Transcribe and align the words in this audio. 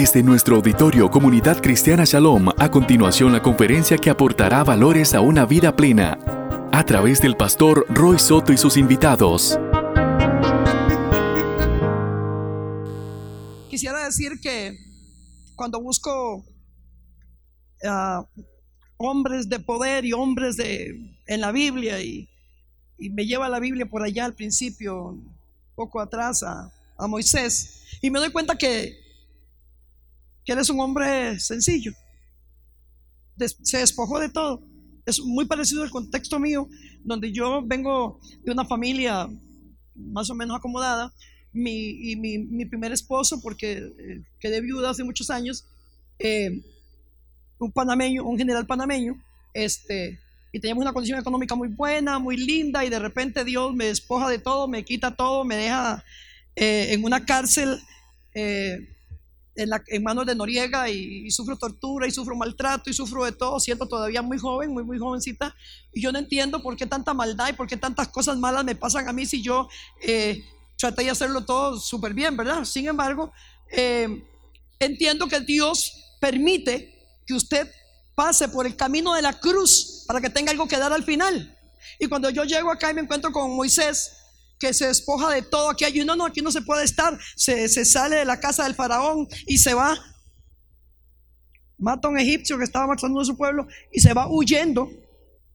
Desde 0.00 0.22
nuestro 0.22 0.54
auditorio 0.54 1.10
Comunidad 1.10 1.60
Cristiana 1.60 2.04
Shalom, 2.04 2.50
a 2.56 2.70
continuación 2.70 3.32
la 3.32 3.42
conferencia 3.42 3.98
que 3.98 4.10
aportará 4.10 4.62
valores 4.62 5.12
a 5.12 5.20
una 5.20 5.44
vida 5.44 5.74
plena, 5.74 6.20
a 6.70 6.84
través 6.84 7.20
del 7.20 7.36
pastor 7.36 7.84
Roy 7.88 8.16
Soto 8.20 8.52
y 8.52 8.58
sus 8.58 8.76
invitados. 8.76 9.58
Quisiera 13.68 14.04
decir 14.04 14.38
que 14.40 14.78
cuando 15.56 15.82
busco 15.82 16.44
ah, 17.84 18.24
hombres 18.98 19.48
de 19.48 19.58
poder 19.58 20.04
y 20.04 20.12
hombres 20.12 20.56
de, 20.56 20.94
en 21.26 21.40
la 21.40 21.50
Biblia 21.50 22.00
y, 22.00 22.28
y 22.98 23.10
me 23.10 23.26
lleva 23.26 23.48
la 23.48 23.58
Biblia 23.58 23.86
por 23.86 24.04
allá 24.04 24.26
al 24.26 24.34
principio, 24.34 25.18
poco 25.74 26.00
atrás 26.00 26.44
a, 26.44 26.72
a 26.96 27.08
Moisés, 27.08 27.82
y 28.00 28.12
me 28.12 28.20
doy 28.20 28.30
cuenta 28.30 28.56
que 28.56 29.07
que 30.48 30.52
él 30.52 30.60
es 30.60 30.70
un 30.70 30.80
hombre 30.80 31.38
sencillo. 31.38 31.92
se 33.36 33.76
despojó 33.76 34.18
de 34.18 34.30
todo. 34.30 34.62
Es 35.04 35.20
muy 35.20 35.44
parecido 35.44 35.82
al 35.82 35.90
contexto 35.90 36.38
mío, 36.38 36.66
donde 37.04 37.32
yo 37.32 37.62
vengo 37.66 38.18
de 38.42 38.52
una 38.52 38.64
familia 38.64 39.28
más 39.94 40.30
o 40.30 40.34
menos 40.34 40.56
acomodada. 40.56 41.12
Mi, 41.52 42.12
y 42.12 42.16
mi, 42.16 42.64
primer 42.64 42.92
esposo, 42.92 43.42
porque 43.42 43.72
eh, 43.72 44.22
quedé 44.40 44.62
viuda 44.62 44.88
hace 44.88 45.04
muchos 45.04 45.28
años, 45.28 45.66
eh, 46.18 46.62
un 47.58 47.70
panameño, 47.70 48.24
un 48.24 48.38
general 48.38 48.66
panameño, 48.66 49.22
este, 49.52 50.18
y 50.50 50.60
teníamos 50.60 50.80
una 50.80 50.94
condición 50.94 51.18
económica 51.18 51.54
muy 51.56 51.68
buena, 51.68 52.18
muy 52.18 52.38
linda, 52.38 52.86
y 52.86 52.88
de 52.88 52.98
repente 52.98 53.44
Dios 53.44 53.74
me 53.74 53.84
despoja 53.84 54.30
de 54.30 54.38
todo, 54.38 54.66
me 54.66 54.82
quita 54.82 55.14
todo, 55.14 55.44
me 55.44 55.56
deja 55.56 56.02
eh, 56.56 56.94
en 56.94 57.04
una 57.04 57.26
cárcel 57.26 57.82
en, 59.58 60.02
manos 60.02 60.24
de 60.26 60.34
Noriega 60.34 60.88
y, 60.88 61.30
sufro 61.30 61.56
tortura 61.56 62.06
y 62.06 62.10
sufro 62.10 62.36
maltrato 62.36 62.88
y 62.88 62.92
sufro 62.92 63.24
de 63.24 63.32
todo, 63.32 63.58
siento 63.58 63.86
todavía 63.86 64.22
muy 64.22 64.38
joven, 64.38 64.70
muy, 64.70 64.84
muy 64.84 64.98
jovencita, 64.98 65.54
y 65.92 66.00
yo 66.00 66.12
no 66.12 66.18
entiendo 66.18 66.62
por 66.62 66.76
qué 66.76 66.86
tanta 66.86 67.12
maldad 67.12 67.48
y 67.48 67.52
por 67.54 67.66
qué 67.66 67.76
tantas 67.76 68.08
cosas 68.08 68.38
malas 68.38 68.64
me 68.64 68.74
pasan 68.74 69.08
a 69.08 69.12
mí 69.12 69.26
si 69.26 69.42
yo 69.42 69.68
eh, 70.00 70.44
traté 70.76 71.04
de 71.04 71.10
hacerlo 71.10 71.44
todo 71.44 71.78
súper 71.78 72.14
bien, 72.14 72.36
¿verdad? 72.36 72.64
Sin 72.64 72.86
embargo, 72.86 73.32
eh, 73.72 74.24
entiendo 74.78 75.26
que 75.26 75.40
Dios 75.40 76.16
permite 76.20 76.94
que 77.26 77.34
usted 77.34 77.70
pase 78.14 78.48
por 78.48 78.66
el 78.66 78.76
camino 78.76 79.14
de 79.14 79.22
la 79.22 79.38
cruz 79.38 80.04
para 80.06 80.20
que 80.20 80.30
tenga 80.30 80.52
algo 80.52 80.66
que 80.66 80.78
dar 80.78 80.92
al 80.92 81.04
final. 81.04 81.56
Y 81.98 82.06
cuando 82.06 82.30
yo 82.30 82.44
llego 82.44 82.70
acá 82.70 82.90
y 82.90 82.94
me 82.94 83.00
encuentro 83.00 83.32
con 83.32 83.54
Moisés, 83.54 84.12
que 84.58 84.74
se 84.74 84.86
despoja 84.86 85.30
de 85.30 85.42
todo. 85.42 85.70
Aquí 85.70 85.84
hay 85.84 86.00
uno, 86.00 86.16
no, 86.16 86.26
aquí 86.26 86.40
no 86.40 86.50
se 86.50 86.62
puede 86.62 86.84
estar. 86.84 87.18
Se, 87.36 87.68
sale 87.84 88.16
de 88.16 88.24
la 88.24 88.40
casa 88.40 88.64
del 88.64 88.74
faraón 88.74 89.28
y 89.46 89.58
se 89.58 89.74
va. 89.74 89.96
Mata 91.78 92.08
a 92.08 92.10
un 92.10 92.18
egipcio 92.18 92.58
que 92.58 92.64
estaba 92.64 92.86
marchando 92.86 93.20
de 93.20 93.26
su 93.26 93.36
pueblo 93.36 93.66
y 93.92 94.00
se 94.00 94.12
va 94.12 94.28
huyendo. 94.28 94.90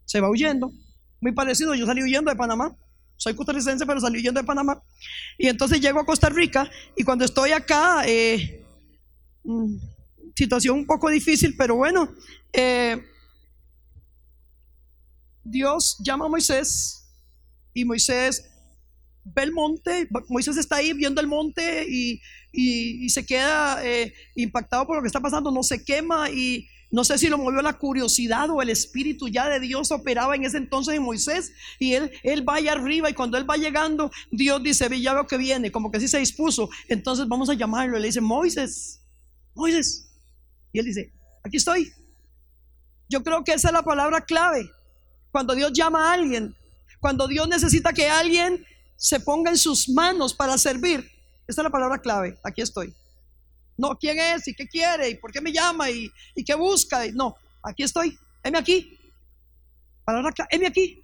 Se 0.06 0.20
va 0.20 0.30
huyendo. 0.30 0.72
Muy 1.20 1.34
parecido, 1.34 1.76
yo 1.76 1.86
salí 1.86 2.02
huyendo 2.02 2.32
de 2.32 2.38
Panamá. 2.38 2.78
Soy 3.18 3.36
costarricense, 3.36 3.86
pero 3.86 4.00
salí 4.00 4.20
huyendo 4.20 4.42
de 4.42 4.48
Panamá. 4.48 4.82
Y 5.38 5.48
entonces 5.48 5.80
llego 5.80 6.00
a 6.00 6.06
Costa 6.06 6.30
Rica 6.30 6.70
y 6.96 7.04
cuando 7.04 7.26
estoy 7.26 7.52
acá, 7.52 8.04
eh, 8.06 8.66
mm, 9.44 9.76
situación 10.36 10.80
un 10.80 10.86
poco 10.86 11.10
difícil, 11.10 11.56
pero 11.58 11.76
bueno, 11.76 12.14
eh, 12.52 13.02
Dios 15.44 15.98
llama 16.00 16.26
a 16.26 16.30
Moisés 16.30 17.06
y 17.74 17.86
Moisés 17.86 18.53
ve 19.24 19.44
el 19.44 19.52
monte, 19.52 20.08
Moisés 20.30 20.58
está 20.58 20.78
ahí 20.78 20.94
viendo 20.94 21.22
el 21.22 21.28
monte 21.28 21.86
y, 21.88 22.22
se 23.10 23.26
queda 23.26 23.84
eh, 23.84 24.14
impactado 24.36 24.86
por 24.86 24.98
lo 24.98 25.02
que 25.02 25.08
está 25.08 25.20
pasando, 25.20 25.52
no 25.52 25.64
se 25.64 25.84
quema 25.84 26.30
y 26.30 26.68
no 26.92 27.04
sé 27.04 27.18
si 27.18 27.28
lo 27.28 27.40
movió 27.40 27.64
la 27.64 27.74
curiosidad 27.74 28.52
o 28.52 28.62
el 28.62 28.70
espíritu 28.70 29.28
ya 29.28 29.50
de 29.50 29.60
Dios 29.60 29.92
operaba 29.92 30.36
en 30.36 30.46
ese 30.46 30.58
entonces 30.58 30.94
en 30.94 31.02
Moisés 31.02 31.52
y 31.80 31.94
él, 31.94 32.12
él 32.22 32.48
va 32.48 32.58
allá 32.58 32.74
arriba 32.74 33.10
y 33.10 33.16
cuando 33.16 33.38
él 33.40 33.50
va 33.50 33.58
llegando, 33.58 34.12
Dios 34.30 34.62
dice, 34.62 34.88
ya 35.02 35.16
veo 35.16 35.26
que 35.26 35.38
viene, 35.38 35.72
como 35.72 35.90
que 35.90 36.00
sí 36.00 36.08
se 36.08 36.20
dispuso, 36.20 36.70
entonces 36.88 37.28
vamos 37.28 37.50
a 37.50 37.56
llamarlo 37.56 37.98
y 37.98 38.02
le 38.02 38.08
dice, 38.08 38.22
Moisés, 38.22 39.02
Moisés. 39.56 40.08
Y 40.72 40.80
él 40.80 40.86
dice, 40.86 41.12
aquí 41.44 41.58
estoy. 41.58 41.92
Yo 43.10 43.24
creo 43.24 43.44
que 43.44 43.54
esa 43.54 43.70
es 43.70 43.74
la 43.74 43.84
palabra 43.84 44.22
clave. 44.22 44.70
Cuando 45.32 45.56
Dios 45.56 45.72
llama 45.74 46.10
a 46.10 46.14
alguien, 46.14 46.56
cuando 47.00 47.28
Dios 47.28 47.48
necesita 47.48 47.92
que 47.92 48.08
alguien 48.08 48.66
se 49.04 49.20
ponga 49.20 49.52
en 49.52 49.58
sus 49.58 49.90
manos 49.90 50.34
para 50.34 50.58
servir. 50.58 51.00
Esta 51.46 51.62
es 51.62 51.64
la 51.66 51.70
palabra 51.70 52.00
clave. 52.00 52.40
Aquí 52.42 52.62
estoy. 52.62 52.96
No, 53.78 53.98
¿quién 54.00 54.18
es? 54.18 54.48
¿Y 54.48 54.56
qué 54.56 54.66
quiere? 54.66 55.10
¿Y 55.10 55.16
por 55.16 55.30
qué 55.30 55.42
me 55.42 55.52
llama? 55.52 55.92
¿Y, 55.92 56.10
qué 56.46 56.56
busca? 56.56 57.02
no, 57.12 57.36
aquí 57.62 57.84
estoy. 57.84 58.18
Heme 58.42 58.60
aquí. 58.60 58.98
Palabra 60.06 60.32
clave. 60.32 60.48
Heme 60.54 60.68
aquí. 60.68 61.04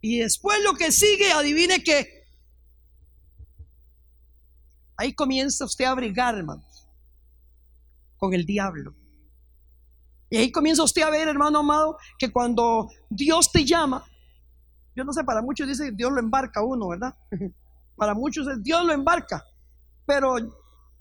Y 0.00 0.20
después 0.20 0.58
lo 0.62 0.72
que 0.72 0.90
sigue, 0.90 1.30
adivine 1.30 1.84
qué. 1.84 2.24
Ahí 4.96 5.12
comienza 5.12 5.66
usted 5.66 5.84
a 5.84 5.92
brigar, 5.94 6.34
hermanos, 6.34 6.88
con 8.16 8.32
el 8.32 8.46
diablo. 8.46 8.94
Y 10.30 10.38
ahí 10.38 10.50
comienza 10.50 10.82
usted 10.82 11.02
a 11.02 11.10
ver, 11.10 11.28
hermano 11.28 11.58
amado, 11.58 11.98
que 12.18 12.32
cuando 12.32 12.90
Dios 13.10 13.52
te 13.52 13.66
llama, 13.66 14.02
yo 14.98 15.04
no 15.04 15.12
sé, 15.12 15.22
para 15.22 15.42
muchos 15.42 15.68
dice 15.68 15.92
Dios 15.92 16.10
lo 16.10 16.18
embarca 16.18 16.60
uno, 16.60 16.88
¿verdad? 16.88 17.14
Para 17.96 18.14
muchos 18.14 18.48
es 18.48 18.60
Dios 18.64 18.84
lo 18.84 18.92
embarca. 18.92 19.44
Pero 20.04 20.38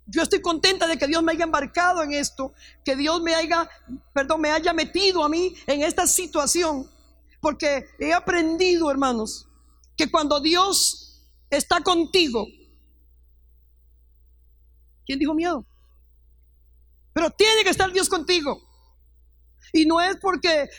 yo 0.06 0.22
estoy 0.22 0.40
contenta 0.40 0.85
de 0.85 0.97
que 0.97 1.08
Dios 1.08 1.24
me 1.24 1.31
haya 1.31 1.46
embarcado 1.46 2.03
en 2.03 2.12
esto, 2.12 2.53
que 2.85 2.96
Dios 2.96 3.24
me 3.24 3.34
haya, 3.34 3.68
perdón, 4.13 4.41
me 4.41 4.52
haya 4.52 4.72
metido 4.72 5.24
a 5.24 5.30
mí 5.30 5.56
en 5.66 5.81
esta 5.81 6.06
situación. 6.06 6.88
Porque 7.41 7.85
he 8.00 8.13
aprendido, 8.13 8.91
hermanos, 8.91 9.47
que 9.96 10.12
cuando 10.12 10.40
Dios 10.40 11.28
está 11.50 11.81
contigo, 11.81 12.46
¿quién 15.08 15.18
dijo 15.18 15.34
miedo? 15.34 15.66
Pero 17.14 17.31
tiene 17.31 17.64
que 17.64 17.72
estar 17.72 17.91
Dios 17.91 18.09
contigo. 18.09 18.62
Y 19.73 19.85
no 19.85 20.00
es 20.01 20.17
porque, 20.17 20.69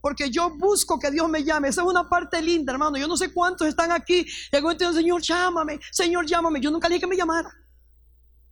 porque 0.00 0.30
yo 0.30 0.50
busco 0.56 0.98
que 0.98 1.10
Dios 1.10 1.28
me 1.28 1.44
llame. 1.44 1.68
Esa 1.68 1.82
es 1.82 1.86
una 1.86 2.08
parte 2.08 2.40
linda, 2.42 2.72
hermano. 2.72 2.96
Yo 2.96 3.08
no 3.08 3.16
sé 3.16 3.32
cuántos 3.32 3.66
están 3.68 3.92
aquí. 3.92 4.26
Y 4.52 4.56
algún 4.56 4.78
Señor, 4.78 5.22
llámame, 5.22 5.80
Señor, 5.90 6.26
llámame. 6.26 6.60
Yo 6.60 6.70
nunca 6.70 6.88
le 6.88 6.94
dije 6.94 7.04
que 7.04 7.10
me 7.10 7.16
llamara. 7.16 7.50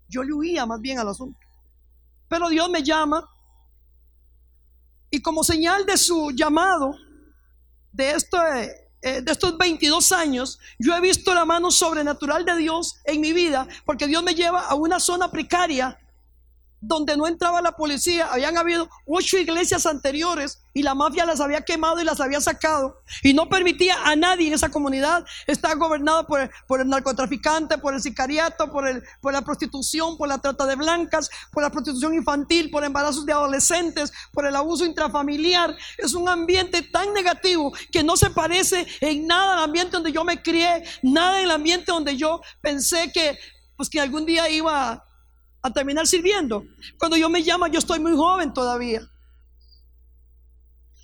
Yo 0.08 0.22
le 0.22 0.32
huía 0.32 0.66
más 0.66 0.80
bien 0.80 0.98
al 0.98 1.08
asunto. 1.08 1.38
Pero 2.28 2.48
Dios 2.48 2.68
me 2.70 2.82
llama. 2.82 3.28
Y 5.10 5.20
como 5.22 5.44
señal 5.44 5.86
de 5.86 5.96
su 5.96 6.32
llamado, 6.32 6.96
de, 7.92 8.10
esto, 8.10 8.36
eh, 8.44 9.22
de 9.22 9.32
estos 9.32 9.56
22 9.56 10.10
años, 10.12 10.58
yo 10.78 10.96
he 10.96 11.00
visto 11.00 11.32
la 11.34 11.44
mano 11.44 11.70
sobrenatural 11.70 12.44
de 12.44 12.56
Dios 12.56 12.96
en 13.04 13.20
mi 13.20 13.32
vida, 13.32 13.68
porque 13.84 14.08
Dios 14.08 14.22
me 14.24 14.34
lleva 14.34 14.62
a 14.62 14.74
una 14.74 14.98
zona 14.98 15.30
precaria 15.30 15.98
donde 16.86 17.16
no 17.16 17.26
entraba 17.26 17.62
la 17.62 17.72
policía. 17.72 18.28
Habían 18.30 18.56
habido 18.56 18.88
ocho 19.06 19.38
iglesias 19.38 19.86
anteriores 19.86 20.62
y 20.72 20.82
la 20.82 20.94
mafia 20.94 21.24
las 21.24 21.40
había 21.40 21.62
quemado 21.62 22.00
y 22.00 22.04
las 22.04 22.20
había 22.20 22.40
sacado. 22.40 23.02
Y 23.22 23.32
no 23.32 23.48
permitía 23.48 23.96
a 24.04 24.16
nadie 24.16 24.48
en 24.48 24.54
esa 24.54 24.70
comunidad 24.70 25.24
estar 25.46 25.76
gobernado 25.76 26.26
por, 26.26 26.50
por 26.66 26.80
el 26.80 26.88
narcotraficante, 26.88 27.78
por 27.78 27.94
el 27.94 28.02
sicariato, 28.02 28.70
por, 28.70 28.86
el, 28.86 29.02
por 29.20 29.32
la 29.32 29.42
prostitución, 29.42 30.16
por 30.16 30.28
la 30.28 30.38
trata 30.38 30.66
de 30.66 30.74
blancas, 30.74 31.30
por 31.52 31.62
la 31.62 31.70
prostitución 31.70 32.14
infantil, 32.14 32.70
por 32.70 32.84
embarazos 32.84 33.24
de 33.24 33.32
adolescentes, 33.32 34.12
por 34.32 34.46
el 34.46 34.56
abuso 34.56 34.84
intrafamiliar. 34.84 35.76
Es 35.96 36.14
un 36.14 36.28
ambiente 36.28 36.82
tan 36.82 37.12
negativo 37.14 37.72
que 37.90 38.02
no 38.02 38.16
se 38.16 38.30
parece 38.30 38.86
en 39.00 39.26
nada 39.26 39.54
al 39.54 39.64
ambiente 39.64 39.92
donde 39.92 40.12
yo 40.12 40.24
me 40.24 40.42
crié, 40.42 40.84
nada 41.02 41.38
en 41.38 41.44
el 41.44 41.50
ambiente 41.50 41.92
donde 41.92 42.16
yo 42.16 42.40
pensé 42.60 43.12
que, 43.12 43.38
pues, 43.76 43.88
que 43.88 44.00
algún 44.00 44.26
día 44.26 44.48
iba 44.50 45.04
a 45.64 45.70
terminar 45.70 46.06
sirviendo. 46.06 46.66
Cuando 46.98 47.16
yo 47.16 47.30
me 47.30 47.40
llamo, 47.40 47.66
yo 47.68 47.78
estoy 47.78 47.98
muy 47.98 48.12
joven 48.12 48.52
todavía. 48.52 49.00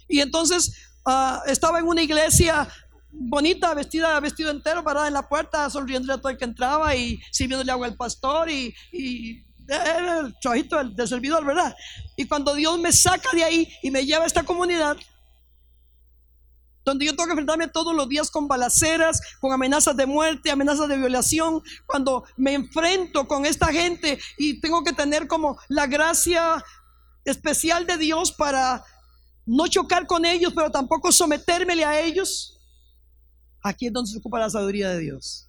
Y 0.07 0.21
entonces 0.21 0.77
ah, 1.07 1.43
estaba 1.47 1.79
en 1.79 1.87
una 1.87 2.03
iglesia 2.03 2.69
bonita, 3.11 3.73
vestida, 3.73 4.21
vestido 4.21 4.51
entero, 4.51 4.85
parada 4.85 5.09
en 5.09 5.15
la 5.15 5.27
puerta, 5.27 5.71
sonriendo 5.71 6.13
a 6.13 6.19
todo 6.19 6.29
el 6.29 6.37
que 6.37 6.45
entraba 6.45 6.95
y 6.95 7.19
sirviéndole 7.33 7.73
agua 7.73 7.87
al 7.87 7.97
pastor 7.97 8.51
y, 8.51 8.75
era 9.67 10.19
el 10.19 10.35
trabajito 10.41 10.77
del, 10.77 10.97
del 10.97 11.09
servidor, 11.09 11.45
¿verdad? 11.45 11.75
Y 12.17 12.27
cuando 12.27 12.55
Dios 12.55 12.77
me 12.81 12.93
saca 12.93 13.31
de 13.33 13.45
ahí 13.45 13.73
y 13.83 13.91
me 13.93 14.05
lleva 14.05 14.25
a 14.25 14.27
esta 14.27 14.43
comunidad, 14.43 14.97
donde 16.85 17.07
yo 17.07 17.13
tengo 17.13 17.27
que 17.27 17.33
enfrentarme 17.33 17.69
todos 17.69 17.95
los 17.95 18.09
días 18.09 18.31
con 18.31 18.49
balaceras, 18.49 19.21
con 19.41 19.53
amenazas 19.53 19.97
de 19.97 20.07
muerte, 20.07 20.51
amenazas 20.51 20.89
de 20.89 20.97
violación, 20.97 21.63
cuando 21.87 22.25
me 22.37 22.55
enfrento 22.55 23.27
con 23.27 23.47
esta 23.47 23.67
gente 23.67 24.19
y 24.39 24.61
tengo 24.61 24.83
que 24.83 24.93
tener 24.93 25.27
como 25.27 25.59
la 25.69 25.87
gracia 25.87 26.65
especial 27.25 27.87
de 27.87 27.99
Dios 27.99 28.33
para 28.33 28.85
no 29.47 29.67
chocar 29.67 30.07
con 30.07 30.25
ellos, 30.25 30.53
pero 30.55 30.71
tampoco 30.71 31.13
sometérmele 31.13 31.85
a 31.85 32.01
ellos, 32.01 32.59
aquí 33.63 33.87
es 33.87 33.93
donde 33.93 34.11
se 34.11 34.19
ocupa 34.19 34.39
la 34.39 34.51
sabiduría 34.51 34.91
de 34.91 35.01
Dios. 35.01 35.47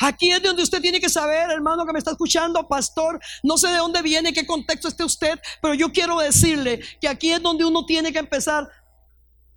Aquí 0.00 0.30
es 0.30 0.42
donde 0.42 0.62
usted 0.62 0.80
tiene 0.80 1.00
que 1.00 1.08
saber, 1.08 1.50
hermano 1.50 1.86
que 1.86 1.92
me 1.92 2.00
está 2.00 2.10
escuchando, 2.10 2.66
pastor, 2.66 3.20
no 3.44 3.56
sé 3.56 3.68
de 3.68 3.76
dónde 3.76 4.02
viene, 4.02 4.32
qué 4.32 4.44
contexto 4.44 4.88
esté 4.88 5.04
usted, 5.04 5.38
pero 5.62 5.74
yo 5.74 5.92
quiero 5.92 6.18
decirle 6.18 6.80
que 7.00 7.08
aquí 7.08 7.30
es 7.30 7.40
donde 7.40 7.64
uno 7.64 7.86
tiene 7.86 8.12
que 8.12 8.18
empezar 8.18 8.68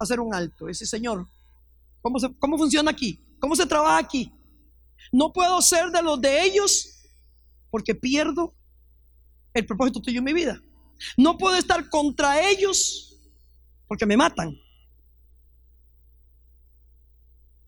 hacer 0.04 0.20
un 0.20 0.34
alto. 0.34 0.68
Ese 0.68 0.86
Señor, 0.86 1.28
¿cómo, 2.02 2.18
¿cómo 2.40 2.58
funciona 2.58 2.92
aquí? 2.92 3.20
¿Cómo 3.40 3.56
se 3.56 3.66
trabaja 3.66 3.98
aquí? 3.98 4.32
No 5.12 5.32
puedo 5.34 5.62
ser 5.62 5.90
de 5.92 6.02
los 6.02 6.20
de 6.22 6.44
ellos 6.44 7.02
porque 7.70 7.96
pierdo 7.96 8.54
el 9.54 9.66
propósito 9.66 10.02
tuyo 10.02 10.20
en 10.20 10.26
mi 10.26 10.34
vida. 10.34 10.62
No 11.18 11.38
puedo 11.38 11.56
estar 11.56 11.90
contra 11.90 12.50
ellos 12.50 13.20
porque 13.88 14.06
me 14.06 14.18
matan. 14.18 14.56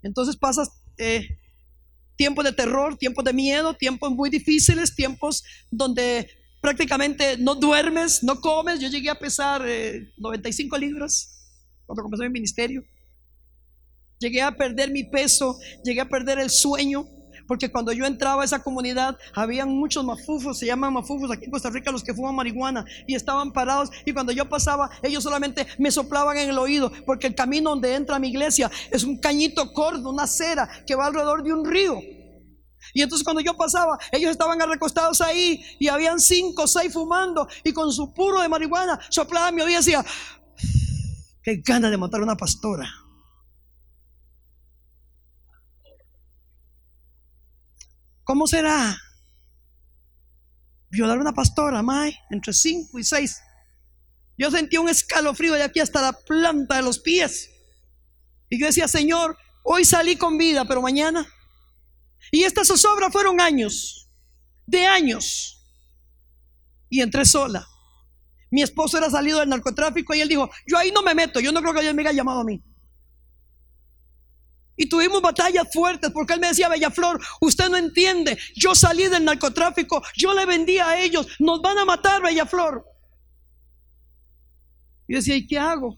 Entonces 0.02 0.36
pasas 0.36 0.70
eh, 0.98 1.40
tiempos 2.16 2.46
de 2.46 2.52
terror, 2.52 2.98
tiempos 2.98 3.24
de 3.24 3.34
miedo, 3.34 3.74
tiempos 3.74 4.12
muy 4.12 4.30
difíciles, 4.30 4.96
tiempos 4.96 5.44
donde 5.72 6.30
prácticamente 6.62 7.38
no 7.38 7.56
duermes, 7.56 8.24
no 8.24 8.40
comes. 8.40 8.80
Yo 8.80 8.90
llegué 8.90 9.10
a 9.10 9.20
pesar 9.20 9.64
95 10.18 10.76
eh, 10.76 10.80
libras 10.80 11.33
cuando 11.86 12.04
comencé 12.04 12.24
mi 12.26 12.34
ministerio. 12.34 12.84
Llegué 14.20 14.42
a 14.42 14.56
perder 14.56 14.92
mi 14.92 15.04
peso, 15.04 15.58
llegué 15.84 16.02
a 16.02 16.10
perder 16.10 16.40
el 16.40 16.50
sueño. 16.50 17.06
Porque 17.48 17.70
cuando 17.70 17.92
yo 17.92 18.06
entraba 18.06 18.44
a 18.44 18.46
esa 18.46 18.64
comunidad, 18.64 19.18
habían 19.34 19.70
muchos 19.70 20.04
mafufos, 20.06 20.58
se 20.58 20.66
llaman 20.66 20.94
mafufos 20.94 21.30
aquí 21.30 21.46
en 21.46 21.52
Costa 21.52 21.70
Rica 21.70 21.92
los 21.92 22.04
que 22.04 22.14
fuman 22.14 22.36
marihuana, 22.36 22.86
y 23.06 23.16
estaban 23.16 23.52
parados. 23.52 23.90
Y 24.06 24.14
cuando 24.14 24.32
yo 24.32 24.48
pasaba, 24.48 24.90
ellos 25.02 25.24
solamente 25.24 25.68
me 25.78 25.92
soplaban 25.92 26.38
en 26.38 26.50
el 26.50 26.58
oído, 26.58 26.90
porque 27.06 27.28
el 27.28 27.36
camino 27.36 27.72
donde 27.72 27.96
entra 27.96 28.18
mi 28.18 28.30
iglesia 28.30 28.72
es 28.92 29.04
un 29.04 29.18
cañito 29.18 29.74
corto, 29.74 30.10
una 30.10 30.24
acera 30.24 30.70
que 30.88 30.96
va 30.96 31.08
alrededor 31.08 31.44
de 31.44 31.54
un 31.54 31.66
río. 31.66 32.00
Y 32.94 33.02
entonces 33.02 33.24
cuando 33.24 33.42
yo 33.42 33.56
pasaba, 33.56 33.98
ellos 34.12 34.32
estaban 34.32 34.60
recostados 34.60 35.22
ahí 35.22 35.64
y 35.80 35.88
habían 35.88 36.20
cinco 36.20 36.64
o 36.64 36.68
seis 36.68 36.94
fumando 36.94 37.48
y 37.64 37.72
con 37.72 37.92
su 37.92 38.14
puro 38.14 38.42
de 38.42 38.50
marihuana 38.50 39.00
soplaban 39.10 39.56
mi 39.56 39.62
oído 39.62 39.80
y 39.80 39.84
decía, 39.84 40.06
qué 41.44 41.62
gana 41.64 41.90
de 41.90 41.98
matar 41.98 42.22
a 42.22 42.24
una 42.24 42.38
pastora. 42.38 42.90
¿Cómo 48.24 48.48
será? 48.48 48.98
Violar 50.90 51.18
a 51.18 51.22
una 51.22 51.34
pastora, 51.34 51.82
May, 51.82 52.16
entre 52.30 52.54
5 52.54 52.98
y 52.98 53.04
6. 53.04 53.42
Yo 54.38 54.50
sentí 54.50 54.78
un 54.78 54.90
escalofrío 54.90 55.54
de 55.54 55.64
aquí 55.64 55.80
hasta 55.80 56.02
la 56.02 56.14
planta 56.14 56.78
de 56.78 56.84
los 56.84 57.00
pies. 57.00 57.50
Y 58.50 58.60
yo 58.60 58.68
decía, 58.68 58.88
Señor, 58.88 59.38
hoy 59.64 59.84
salí 59.84 60.16
con 60.16 60.38
vida, 60.38 60.66
pero 60.66 60.82
mañana. 60.82 61.28
Y 62.32 62.44
estas 62.44 62.68
zozobras 62.68 63.12
fueron 63.12 63.42
años, 63.42 64.10
de 64.66 64.86
años. 64.86 65.60
Y 66.90 67.02
entré 67.02 67.26
sola. 67.26 67.68
Mi 68.54 68.62
esposo 68.62 69.00
era 69.00 69.10
salido 69.10 69.40
del 69.40 69.50
narcotráfico 69.50 70.14
y 70.14 70.22
él 70.22 70.30
dijo, 70.30 70.48
yo 70.68 70.78
ahí 70.78 70.92
no 70.92 71.02
me 71.02 71.16
meto, 71.16 71.40
yo 71.40 71.52
no 71.52 71.60
creo 71.60 71.74
que 71.74 71.82
Dios 71.82 71.96
me 71.96 72.04
haya 72.04 72.12
llamado 72.12 72.42
a 72.42 72.44
mí. 72.44 72.62
Y 74.76 74.88
tuvimos 74.88 75.24
batallas 75.24 75.74
fuertes 75.74 76.12
porque 76.12 76.34
él 76.34 76.40
me 76.40 76.50
decía, 76.50 76.70
Bella 76.70 76.92
Flor, 76.92 77.20
usted 77.42 77.68
no 77.70 77.78
entiende, 77.78 78.38
yo 78.56 78.76
salí 78.76 79.08
del 79.08 79.26
narcotráfico, 79.26 80.04
yo 80.16 80.36
le 80.36 80.46
vendía 80.46 80.88
a 80.88 81.02
ellos, 81.02 81.26
nos 81.40 81.64
van 81.64 81.80
a 81.80 81.86
matar, 81.86 82.22
Bella 82.22 82.46
Flor. 82.46 82.86
Y 85.08 85.16
decía, 85.16 85.36
¿y 85.36 85.48
qué 85.48 85.58
hago? 85.58 85.98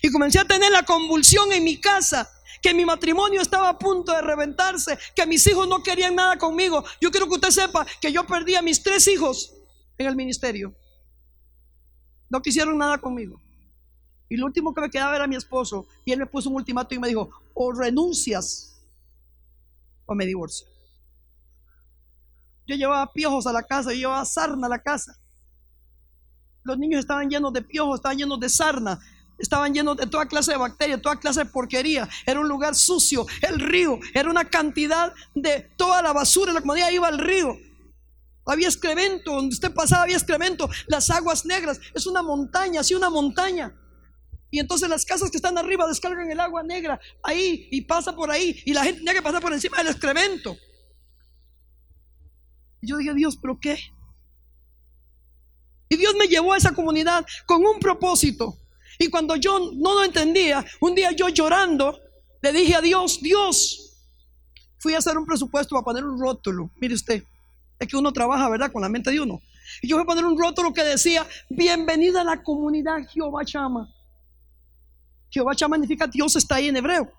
Y 0.00 0.10
comencé 0.10 0.40
a 0.40 0.46
tener 0.46 0.72
la 0.72 0.84
convulsión 0.84 1.52
en 1.52 1.64
mi 1.64 1.78
casa, 1.78 2.30
que 2.62 2.72
mi 2.72 2.86
matrimonio 2.86 3.42
estaba 3.42 3.68
a 3.68 3.78
punto 3.78 4.12
de 4.12 4.22
reventarse, 4.22 4.98
que 5.14 5.26
mis 5.26 5.46
hijos 5.46 5.68
no 5.68 5.82
querían 5.82 6.14
nada 6.14 6.38
conmigo. 6.38 6.82
Yo 6.98 7.10
quiero 7.10 7.26
que 7.26 7.34
usted 7.34 7.50
sepa 7.50 7.86
que 8.00 8.10
yo 8.10 8.26
perdí 8.26 8.54
a 8.54 8.62
mis 8.62 8.82
tres 8.82 9.06
hijos 9.06 9.52
en 9.98 10.06
el 10.06 10.16
ministerio. 10.16 10.74
No 12.28 12.42
quisieron 12.42 12.76
nada 12.76 12.98
conmigo. 12.98 13.40
Y 14.28 14.36
lo 14.36 14.46
último 14.46 14.74
que 14.74 14.80
me 14.80 14.90
quedaba 14.90 15.16
era 15.16 15.26
mi 15.26 15.36
esposo. 15.36 15.86
Y 16.04 16.12
él 16.12 16.18
me 16.18 16.26
puso 16.26 16.50
un 16.50 16.56
ultimato 16.56 16.94
y 16.94 16.98
me 16.98 17.08
dijo, 17.08 17.30
o 17.54 17.72
renuncias 17.72 18.80
o 20.04 20.14
me 20.14 20.26
divorcio. 20.26 20.66
Yo 22.66 22.76
llevaba 22.76 23.10
piojos 23.12 23.46
a 23.46 23.52
la 23.52 23.62
casa, 23.62 23.92
yo 23.92 23.98
llevaba 23.98 24.24
sarna 24.26 24.66
a 24.66 24.70
la 24.70 24.82
casa. 24.82 25.18
Los 26.64 26.78
niños 26.78 27.00
estaban 27.00 27.30
llenos 27.30 27.52
de 27.54 27.62
piojos, 27.62 27.96
estaban 27.96 28.18
llenos 28.18 28.38
de 28.40 28.48
sarna, 28.50 29.00
estaban 29.38 29.72
llenos 29.72 29.96
de 29.96 30.06
toda 30.06 30.26
clase 30.26 30.52
de 30.52 30.58
bacterias, 30.58 31.00
toda 31.00 31.16
clase 31.16 31.44
de 31.44 31.50
porquería. 31.50 32.06
Era 32.26 32.40
un 32.40 32.48
lugar 32.48 32.74
sucio, 32.74 33.24
el 33.40 33.58
río, 33.58 33.98
era 34.12 34.28
una 34.28 34.44
cantidad 34.44 35.14
de 35.34 35.70
toda 35.78 36.02
la 36.02 36.12
basura, 36.12 36.52
la 36.52 36.60
comunidad 36.60 36.90
iba 36.90 37.08
al 37.08 37.18
río. 37.18 37.56
Había 38.48 38.68
excremento, 38.68 39.34
donde 39.34 39.54
usted 39.54 39.72
pasaba 39.72 40.04
había 40.04 40.16
excremento, 40.16 40.68
las 40.86 41.10
aguas 41.10 41.44
negras, 41.44 41.78
es 41.94 42.06
una 42.06 42.22
montaña, 42.22 42.80
así 42.80 42.94
una 42.94 43.10
montaña. 43.10 43.76
Y 44.50 44.58
entonces 44.58 44.88
las 44.88 45.04
casas 45.04 45.30
que 45.30 45.36
están 45.36 45.58
arriba 45.58 45.86
descargan 45.86 46.30
el 46.30 46.40
agua 46.40 46.62
negra 46.62 46.98
ahí 47.22 47.68
y 47.70 47.82
pasa 47.82 48.16
por 48.16 48.30
ahí 48.30 48.62
y 48.64 48.72
la 48.72 48.84
gente 48.84 49.00
tiene 49.00 49.14
que 49.14 49.22
pasar 49.22 49.42
por 49.42 49.52
encima 49.52 49.76
del 49.76 49.88
excremento. 49.88 50.56
Y 52.80 52.88
yo 52.88 52.96
dije, 52.96 53.12
Dios, 53.12 53.36
¿pero 53.36 53.58
qué? 53.60 53.78
Y 55.90 55.96
Dios 55.96 56.14
me 56.18 56.26
llevó 56.26 56.54
a 56.54 56.56
esa 56.56 56.72
comunidad 56.72 57.26
con 57.44 57.64
un 57.66 57.78
propósito. 57.78 58.56
Y 58.98 59.08
cuando 59.08 59.36
yo 59.36 59.58
no 59.74 59.94
lo 59.94 60.04
entendía, 60.04 60.64
un 60.80 60.94
día 60.94 61.12
yo 61.12 61.28
llorando, 61.28 62.00
le 62.40 62.52
dije 62.52 62.74
a 62.74 62.80
Dios, 62.80 63.20
Dios, 63.20 63.92
fui 64.78 64.94
a 64.94 64.98
hacer 64.98 65.18
un 65.18 65.26
presupuesto 65.26 65.74
para 65.74 65.84
poner 65.84 66.04
un 66.04 66.18
rótulo. 66.18 66.70
Mire 66.80 66.94
usted, 66.94 67.22
es 67.78 67.88
que 67.88 67.96
uno 67.96 68.12
trabaja, 68.12 68.48
¿verdad? 68.48 68.72
Con 68.72 68.82
la 68.82 68.88
mente 68.88 69.10
de 69.10 69.20
uno. 69.20 69.40
Y 69.82 69.88
yo 69.88 69.96
voy 69.96 70.02
a 70.02 70.06
poner 70.06 70.24
un 70.24 70.38
rótulo 70.38 70.72
que 70.72 70.82
decía, 70.82 71.26
bienvenida 71.48 72.22
a 72.22 72.24
la 72.24 72.42
comunidad 72.42 72.98
Jehová 73.08 73.44
Chama. 73.44 73.88
Jehová 75.30 75.54
Chama 75.54 75.76
significa 75.76 76.06
Dios 76.06 76.36
está 76.36 76.56
ahí 76.56 76.68
en 76.68 76.76
hebreo. 76.76 77.10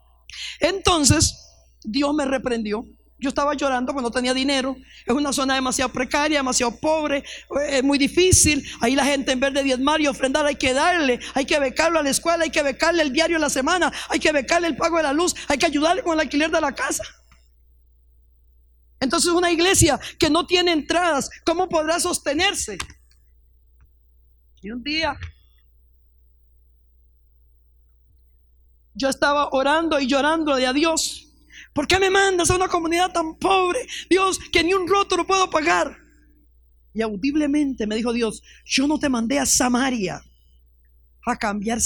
Entonces, 0.59 1.35
Dios 1.83 2.13
me 2.13 2.25
reprendió. 2.25 2.85
Yo 3.21 3.29
estaba 3.29 3.53
llorando 3.53 3.91
cuando 3.91 4.09
no 4.09 4.13
tenía 4.13 4.33
dinero. 4.33 4.77
Es 5.05 5.13
una 5.13 5.33
zona 5.33 5.55
demasiado 5.55 5.91
precaria, 5.91 6.39
demasiado 6.39 6.79
pobre, 6.79 7.23
es 7.67 7.83
muy 7.83 7.97
difícil. 7.97 8.65
Ahí 8.79 8.95
la 8.95 9.03
gente 9.03 9.33
en 9.33 9.41
vez 9.41 9.53
de 9.53 9.61
diezmar 9.61 9.99
y 9.99 10.07
ofrendar 10.07 10.45
hay 10.45 10.55
que 10.55 10.73
darle, 10.73 11.19
hay 11.33 11.45
que 11.45 11.59
becarlo 11.59 11.99
a 11.99 12.03
la 12.03 12.09
escuela, 12.09 12.45
hay 12.45 12.49
que 12.49 12.63
becarle 12.63 13.03
el 13.03 13.11
diario 13.11 13.35
de 13.35 13.41
la 13.41 13.49
semana, 13.49 13.91
hay 14.07 14.19
que 14.19 14.31
becarle 14.31 14.69
el 14.69 14.77
pago 14.77 14.97
de 14.97 15.03
la 15.03 15.13
luz, 15.13 15.35
hay 15.49 15.57
que 15.57 15.65
ayudarle 15.65 16.01
con 16.01 16.13
el 16.13 16.21
alquiler 16.21 16.49
de 16.49 16.61
la 16.61 16.73
casa. 16.73 17.03
Entonces 18.99 19.31
una 19.31 19.51
iglesia 19.51 19.99
que 20.17 20.29
no 20.29 20.45
tiene 20.45 20.71
entradas, 20.71 21.29
¿cómo 21.45 21.69
podrá 21.69 21.99
sostenerse? 21.99 22.77
Y 24.61 24.71
un 24.71 24.83
día 24.83 25.17
yo 28.93 29.07
estaba 29.07 29.49
orando 29.51 29.99
y 29.99 30.07
llorando 30.07 30.55
de 30.55 30.67
a 30.67 30.73
Dios. 30.73 31.27
¿Por 31.73 31.87
qué 31.87 31.99
me 31.99 32.09
mandas 32.09 32.51
a 32.51 32.55
una 32.55 32.67
comunidad 32.67 33.11
tan 33.13 33.35
pobre? 33.35 33.87
Dios, 34.09 34.37
que 34.51 34.63
ni 34.63 34.73
un 34.73 34.87
roto 34.87 35.15
lo 35.15 35.25
puedo 35.25 35.49
pagar. 35.49 35.97
Y 36.93 37.01
audiblemente 37.01 37.87
me 37.87 37.95
dijo 37.95 38.11
Dios, 38.11 38.41
yo 38.65 38.87
no 38.87 38.99
te 38.99 39.07
mandé 39.07 39.39
a 39.39 39.45
Samaria 39.45 40.21
a 41.25 41.37
cambiar 41.37 41.77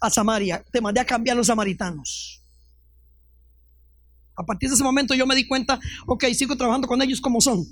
a 0.00 0.10
Samaria, 0.10 0.64
te 0.72 0.80
mandé 0.80 1.00
a 1.00 1.04
cambiar 1.04 1.36
a 1.36 1.38
los 1.38 1.46
samaritanos. 1.46 2.42
A 4.36 4.44
partir 4.44 4.68
de 4.68 4.74
ese 4.74 4.84
momento 4.84 5.14
yo 5.14 5.26
me 5.26 5.34
di 5.34 5.46
cuenta, 5.46 5.80
ok, 6.06 6.24
sigo 6.34 6.56
trabajando 6.56 6.86
con 6.86 7.00
ellos 7.00 7.20
como 7.20 7.40
son. 7.40 7.64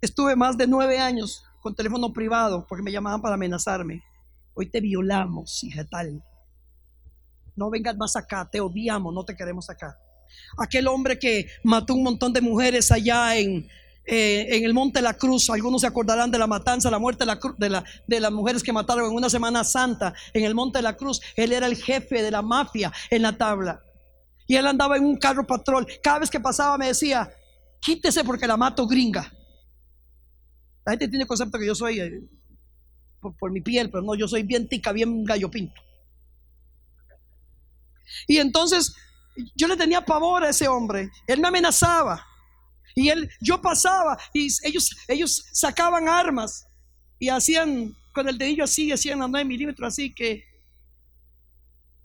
Estuve 0.00 0.36
más 0.36 0.56
de 0.56 0.66
nueve 0.66 0.98
años 0.98 1.42
con 1.62 1.74
teléfono 1.74 2.12
privado 2.12 2.66
porque 2.68 2.82
me 2.82 2.92
llamaban 2.92 3.22
para 3.22 3.34
amenazarme. 3.34 4.02
Hoy 4.54 4.70
te 4.70 4.80
violamos, 4.80 5.64
hija 5.64 5.84
tal. 5.84 6.22
No 7.56 7.70
vengas 7.70 7.96
más 7.96 8.14
acá, 8.16 8.48
te 8.50 8.60
odiamos, 8.60 9.12
no 9.14 9.24
te 9.24 9.34
queremos 9.34 9.70
acá. 9.70 9.98
Aquel 10.58 10.86
hombre 10.88 11.18
que 11.18 11.46
mató 11.64 11.94
un 11.94 12.02
montón 12.02 12.32
de 12.32 12.42
mujeres 12.42 12.92
allá 12.92 13.36
en, 13.36 13.66
eh, 14.04 14.46
en 14.50 14.64
el 14.64 14.74
Monte 14.74 14.98
de 14.98 15.04
la 15.04 15.14
Cruz, 15.14 15.48
algunos 15.48 15.80
se 15.80 15.86
acordarán 15.86 16.30
de 16.30 16.38
la 16.38 16.46
matanza, 16.46 16.90
la 16.90 16.98
muerte 16.98 17.24
de, 17.24 17.26
la, 17.26 17.40
de, 17.56 17.70
la, 17.70 17.84
de 18.06 18.20
las 18.20 18.32
mujeres 18.32 18.62
que 18.62 18.72
mataron 18.72 19.06
en 19.06 19.16
una 19.16 19.30
Semana 19.30 19.64
Santa 19.64 20.12
en 20.34 20.44
el 20.44 20.54
Monte 20.54 20.78
de 20.78 20.82
la 20.82 20.96
Cruz. 20.96 21.22
Él 21.34 21.52
era 21.52 21.66
el 21.66 21.76
jefe 21.76 22.22
de 22.22 22.30
la 22.30 22.42
mafia 22.42 22.92
en 23.10 23.22
la 23.22 23.36
tabla. 23.38 23.82
Y 24.46 24.56
él 24.56 24.66
andaba 24.66 24.96
en 24.96 25.04
un 25.04 25.16
carro 25.16 25.46
patrol. 25.46 25.86
Cada 26.02 26.20
vez 26.20 26.30
que 26.30 26.40
pasaba 26.40 26.78
me 26.78 26.88
decía, 26.88 27.30
quítese 27.80 28.24
porque 28.24 28.46
la 28.46 28.56
mato 28.56 28.86
gringa. 28.86 29.32
La 30.84 30.92
gente 30.92 31.08
tiene 31.08 31.26
concepto 31.26 31.58
que 31.58 31.66
yo 31.66 31.74
soy 31.74 32.00
eh, 32.00 32.20
por, 33.20 33.50
mi 33.50 33.60
piel, 33.60 33.90
pero 33.90 34.02
no, 34.02 34.14
yo 34.14 34.28
soy 34.28 34.44
bien 34.44 34.68
tica, 34.68 34.92
bien 34.92 35.24
gallo 35.24 35.50
pinto. 35.50 35.80
Y 38.28 38.38
entonces 38.38 38.94
yo 39.56 39.66
le 39.66 39.76
tenía 39.76 40.04
pavor 40.04 40.44
a 40.44 40.50
ese 40.50 40.68
hombre. 40.68 41.10
Él 41.26 41.40
me 41.40 41.48
amenazaba. 41.48 42.24
Y 42.94 43.08
él, 43.08 43.28
yo 43.40 43.60
pasaba 43.60 44.16
y 44.32 44.48
ellos, 44.62 44.96
ellos 45.08 45.44
sacaban 45.52 46.08
armas 46.08 46.66
y 47.18 47.28
hacían 47.28 47.94
con 48.14 48.26
el 48.28 48.38
dedillo 48.38 48.64
así, 48.64 48.90
hacían 48.90 49.20
a 49.20 49.28
9 49.28 49.44
milímetros 49.44 49.88
así 49.88 50.14
que 50.14 50.44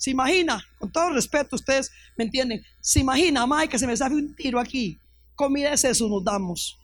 Se 0.01 0.09
imagina, 0.09 0.67
con 0.79 0.91
todo 0.91 1.11
respeto, 1.11 1.55
ustedes 1.55 1.91
me 2.17 2.23
entienden, 2.23 2.65
se 2.79 3.01
imagina, 3.01 3.45
May, 3.45 3.67
que 3.67 3.77
se 3.77 3.85
me 3.85 3.95
sale 3.95 4.15
un 4.15 4.35
tiro 4.35 4.59
aquí. 4.59 4.99
Comida 5.35 5.71
es 5.73 5.83
eso, 5.83 6.07
nos 6.07 6.23
damos. 6.23 6.75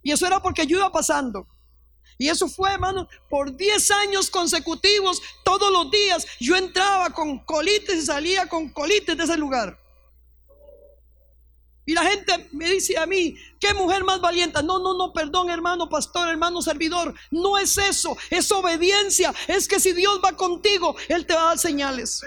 Y 0.00 0.12
eso 0.12 0.24
era 0.28 0.38
porque 0.38 0.64
yo 0.64 0.78
iba 0.78 0.92
pasando. 0.92 1.44
Y 2.16 2.28
eso 2.28 2.46
fue, 2.46 2.70
hermano, 2.70 3.08
por 3.28 3.56
10 3.56 3.90
años 3.90 4.30
consecutivos, 4.30 5.20
todos 5.44 5.72
los 5.72 5.90
días, 5.90 6.24
yo 6.38 6.54
entraba 6.54 7.10
con 7.10 7.40
colites 7.40 8.04
y 8.04 8.06
salía 8.06 8.46
con 8.46 8.68
colites 8.68 9.16
de 9.16 9.24
ese 9.24 9.36
lugar. 9.36 9.76
Y 11.88 11.94
la 11.94 12.02
gente 12.02 12.48
me 12.52 12.68
dice 12.68 12.98
a 12.98 13.06
mí, 13.06 13.36
qué 13.60 13.72
mujer 13.72 14.02
más 14.02 14.20
valiente. 14.20 14.60
No, 14.64 14.80
no, 14.80 14.98
no, 14.98 15.12
perdón, 15.12 15.48
hermano 15.48 15.88
pastor, 15.88 16.28
hermano 16.28 16.60
servidor. 16.60 17.14
No 17.30 17.56
es 17.56 17.78
eso, 17.78 18.16
es 18.28 18.50
obediencia. 18.50 19.32
Es 19.46 19.68
que 19.68 19.78
si 19.78 19.92
Dios 19.92 20.20
va 20.22 20.32
contigo, 20.32 20.96
Él 21.08 21.24
te 21.24 21.34
va 21.34 21.42
a 21.42 21.46
dar 21.46 21.58
señales. 21.58 22.20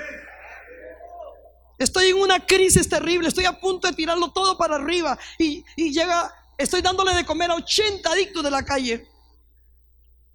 Estoy 1.78 2.08
en 2.08 2.18
una 2.18 2.46
crisis 2.46 2.88
terrible, 2.88 3.28
estoy 3.28 3.46
a 3.46 3.60
punto 3.60 3.89
de 3.89 3.94
tirarlo 3.94 4.32
todo 4.32 4.58
para 4.58 4.75
arriba. 4.75 5.20
Y, 5.38 5.66
y 5.75 5.92
llega, 5.92 6.34
estoy 6.58 6.82
dándole 6.82 7.13
de 7.13 7.25
comer 7.25 7.51
a 7.51 7.56
80 7.56 8.10
adictos 8.10 8.42
de 8.42 8.51
la 8.51 8.63
calle. 8.63 9.06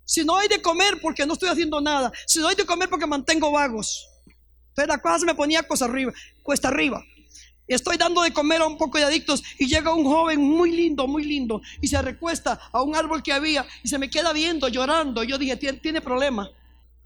Si 0.05 0.23
no 0.23 0.37
hay 0.37 0.49
de 0.49 0.61
comer 0.61 1.01
porque 1.01 1.25
no 1.25 1.33
estoy 1.33 1.49
haciendo 1.49 1.81
nada. 1.81 2.13
Si 2.27 2.41
no 2.41 2.49
hay 2.49 2.57
de 2.57 2.67
comer 2.67 2.91
porque 2.91 3.07
mantengo 3.07 3.51
vagos. 3.51 4.07
Entonces 4.69 4.89
la 4.89 4.99
cosa 4.99 5.21
se 5.21 5.27
me 5.27 5.35
ponía 5.35 5.63
cosa 5.63 5.87
arriba, 5.87 6.13
cuesta 6.43 6.69
arriba. 6.69 7.03
Estoy 7.67 7.97
dando 7.97 8.23
de 8.23 8.33
comer 8.33 8.61
a 8.61 8.67
un 8.67 8.77
poco 8.77 8.99
de 8.99 9.05
adictos 9.05 9.43
y 9.59 9.67
llega 9.67 9.95
un 9.95 10.05
joven 10.05 10.41
muy 10.41 10.71
lindo, 10.71 11.07
muy 11.07 11.25
lindo 11.25 11.63
y 11.81 11.89
se 11.89 12.01
recuesta 12.03 12.61
a 12.73 12.83
un 12.83 12.95
árbol 12.95 13.23
que 13.23 13.33
había 13.33 13.67
y 13.83 13.89
se 13.89 13.99
me 13.99 14.11
queda 14.11 14.33
viendo, 14.33 14.69
llorando. 14.69 15.25
Yo 15.25 15.39
dije, 15.39 15.57
tiene, 15.57 15.79
tiene 15.79 16.01
problema. 16.01 16.51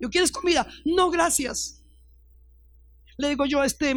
Yo, 0.00 0.10
¿quieres 0.10 0.32
comida? 0.32 0.66
No, 0.84 1.10
gracias. 1.10 1.82
Le 3.16 3.28
digo 3.30 3.46
yo, 3.46 3.62
este, 3.62 3.94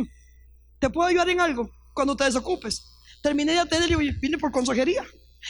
¿te 0.80 0.90
puedo 0.90 1.08
ayudar 1.08 1.30
en 1.30 1.40
algo 1.40 1.70
cuando 1.94 2.16
te 2.16 2.26
desocupes? 2.26 2.84
Terminé 3.24 3.54
de 3.54 3.60
atender 3.60 3.92
y 3.92 4.12
vine 4.20 4.38
por 4.38 4.52
consejería. 4.52 5.04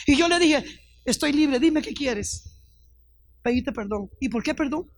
Y 0.05 0.15
yo 0.15 0.27
le 0.27 0.39
dije, 0.39 0.63
estoy 1.05 1.33
libre, 1.33 1.59
dime 1.59 1.81
qué 1.81 1.93
quieres. 1.93 2.51
Pediste 3.41 3.71
perdón. 3.71 4.09
¿Y 4.19 4.29
por 4.29 4.43
qué 4.43 4.53
perdón? 4.53 4.89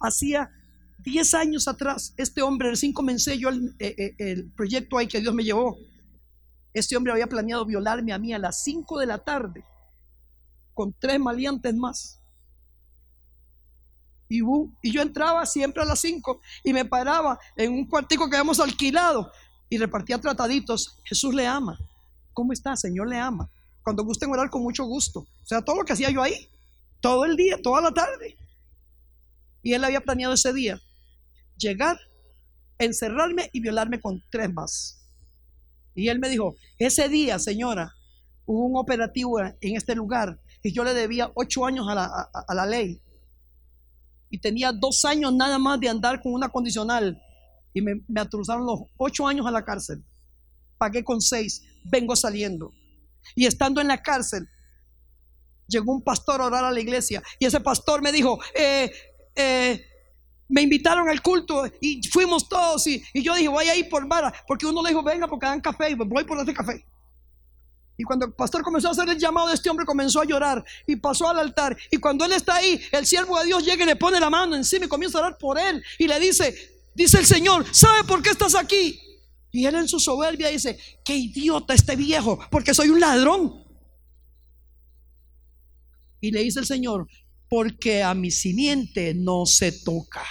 Hacía 0.00 0.50
10 1.02 1.34
años 1.34 1.68
atrás, 1.68 2.14
este 2.16 2.42
hombre, 2.42 2.70
recién 2.70 2.92
comencé 2.92 3.38
yo 3.38 3.48
el, 3.48 3.74
eh, 3.78 3.94
eh, 3.98 4.14
el, 4.18 4.52
proyecto 4.52 4.98
ahí 4.98 5.08
que 5.08 5.20
Dios 5.20 5.34
me 5.34 5.44
llevó. 5.44 5.76
Este 6.72 6.96
hombre 6.96 7.12
había 7.12 7.26
planeado 7.26 7.66
violarme 7.66 8.12
a 8.12 8.18
mí 8.18 8.32
a 8.32 8.38
las 8.38 8.62
5 8.62 8.98
de 9.00 9.06
la 9.06 9.18
tarde 9.18 9.64
con 10.74 10.94
tres 10.98 11.18
maleantes 11.18 11.74
más. 11.74 12.18
Y, 14.28 14.40
y 14.82 14.92
yo 14.92 15.02
entraba 15.02 15.44
siempre 15.44 15.82
a 15.82 15.86
las 15.86 16.00
5 16.00 16.40
y 16.64 16.72
me 16.72 16.84
paraba 16.84 17.38
en 17.56 17.72
un 17.72 17.86
cuartico 17.86 18.30
que 18.30 18.36
habíamos 18.36 18.60
alquilado 18.60 19.30
y 19.68 19.76
repartía 19.78 20.18
trataditos. 20.18 20.98
Jesús 21.04 21.34
le 21.34 21.46
ama. 21.46 21.78
¿Cómo 22.32 22.52
está? 22.52 22.76
Señor 22.76 23.08
le 23.08 23.18
ama. 23.18 23.50
Cuando 23.82 24.04
gusten 24.04 24.30
orar 24.30 24.48
con 24.48 24.62
mucho 24.62 24.84
gusto. 24.84 25.20
O 25.20 25.46
sea, 25.46 25.60
todo 25.60 25.76
lo 25.76 25.84
que 25.84 25.92
hacía 25.92 26.10
yo 26.10 26.22
ahí. 26.22 26.48
Todo 27.00 27.24
el 27.26 27.36
día, 27.36 27.60
toda 27.60 27.82
la 27.82 27.92
tarde. 27.92 28.38
Y 29.62 29.74
él 29.74 29.84
había 29.84 30.00
planeado 30.00 30.32
ese 30.32 30.52
día 30.52 30.80
llegar, 31.62 31.98
encerrarme 32.78 33.48
y 33.52 33.60
violarme 33.60 34.00
con 34.00 34.22
tres 34.30 34.52
más. 34.52 34.98
Y 35.94 36.08
él 36.08 36.18
me 36.18 36.28
dijo, 36.28 36.56
ese 36.78 37.08
día, 37.08 37.38
señora, 37.38 37.94
hubo 38.46 38.66
un 38.66 38.76
operativo 38.76 39.40
en 39.40 39.76
este 39.76 39.94
lugar 39.94 40.40
y 40.62 40.72
yo 40.72 40.84
le 40.84 40.94
debía 40.94 41.30
ocho 41.34 41.66
años 41.66 41.86
a 41.88 41.94
la, 41.94 42.04
a, 42.04 42.54
la 42.54 42.66
ley. 42.66 43.00
Y 44.30 44.38
tenía 44.38 44.72
dos 44.72 45.04
años 45.04 45.32
nada 45.34 45.58
más 45.58 45.78
de 45.80 45.88
andar 45.88 46.22
con 46.22 46.32
una 46.32 46.48
condicional. 46.48 47.20
Y 47.74 47.82
me, 47.82 48.02
me 48.08 48.20
atruzaron 48.20 48.66
los 48.66 48.80
ocho 48.96 49.26
años 49.26 49.46
a 49.46 49.50
la 49.50 49.64
cárcel. 49.64 50.04
Pagué 50.78 51.04
con 51.04 51.20
seis, 51.20 51.62
vengo 51.84 52.16
saliendo. 52.16 52.72
Y 53.34 53.46
estando 53.46 53.80
en 53.80 53.88
la 53.88 54.02
cárcel, 54.02 54.48
llegó 55.68 55.92
un 55.92 56.02
pastor 56.02 56.40
a 56.40 56.46
orar 56.46 56.64
a 56.64 56.70
la 56.70 56.80
iglesia. 56.80 57.22
Y 57.38 57.46
ese 57.46 57.60
pastor 57.60 58.02
me 58.02 58.12
dijo, 58.12 58.38
eh, 58.54 58.92
eh, 59.34 59.84
me 60.52 60.60
invitaron 60.60 61.08
al 61.08 61.22
culto 61.22 61.64
y 61.80 62.06
fuimos 62.08 62.46
todos 62.46 62.86
y, 62.86 63.02
yo 63.14 63.34
dije, 63.34 63.48
voy 63.48 63.64
a 63.64 63.74
ir 63.74 63.88
por 63.88 64.06
vara, 64.06 64.32
porque 64.46 64.66
uno 64.66 64.82
le 64.82 64.90
dijo, 64.90 65.02
venga 65.02 65.26
porque 65.26 65.46
dan 65.46 65.62
café 65.62 65.90
y 65.90 65.94
voy 65.94 66.24
por 66.24 66.38
este 66.38 66.52
café. 66.52 66.84
Y 67.96 68.04
cuando 68.04 68.26
el 68.26 68.34
pastor 68.34 68.62
comenzó 68.62 68.88
a 68.88 68.90
hacer 68.90 69.08
el 69.08 69.18
llamado 69.18 69.50
este 69.50 69.70
hombre, 69.70 69.86
comenzó 69.86 70.20
a 70.20 70.26
llorar 70.26 70.62
y 70.86 70.96
pasó 70.96 71.28
al 71.28 71.38
altar. 71.38 71.76
Y 71.90 71.96
cuando 71.96 72.24
él 72.26 72.32
está 72.32 72.56
ahí, 72.56 72.80
el 72.90 73.06
siervo 73.06 73.38
de 73.38 73.46
Dios 73.46 73.64
llega 73.64 73.82
y 73.84 73.86
le 73.86 73.96
pone 73.96 74.20
la 74.20 74.28
mano 74.28 74.54
encima 74.54 74.84
y 74.84 74.88
comienza 74.88 75.18
a 75.18 75.22
orar 75.22 75.38
por 75.38 75.58
él. 75.58 75.82
Y 75.98 76.06
le 76.06 76.20
dice, 76.20 76.54
dice 76.94 77.18
el 77.18 77.26
Señor, 77.26 77.64
¿sabe 77.74 78.04
por 78.04 78.22
qué 78.22 78.30
estás 78.30 78.54
aquí? 78.54 79.00
Y 79.50 79.64
él 79.64 79.74
en 79.74 79.88
su 79.88 80.00
soberbia 80.00 80.48
dice, 80.48 80.78
qué 81.04 81.16
idiota 81.16 81.72
este 81.72 81.96
viejo, 81.96 82.38
porque 82.50 82.74
soy 82.74 82.90
un 82.90 83.00
ladrón. 83.00 83.64
Y 86.20 86.30
le 86.30 86.42
dice 86.42 86.60
el 86.60 86.66
Señor, 86.66 87.06
porque 87.48 88.02
a 88.02 88.14
mi 88.14 88.30
simiente 88.30 89.14
no 89.14 89.46
se 89.46 89.72
toca. 89.72 90.24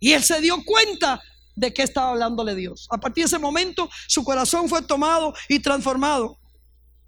Y 0.00 0.12
él 0.12 0.22
se 0.22 0.40
dio 0.40 0.62
cuenta 0.64 1.20
de 1.56 1.72
que 1.72 1.82
estaba 1.82 2.10
hablándole 2.10 2.54
Dios. 2.54 2.86
A 2.90 2.98
partir 2.98 3.24
de 3.24 3.26
ese 3.26 3.38
momento 3.38 3.90
su 4.06 4.22
corazón 4.24 4.68
fue 4.68 4.82
tomado 4.82 5.34
y 5.48 5.58
transformado. 5.58 6.38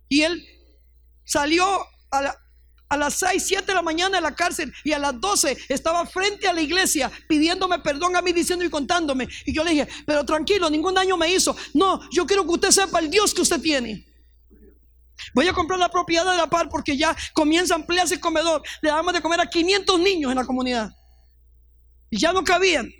Y 0.09 0.23
él 0.23 0.45
salió 1.25 1.65
a, 2.11 2.35
a 2.89 2.97
las 2.97 3.15
6, 3.15 3.45
7 3.47 3.65
de 3.65 3.75
la 3.75 3.83
mañana 3.83 4.17
de 4.17 4.21
la 4.21 4.35
cárcel 4.35 4.73
y 4.83 4.93
a 4.93 4.99
las 4.99 5.19
12 5.21 5.57
estaba 5.69 6.05
frente 6.07 6.49
a 6.49 6.53
la 6.53 6.61
iglesia 6.61 7.11
pidiéndome 7.29 7.79
perdón 7.79 8.17
a 8.17 8.23
mí, 8.23 8.33
diciendo 8.33 8.65
y 8.65 8.71
contándome. 8.71 9.29
Y 9.47 9.55
yo 9.55 9.63
le 9.63 9.71
dije, 9.71 9.89
pero 10.05 10.25
tranquilo, 10.25 10.69
ningún 10.69 10.95
daño 10.95 11.17
me 11.17 11.33
hizo. 11.33 11.57
No, 11.73 12.01
yo 12.11 12.27
quiero 12.27 12.45
que 12.45 12.51
usted 12.51 12.71
sepa 12.73 12.99
el 12.99 13.09
Dios 13.09 13.33
que 13.33 13.43
usted 13.43 13.61
tiene. 13.61 14.05
Voy 15.33 15.47
a 15.47 15.53
comprar 15.53 15.79
la 15.79 15.89
propiedad 15.89 16.29
de 16.29 16.37
la 16.37 16.49
par 16.49 16.69
porque 16.69 16.97
ya 16.97 17.17
comienza 17.33 17.75
a 17.75 17.77
ampliarse 17.77 18.15
el 18.15 18.21
comedor. 18.21 18.63
Le 18.83 18.91
damos 18.91 19.13
de 19.13 19.23
comer 19.23 19.41
a 19.41 19.47
500 19.47 20.01
niños 20.01 20.33
en 20.33 20.39
la 20.39 20.45
comunidad. 20.45 20.91
Y 22.11 22.19
ya 22.19 22.33
no 22.33 22.45
cabían. 22.45 22.93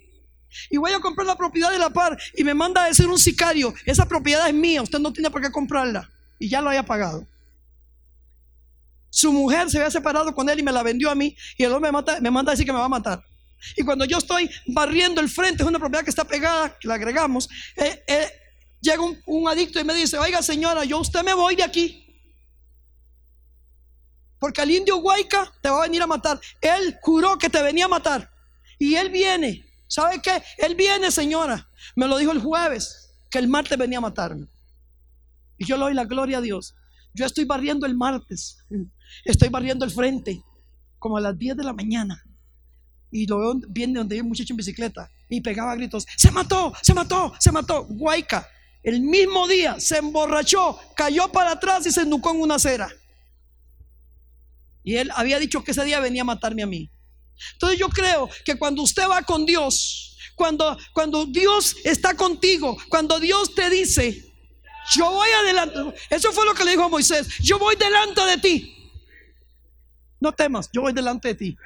Y 0.69 0.79
voy 0.79 0.93
a 0.93 1.01
comprar 1.01 1.27
la 1.27 1.37
propiedad 1.37 1.71
de 1.71 1.79
la 1.79 1.91
par 1.91 2.19
y 2.35 2.43
me 2.45 2.55
manda 2.55 2.85
a 2.85 2.87
decir 2.87 3.07
un 3.07 3.19
sicario, 3.19 3.73
esa 3.85 4.07
propiedad 4.07 4.49
es 4.49 4.55
mía, 4.55 4.83
usted 4.83 4.99
no 4.99 5.13
tiene 5.13 5.31
por 5.31 5.41
qué 5.41 5.51
comprarla. 5.51 6.11
Y 6.39 6.49
ya 6.49 6.61
lo 6.61 6.71
haya 6.71 6.85
pagado. 6.85 7.27
Su 9.11 9.33
mujer 9.33 9.69
se 9.71 9.79
había 9.79 9.91
separado 9.91 10.35
con 10.35 10.49
él 10.49 10.61
y 10.61 10.63
me 10.63 10.73
la 10.73 10.83
vendió 10.83 11.11
a 11.11 11.15
mí 11.15 11.37
y 11.57 11.65
el 11.65 11.73
hombre 11.73 11.91
me, 12.21 12.31
manda 12.31 12.53
a 12.53 12.55
decir 12.55 12.65
que 12.65 12.73
me 12.73 12.79
va 12.79 12.85
a 12.85 12.89
matar. 12.89 13.25
Y 13.77 13.83
cuando 13.83 14.05
yo 14.05 14.19
estoy 14.19 14.49
barriendo 14.67 15.21
el 15.21 15.29
frente, 15.29 15.63
es 15.63 15.69
una 15.69 15.79
propiedad 15.79 16.05
que 16.05 16.11
está 16.11 16.25
pegada, 16.25 16.79
que 16.79 16.89
la 16.89 16.95
agregamos, 16.95 17.49
eh, 17.77 18.03
eh, 18.07 18.31
llega 18.81 19.03
un, 19.03 19.49
adicto 19.49 19.81
y 19.81 19.85
me 19.85 19.95
dice, 19.95 20.19
oiga 20.19 20.43
señora, 20.43 20.85
yo 20.85 20.99
usted 20.99 21.23
me 21.23 21.35
voy 21.35 21.57
de 21.57 21.65
aquí. 21.65 22.07
Porque 24.39 24.63
el 24.63 24.71
indio 24.71 24.97
Huayca 24.97 25.53
te 25.61 25.69
va 25.69 25.81
a 25.81 25.83
venir 25.83 26.01
a 26.01 26.07
matar. 26.07 26.41
Él 26.63 26.99
juró 27.03 27.37
que 27.37 27.51
te 27.51 27.63
venía 27.63 27.85
a 27.85 27.89
matar. 27.89 28.31
Y 28.81 28.95
él 28.97 29.11
viene. 29.11 29.65
¿Sabe 29.87 30.21
qué? 30.23 30.43
Él 30.57 30.75
viene, 30.75 31.11
señora. 31.11 31.69
Me 31.95 32.09
lo 32.09 32.17
dijo 32.17 32.33
el 32.33 32.41
jueves, 32.41 33.11
que 33.31 33.39
el 33.39 33.47
martes 33.47 33.77
venía 33.77 33.99
a 33.99 34.01
matarme. 34.01 34.49
Y 35.59 35.67
yo 35.67 35.77
le 35.77 35.85
doy 35.85 35.95
la 35.95 36.07
gloria 36.07 36.39
a 36.39 36.41
Dios. 36.41 36.75
Yo 37.13 37.27
estoy 37.27 37.45
barriendo 37.45 37.87
el 37.87 37.95
martes. 37.95 38.65
Estoy 39.25 39.51
barriendo 39.51 39.85
el 39.85 39.91
frente. 39.91 40.43
Como 40.99 41.19
a 41.19 41.21
las 41.21 41.39
10 41.39 41.59
de 41.59 41.65
la 41.65 41.75
mañana. 41.75 42.25
Y 43.11 43.27
viene 43.69 43.99
donde 43.99 44.15
hay 44.15 44.23
un 44.23 44.29
muchacho 44.29 44.55
en 44.55 44.57
bicicleta. 44.57 45.11
Y 45.29 45.43
pegaba 45.43 45.75
gritos. 45.75 46.07
Se 46.17 46.31
mató, 46.31 46.73
se 46.81 46.95
mató, 46.95 47.35
se 47.39 47.53
mató. 47.53 47.85
Guayca. 47.85 48.49
El 48.83 49.03
mismo 49.03 49.47
día 49.47 49.79
se 49.79 49.99
emborrachó, 49.99 50.79
cayó 50.97 51.31
para 51.31 51.53
atrás 51.53 51.87
y 51.87 51.93
se 51.93 52.01
enducó 52.01 52.31
en 52.31 52.41
una 52.41 52.55
acera. 52.55 52.89
Y 54.83 54.97
él 54.97 55.11
había 55.15 55.39
dicho 55.39 55.63
que 55.63 55.73
ese 55.73 55.85
día 55.85 56.01
venía 56.01 56.23
a 56.23 56.25
matarme 56.25 56.63
a 56.63 56.67
mí. 56.67 56.91
Entonces 57.53 57.79
yo 57.79 57.89
creo 57.89 58.29
que 58.45 58.57
cuando 58.57 58.83
usted 58.83 59.09
va 59.09 59.23
con 59.23 59.45
Dios, 59.47 60.17
cuando, 60.35 60.77
cuando 60.93 61.27
Dios 61.27 61.77
está 61.85 62.17
contigo, 62.17 62.77
cuando 62.89 63.21
Dios 63.21 63.55
te 63.55 63.69
dice, 63.69 64.33
yo 64.95 65.11
voy 65.11 65.29
adelante, 65.31 65.79
eso 66.09 66.33
fue 66.33 66.45
lo 66.45 66.55
que 66.55 66.65
le 66.65 66.73
dijo 66.73 66.85
a 66.85 66.89
Moisés, 66.89 67.29
yo 67.41 67.59
voy 67.59 67.77
delante 67.77 68.23
de 68.23 68.39
ti. 68.39 68.77
No 70.19 70.33
temas, 70.33 70.69
yo 70.73 70.83
voy 70.83 70.93
delante 70.93 71.29
de 71.29 71.35
ti. 71.35 71.57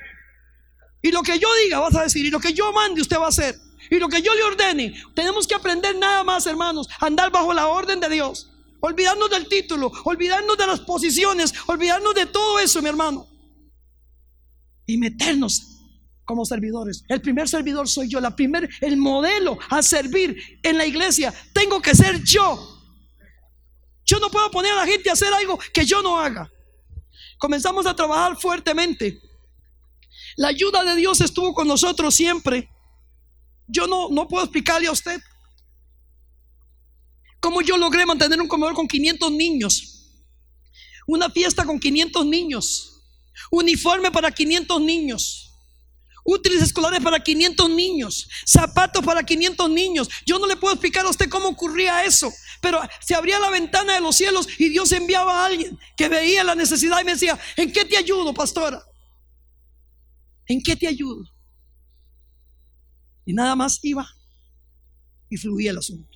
Y 1.03 1.11
lo 1.11 1.23
que 1.23 1.39
yo 1.39 1.49
diga 1.65 1.81
vas 1.81 1.95
a 1.97 2.03
decir, 2.03 2.25
y 2.25 2.31
lo 2.31 2.41
que 2.41 2.53
yo 2.53 2.73
mande 2.73 3.03
usted 3.03 3.19
va 3.19 3.27
a 3.27 3.29
hacer, 3.29 3.55
y 3.91 3.99
lo 3.99 4.09
que 4.09 4.23
yo 4.23 4.35
le 4.35 4.43
ordene, 4.43 4.95
tenemos 5.15 5.47
que 5.47 5.55
aprender 5.55 5.97
nada 5.97 6.25
más, 6.25 6.47
hermanos, 6.47 6.89
andar 7.01 7.31
bajo 7.31 7.53
la 7.53 7.69
orden 7.69 8.01
de 8.01 8.09
Dios. 8.09 8.51
Olvidarnos 8.81 9.31
del 9.31 9.49
título, 9.49 9.91
olvidarnos 10.05 10.59
de 10.59 10.67
las 10.67 10.81
posiciones, 10.81 11.55
olvidarnos 11.67 12.15
de 12.15 12.27
todo 12.27 12.59
eso, 12.59 12.83
mi 12.83 12.89
hermano. 12.89 13.27
Y 14.87 14.99
meternos 14.99 15.75
como 16.25 16.45
servidores. 16.45 17.05
El 17.09 17.21
primer 17.21 17.49
servidor 17.49 17.89
soy 17.89 18.09
yo, 18.09 18.21
la 18.21 18.35
primer, 18.35 18.69
el 18.81 18.97
modelo 18.97 19.59
a 19.71 19.83
servir 19.83 20.59
en 20.63 20.79
la 20.79 20.87
iglesia. 20.87 21.33
Tengo 21.53 21.81
que 21.81 21.95
ser 21.95 22.23
yo. 22.23 22.71
Yo 24.07 24.19
no 24.19 24.31
puedo 24.31 24.51
poner 24.51 24.73
a 24.73 24.77
la 24.77 24.87
gente 24.87 25.11
a 25.11 25.15
hacer 25.15 25.33
algo 25.33 25.59
que 25.73 25.85
yo 25.85 26.03
no 26.03 26.19
haga. 26.19 26.51
Comenzamos 27.39 27.87
a 27.87 27.95
trabajar 27.95 28.37
fuertemente. 28.37 29.21
La 30.37 30.49
ayuda 30.49 30.85
de 30.85 30.97
Dios 30.97 31.21
estuvo 31.21 31.55
con 31.55 31.69
nosotros 31.69 32.15
siempre. 32.15 32.69
Yo 33.67 33.87
no, 33.87 34.09
no 34.11 34.29
puedo 34.29 34.45
explicarle 34.45 34.89
a 34.89 34.93
usted 34.93 35.21
cómo 37.41 37.61
yo 37.61 37.77
logré 37.77 38.07
mantener 38.07 38.41
un 38.41 38.49
comedor 38.49 38.75
con 38.75 38.89
500 38.89 39.31
niños, 39.33 40.11
una 41.07 41.29
fiesta 41.29 41.65
con 41.65 41.79
500 41.79 42.25
niños, 42.25 42.94
uniforme 43.51 44.11
para 44.11 44.31
500 44.31 44.81
niños 44.81 45.45
útiles 46.25 46.63
escolares 46.63 47.01
para 47.03 47.23
500 47.23 47.71
niños, 47.71 48.29
zapatos 48.47 49.05
para 49.05 49.23
500 49.23 49.71
niños. 49.71 50.09
Yo 50.27 50.39
no 50.39 50.47
le 50.47 50.57
puedo 50.57 50.75
explicar 50.75 51.05
a 51.05 51.11
usted 51.11 51.29
cómo 51.29 51.49
ocurría 51.49 52.05
eso, 52.05 52.33
pero 52.61 52.81
se 53.01 53.15
abría 53.15 53.39
la 53.39 53.51
ventana 53.51 53.95
de 53.95 54.01
los 54.01 54.17
cielos 54.17 54.49
y 54.59 54.71
Dios 54.71 54.91
enviaba 54.93 55.43
a 55.43 55.47
alguien 55.47 55.79
que 55.97 56.09
veía 56.09 56.43
la 56.43 56.55
necesidad 56.55 57.01
y 57.01 57.05
me 57.05 57.13
decía, 57.13 57.39
¿en 57.57 57.71
qué 57.71 57.85
te 57.85 57.97
ayudo, 57.97 58.33
pastora? 58.33 58.83
¿En 60.47 60.63
qué 60.63 60.75
te 60.75 60.89
ayudo? 60.89 61.31
Y 63.27 63.35
nada 63.35 63.55
más 63.55 63.79
iba 63.83 64.07
y 65.29 65.37
fluía 65.37 65.71
el 65.71 65.79
asunto. 65.79 66.14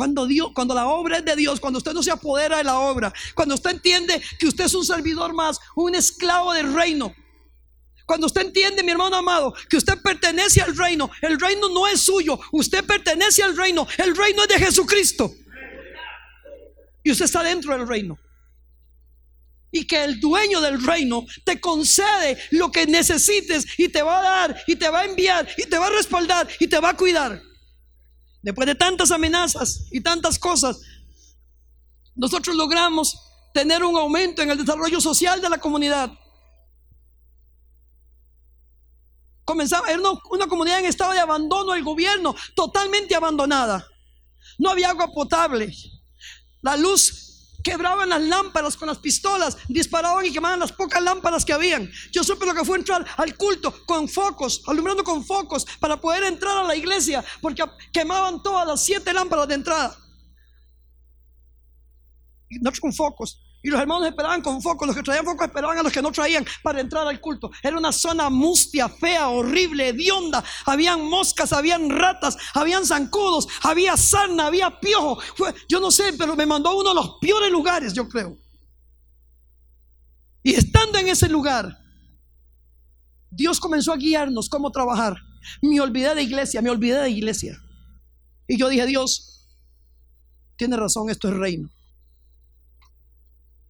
Cuando 0.00 0.26
Dios, 0.26 0.52
cuando 0.54 0.74
la 0.74 0.88
obra 0.88 1.18
es 1.18 1.26
de 1.26 1.36
Dios, 1.36 1.60
cuando 1.60 1.76
usted 1.76 1.92
no 1.92 2.02
se 2.02 2.10
apodera 2.10 2.56
de 2.56 2.64
la 2.64 2.78
obra, 2.78 3.12
cuando 3.34 3.54
usted 3.54 3.72
entiende 3.72 4.18
que 4.38 4.46
usted 4.46 4.64
es 4.64 4.72
un 4.72 4.82
servidor 4.82 5.34
más, 5.34 5.60
un 5.76 5.94
esclavo 5.94 6.54
del 6.54 6.72
reino, 6.72 7.14
cuando 8.06 8.26
usted 8.26 8.46
entiende, 8.46 8.82
mi 8.82 8.92
hermano 8.92 9.16
amado, 9.16 9.52
que 9.68 9.76
usted 9.76 10.00
pertenece 10.00 10.62
al 10.62 10.74
reino, 10.74 11.10
el 11.20 11.38
reino 11.38 11.68
no 11.68 11.86
es 11.86 12.00
suyo, 12.00 12.40
usted 12.50 12.82
pertenece 12.82 13.42
al 13.42 13.54
reino, 13.54 13.86
el 13.98 14.16
reino 14.16 14.40
es 14.44 14.48
de 14.48 14.58
Jesucristo. 14.58 15.34
Y 17.04 17.10
usted 17.10 17.26
está 17.26 17.42
dentro 17.42 17.76
del 17.76 17.86
reino. 17.86 18.18
Y 19.70 19.86
que 19.86 20.02
el 20.02 20.18
dueño 20.18 20.62
del 20.62 20.82
reino 20.82 21.26
te 21.44 21.60
concede 21.60 22.38
lo 22.52 22.72
que 22.72 22.86
necesites 22.86 23.66
y 23.78 23.90
te 23.90 24.00
va 24.00 24.20
a 24.20 24.22
dar 24.22 24.64
y 24.66 24.76
te 24.76 24.88
va 24.88 25.00
a 25.00 25.04
enviar 25.04 25.46
y 25.58 25.66
te 25.66 25.76
va 25.76 25.88
a 25.88 25.90
respaldar 25.90 26.48
y 26.58 26.68
te 26.68 26.80
va 26.80 26.88
a 26.88 26.96
cuidar. 26.96 27.49
Después 28.42 28.66
de 28.66 28.74
tantas 28.74 29.10
amenazas 29.10 29.86
y 29.90 30.00
tantas 30.00 30.38
cosas, 30.38 30.80
nosotros 32.14 32.56
logramos 32.56 33.18
tener 33.52 33.84
un 33.84 33.96
aumento 33.96 34.42
en 34.42 34.50
el 34.50 34.58
desarrollo 34.58 35.00
social 35.00 35.40
de 35.40 35.48
la 35.48 35.58
comunidad. 35.58 36.10
comenzaba, 39.50 39.88
era 39.88 40.00
una, 40.30 40.46
comunidad 40.46 40.78
en 40.78 40.84
estado 40.84 41.12
de 41.12 41.18
abandono 41.18 41.72
del 41.72 41.82
gobierno, 41.82 42.36
totalmente 42.54 43.16
abandonada. 43.16 43.84
No 44.58 44.70
había 44.70 44.90
agua 44.90 45.08
potable. 45.12 45.74
La 46.62 46.76
luz 46.76 47.29
quebraban 47.62 48.08
las 48.08 48.22
lámparas 48.22 48.76
con 48.76 48.88
las 48.88 48.98
pistolas, 48.98 49.56
disparaban 49.68 50.26
y 50.26 50.32
quemaban 50.32 50.60
las 50.60 50.72
pocas 50.72 51.02
lámparas 51.02 51.44
que 51.44 51.52
habían. 51.52 51.90
Yo 52.12 52.24
supe 52.24 52.46
lo 52.46 52.54
que 52.54 52.64
fue 52.64 52.78
entrar 52.78 53.06
al 53.16 53.36
culto 53.36 53.84
con 53.86 54.08
focos, 54.08 54.62
alumbrando 54.66 55.04
con 55.04 55.24
focos 55.24 55.66
para 55.78 56.00
poder 56.00 56.24
entrar 56.24 56.58
a 56.58 56.64
la 56.64 56.76
iglesia, 56.76 57.24
porque 57.40 57.64
quemaban 57.92 58.42
todas 58.42 58.66
las 58.66 58.84
siete 58.84 59.12
lámparas 59.12 59.48
de 59.48 59.54
entrada. 59.54 59.96
Y 62.48 62.80
con 62.80 62.92
focos. 62.92 63.40
Y 63.62 63.68
los 63.68 63.78
hermanos 63.78 64.08
esperaban 64.08 64.40
con 64.40 64.62
foco, 64.62 64.86
los 64.86 64.96
que 64.96 65.02
traían 65.02 65.24
foco 65.24 65.44
esperaban 65.44 65.76
a 65.76 65.82
los 65.82 65.92
que 65.92 66.00
no 66.00 66.10
traían 66.10 66.46
para 66.62 66.80
entrar 66.80 67.06
al 67.06 67.20
culto. 67.20 67.50
Era 67.62 67.76
una 67.76 67.92
zona 67.92 68.30
mustia, 68.30 68.88
fea, 68.88 69.28
horrible, 69.28 69.88
hedionda. 69.88 70.42
Habían 70.64 71.04
moscas, 71.04 71.52
habían 71.52 71.90
ratas, 71.90 72.38
habían 72.54 72.86
zancudos, 72.86 73.48
había 73.62 73.98
sarna, 73.98 74.46
había 74.46 74.80
piojo. 74.80 75.18
yo 75.68 75.78
no 75.78 75.90
sé, 75.90 76.14
pero 76.14 76.34
me 76.36 76.46
mandó 76.46 76.74
uno 76.78 76.90
de 76.90 76.94
los 76.94 77.18
peores 77.20 77.50
lugares, 77.50 77.92
yo 77.92 78.08
creo. 78.08 78.38
Y 80.42 80.54
estando 80.54 80.98
en 80.98 81.08
ese 81.08 81.28
lugar, 81.28 81.78
Dios 83.30 83.60
comenzó 83.60 83.92
a 83.92 83.96
guiarnos 83.96 84.48
cómo 84.48 84.72
trabajar. 84.72 85.16
Me 85.60 85.78
olvidé 85.82 86.14
de 86.14 86.22
iglesia, 86.22 86.62
me 86.62 86.70
olvidé 86.70 86.98
de 86.98 87.10
iglesia. 87.10 87.60
Y 88.48 88.56
yo 88.56 88.70
dije, 88.70 88.86
Dios, 88.86 89.46
tiene 90.56 90.78
razón, 90.78 91.10
esto 91.10 91.28
es 91.28 91.34
reino 91.34 91.70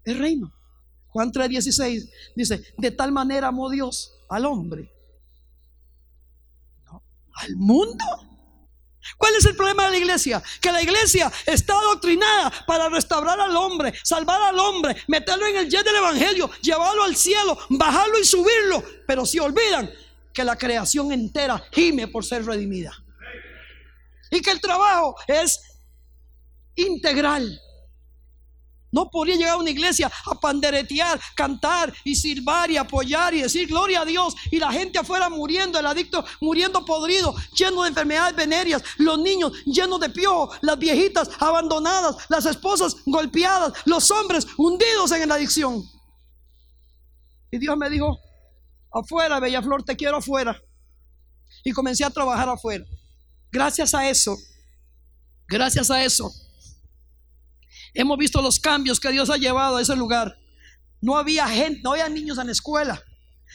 el 0.05 0.19
reino. 0.19 0.53
Juan 1.09 1.33
3:16 1.33 2.11
dice, 2.37 2.75
de 2.77 2.91
tal 2.91 3.13
manera 3.13 3.49
amó 3.49 3.69
Dios 3.69 4.13
al 4.29 4.47
hombre. 4.47 4.93
Al 7.33 7.57
mundo. 7.57 8.05
¿Cuál 9.17 9.35
es 9.35 9.45
el 9.47 9.57
problema 9.57 9.85
de 9.87 9.93
la 9.93 9.97
iglesia? 9.97 10.43
Que 10.61 10.71
la 10.71 10.83
iglesia 10.83 11.33
está 11.47 11.79
adoctrinada 11.79 12.53
para 12.67 12.89
restaurar 12.89 13.41
al 13.41 13.57
hombre, 13.57 13.95
salvar 14.03 14.41
al 14.43 14.59
hombre, 14.59 14.95
meterlo 15.09 15.47
en 15.47 15.57
el 15.57 15.71
jet 15.71 15.85
del 15.85 15.97
evangelio, 15.97 16.51
llevarlo 16.61 17.05
al 17.05 17.17
cielo, 17.17 17.59
bajarlo 17.71 18.19
y 18.19 18.25
subirlo. 18.25 18.85
Pero 19.07 19.25
si 19.25 19.39
olvidan 19.39 19.91
que 20.33 20.45
la 20.45 20.57
creación 20.57 21.13
entera 21.13 21.63
gime 21.73 22.09
por 22.09 22.25
ser 22.25 22.45
redimida. 22.45 22.93
Y 24.31 24.41
que 24.43 24.51
el 24.51 24.61
trabajo 24.61 25.17
es 25.27 25.61
integral. 26.77 27.61
No 28.93 29.09
podía 29.09 29.37
llegar 29.37 29.55
a 29.55 29.59
una 29.59 29.71
iglesia 29.71 30.11
a 30.27 30.35
panderetear, 30.35 31.21
cantar 31.37 31.95
y 32.05 32.17
silbar 32.17 32.71
y 32.71 32.77
apoyar 32.77 33.35
y 33.35 33.43
decir 33.43 33.69
gloria 33.69 34.03
a 34.03 34.05
Dios 34.05 34.35
y 34.51 34.59
la 34.59 34.73
gente 34.73 34.99
afuera 34.99 35.29
muriendo, 35.29 35.79
el 35.79 35.87
adicto 35.87 36.25
muriendo 36.41 36.85
podrido, 36.85 37.35
lleno 37.57 37.83
de 37.83 37.91
enfermedades 37.91 38.35
venéreas, 38.35 38.83
los 38.99 39.19
niños 39.19 39.53
llenos 39.65 40.01
de 40.01 40.11
piojo, 40.11 40.53
las 40.61 40.79
viejitas 40.79 41.31
abandonadas, 41.39 42.17
las 42.29 42.47
esposas 42.47 42.97
golpeadas, 43.07 43.73
los 43.85 44.11
hombres 44.11 44.47
hundidos 44.57 45.13
en 45.13 45.29
la 45.29 45.37
adicción. 45.37 45.89
Y 47.53 47.59
Dios 47.59 47.77
me 47.77 47.91
dijo, 47.91 48.19
afuera, 48.93 49.39
Bella 49.39 49.63
Flor, 49.63 49.85
te 49.85 49.97
quiero 49.97 50.17
afuera. 50.17 50.61
Y 51.65 51.73
comencé 51.73 52.05
a 52.05 52.11
trabajar 52.11 52.49
afuera. 52.49 52.85
Gracias 53.53 53.95
a 53.95 54.09
eso, 54.09 54.37
gracias 55.49 55.91
a 55.91 56.05
eso 56.05 56.33
Hemos 57.95 58.19
visto 58.19 58.41
los 58.43 58.61
cambios 58.61 59.01
que 59.01 59.11
Dios 59.11 59.31
ha 59.31 59.37
llevado 59.37 59.77
a 59.77 59.83
ese 59.83 59.97
lugar. 59.97 60.39
No 61.01 61.17
había 61.17 61.49
gente, 61.49 61.81
no 61.83 61.93
había 61.93 62.09
niños 62.09 62.39
en 62.39 62.47
la 62.47 62.53
escuela. 62.53 63.03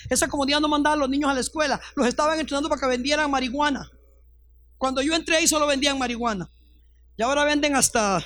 Esa 0.10 0.28
comunidad 0.28 0.60
no 0.60 0.68
mandaba 0.68 0.96
a 0.96 0.98
los 0.98 1.10
niños 1.10 1.30
a 1.30 1.34
la 1.34 1.40
escuela. 1.40 1.80
Los 1.96 2.08
estaban 2.08 2.40
entrenando 2.40 2.70
para 2.70 2.82
que 2.82 2.88
vendieran 2.88 3.30
marihuana. 3.32 3.90
Cuando 4.78 5.02
yo 5.02 5.14
entré 5.14 5.38
ahí 5.38 5.48
solo 5.48 5.68
vendían 5.68 5.98
marihuana. 5.98 6.50
Y 7.18 7.24
ahora 7.24 7.46
venden 7.46 7.76
hasta... 7.76 8.24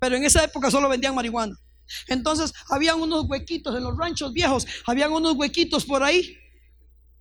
Pero 0.00 0.16
en 0.16 0.24
esa 0.24 0.42
época 0.42 0.70
solo 0.70 0.88
vendían 0.88 1.14
marihuana. 1.14 1.56
Entonces 2.08 2.52
habían 2.68 3.00
unos 3.00 3.26
huequitos 3.28 3.76
en 3.76 3.84
los 3.84 3.96
ranchos 3.96 4.32
viejos. 4.32 4.66
Habían 4.86 5.12
unos 5.12 5.34
huequitos 5.34 5.84
por 5.84 6.02
ahí. 6.02 6.36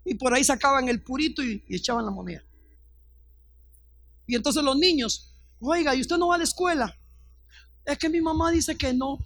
Y 0.04 0.16
por 0.16 0.34
ahí 0.34 0.44
sacaban 0.44 0.90
el 0.90 1.04
purito 1.04 1.44
y, 1.44 1.64
y 1.68 1.76
echaban 1.76 2.06
la 2.06 2.12
moneda. 2.12 2.44
Y 4.26 4.36
entonces 4.36 4.64
los 4.64 4.78
niños, 4.78 5.36
oiga, 5.60 5.94
¿y 5.94 6.02
usted 6.02 6.18
no 6.18 6.30
va 6.30 6.36
a 6.36 6.38
la 6.40 6.44
escuela? 6.46 6.98
Es 7.86 7.98
que 7.98 8.10
mi 8.10 8.22
mamá 8.22 8.52
dice 8.52 8.78
que 8.78 8.94
no. 8.94 9.18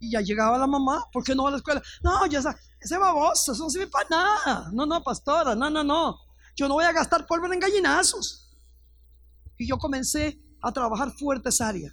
Y 0.00 0.10
ya 0.10 0.20
llegaba 0.20 0.58
la 0.58 0.66
mamá, 0.66 1.06
¿por 1.12 1.24
qué 1.24 1.34
no 1.34 1.44
va 1.44 1.48
a 1.48 1.52
la 1.52 1.58
escuela? 1.58 1.82
No, 2.02 2.26
ya 2.26 2.40
esa, 2.40 2.54
ese 2.80 2.98
baboso, 2.98 3.52
eso 3.52 3.64
no 3.64 3.70
sirve 3.70 3.86
para 3.86 4.08
nada. 4.08 4.70
No, 4.72 4.84
no, 4.86 5.02
pastora, 5.02 5.54
no, 5.54 5.70
no, 5.70 5.82
no. 5.82 6.18
Yo 6.56 6.68
no 6.68 6.74
voy 6.74 6.84
a 6.84 6.92
gastar 6.92 7.26
polvo 7.26 7.52
en 7.52 7.60
gallinazos. 7.60 8.56
Y 9.56 9.66
yo 9.66 9.78
comencé 9.78 10.40
a 10.60 10.72
trabajar 10.72 11.12
fuerte 11.12 11.48
esa 11.48 11.68
área. 11.68 11.92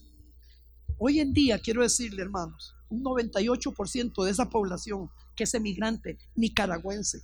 Hoy 0.98 1.20
en 1.20 1.34
día, 1.34 1.60
quiero 1.60 1.82
decirle, 1.82 2.22
hermanos, 2.22 2.76
un 2.90 3.04
98% 3.04 4.24
de 4.24 4.32
esa 4.32 4.50
población 4.50 5.10
que 5.36 5.46
es 5.46 5.54
emigrante 5.54 6.18
nicaragüense 6.36 7.24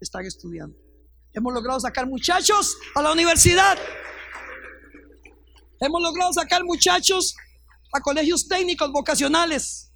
están 0.00 0.24
estudiando. 0.24 0.76
Hemos 1.32 1.52
logrado 1.52 1.80
sacar 1.80 2.06
muchachos 2.06 2.76
a 2.94 3.02
la 3.02 3.12
universidad. 3.12 3.76
Hemos 5.80 6.02
logrado 6.02 6.32
sacar 6.32 6.64
muchachos 6.64 7.36
a 7.92 8.00
colegios 8.00 8.48
técnicos 8.48 8.90
vocacionales. 8.92 9.92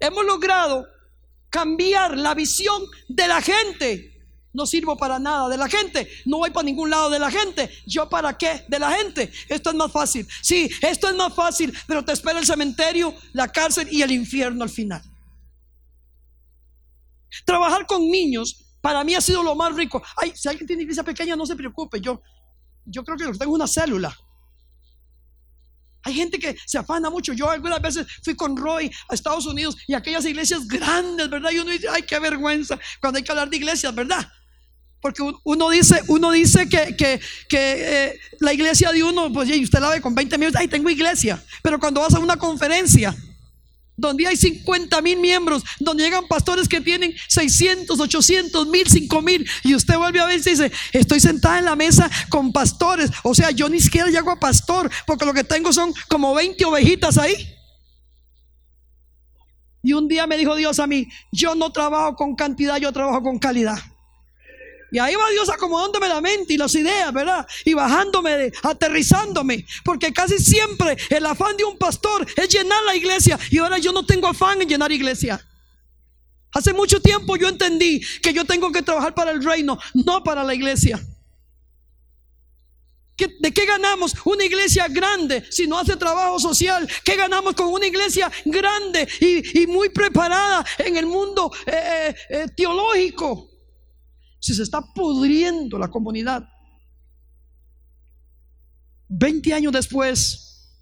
Hemos 0.00 0.24
logrado 0.24 0.86
cambiar 1.50 2.16
la 2.16 2.34
visión 2.34 2.82
de 3.08 3.26
la 3.26 3.40
gente. 3.40 4.14
No 4.52 4.66
sirvo 4.66 4.96
para 4.96 5.18
nada 5.18 5.48
de 5.48 5.56
la 5.56 5.68
gente. 5.68 6.08
No 6.24 6.38
voy 6.38 6.50
para 6.50 6.64
ningún 6.64 6.90
lado 6.90 7.10
de 7.10 7.18
la 7.18 7.30
gente. 7.30 7.70
¿Yo 7.86 8.08
para 8.08 8.36
qué? 8.36 8.64
De 8.68 8.78
la 8.78 8.90
gente. 8.92 9.30
Esto 9.48 9.70
es 9.70 9.76
más 9.76 9.92
fácil. 9.92 10.26
Sí, 10.42 10.70
esto 10.82 11.08
es 11.08 11.14
más 11.14 11.34
fácil, 11.34 11.76
pero 11.86 12.04
te 12.04 12.12
espera 12.12 12.38
el 12.38 12.46
cementerio, 12.46 13.14
la 13.32 13.48
cárcel 13.48 13.88
y 13.90 14.02
el 14.02 14.10
infierno 14.10 14.64
al 14.64 14.70
final. 14.70 15.02
Trabajar 17.44 17.86
con 17.86 18.10
niños 18.10 18.64
para 18.80 19.04
mí 19.04 19.14
ha 19.14 19.20
sido 19.20 19.42
lo 19.42 19.54
más 19.54 19.74
rico. 19.74 20.02
Ay, 20.16 20.32
si 20.34 20.48
alguien 20.48 20.66
tiene 20.66 20.82
iglesia 20.82 21.02
pequeña, 21.02 21.36
no 21.36 21.46
se 21.46 21.56
preocupe. 21.56 22.00
Yo, 22.00 22.22
yo 22.88 23.04
creo 23.04 23.16
que 23.16 23.38
tengo 23.38 23.52
una 23.52 23.66
célula. 23.66 24.16
Hay 26.02 26.14
gente 26.14 26.38
que 26.38 26.56
se 26.64 26.78
afana 26.78 27.10
mucho. 27.10 27.32
Yo 27.32 27.50
algunas 27.50 27.82
veces 27.82 28.06
fui 28.22 28.34
con 28.34 28.56
Roy 28.56 28.90
a 29.08 29.14
Estados 29.14 29.46
Unidos 29.46 29.76
y 29.86 29.94
aquellas 29.94 30.24
iglesias 30.24 30.66
grandes, 30.66 31.28
¿verdad? 31.28 31.50
Y 31.50 31.58
uno 31.58 31.70
dice, 31.70 31.88
ay, 31.90 32.02
qué 32.02 32.18
vergüenza 32.18 32.78
cuando 33.00 33.18
hay 33.18 33.24
que 33.24 33.32
hablar 33.32 33.50
de 33.50 33.56
iglesias, 33.56 33.94
¿verdad? 33.94 34.26
Porque 35.00 35.22
uno 35.44 35.70
dice, 35.70 36.02
uno 36.08 36.30
dice 36.32 36.68
que, 36.68 36.96
que, 36.96 37.20
eh, 37.50 38.20
la 38.40 38.52
iglesia 38.52 38.90
de 38.90 39.02
uno, 39.04 39.32
pues 39.32 39.48
y 39.48 39.62
usted 39.62 39.80
la 39.80 39.90
ve 39.90 40.00
con 40.00 40.14
20 40.14 40.38
minutos, 40.38 40.60
ay, 40.60 40.68
tengo 40.68 40.90
iglesia. 40.90 41.42
Pero 41.62 41.78
cuando 41.78 42.00
vas 42.00 42.14
a 42.14 42.18
una 42.18 42.36
conferencia, 42.36 43.14
donde 43.98 44.26
hay 44.26 44.36
50 44.36 45.02
mil 45.02 45.18
miembros, 45.18 45.62
donde 45.78 46.04
llegan 46.04 46.26
pastores 46.26 46.68
que 46.68 46.80
tienen 46.80 47.14
600, 47.28 48.00
800, 48.00 48.66
1000, 48.66 48.88
5000, 48.88 49.50
y 49.64 49.74
usted 49.74 49.98
vuelve 49.98 50.20
a 50.20 50.26
ver 50.26 50.40
y 50.40 50.42
dice, 50.42 50.72
estoy 50.92 51.20
sentada 51.20 51.58
en 51.58 51.66
la 51.66 51.76
mesa 51.76 52.08
con 52.30 52.52
pastores, 52.52 53.10
o 53.24 53.34
sea, 53.34 53.50
yo 53.50 53.68
ni 53.68 53.80
siquiera 53.80 54.08
llego 54.08 54.30
a 54.30 54.40
pastor, 54.40 54.90
porque 55.06 55.26
lo 55.26 55.34
que 55.34 55.44
tengo 55.44 55.72
son 55.72 55.92
como 56.08 56.32
20 56.32 56.64
ovejitas 56.64 57.18
ahí. 57.18 57.34
Y 59.82 59.92
un 59.92 60.08
día 60.08 60.26
me 60.26 60.36
dijo 60.36 60.54
Dios 60.54 60.78
a 60.78 60.86
mí, 60.86 61.08
yo 61.32 61.54
no 61.54 61.70
trabajo 61.72 62.14
con 62.14 62.34
cantidad, 62.34 62.78
yo 62.78 62.92
trabajo 62.92 63.22
con 63.22 63.38
calidad. 63.38 63.78
Y 64.90 64.98
ahí 64.98 65.14
va 65.14 65.30
Dios 65.30 65.48
acomodándome 65.50 66.08
la 66.08 66.20
mente 66.20 66.54
y 66.54 66.56
las 66.56 66.74
ideas, 66.74 67.12
¿verdad? 67.12 67.46
Y 67.64 67.74
bajándome, 67.74 68.50
aterrizándome. 68.62 69.66
Porque 69.84 70.12
casi 70.12 70.38
siempre 70.38 70.96
el 71.10 71.26
afán 71.26 71.56
de 71.56 71.64
un 71.64 71.76
pastor 71.76 72.26
es 72.36 72.48
llenar 72.48 72.82
la 72.84 72.96
iglesia. 72.96 73.38
Y 73.50 73.58
ahora 73.58 73.78
yo 73.78 73.92
no 73.92 74.04
tengo 74.04 74.28
afán 74.28 74.62
en 74.62 74.68
llenar 74.68 74.90
iglesia. 74.90 75.44
Hace 76.52 76.72
mucho 76.72 77.00
tiempo 77.00 77.36
yo 77.36 77.48
entendí 77.48 78.00
que 78.22 78.32
yo 78.32 78.44
tengo 78.44 78.72
que 78.72 78.82
trabajar 78.82 79.14
para 79.14 79.30
el 79.30 79.44
reino, 79.44 79.78
no 79.94 80.24
para 80.24 80.42
la 80.42 80.54
iglesia. 80.54 81.00
¿De 83.40 83.52
qué 83.52 83.66
ganamos 83.66 84.14
una 84.24 84.44
iglesia 84.44 84.86
grande 84.88 85.44
si 85.50 85.66
no 85.66 85.78
hace 85.78 85.96
trabajo 85.96 86.38
social? 86.38 86.88
¿Qué 87.04 87.16
ganamos 87.16 87.54
con 87.54 87.66
una 87.66 87.84
iglesia 87.84 88.30
grande 88.44 89.08
y, 89.20 89.66
muy 89.66 89.88
preparada 89.88 90.64
en 90.78 90.96
el 90.96 91.06
mundo 91.06 91.50
eh, 91.66 91.72
eh, 91.74 92.14
eh, 92.30 92.46
teológico? 92.56 93.47
Si 94.48 94.54
se 94.54 94.62
está 94.62 94.80
pudriendo 94.80 95.78
la 95.78 95.88
comunidad. 95.88 96.48
Veinte 99.06 99.52
años 99.52 99.74
después, 99.74 100.72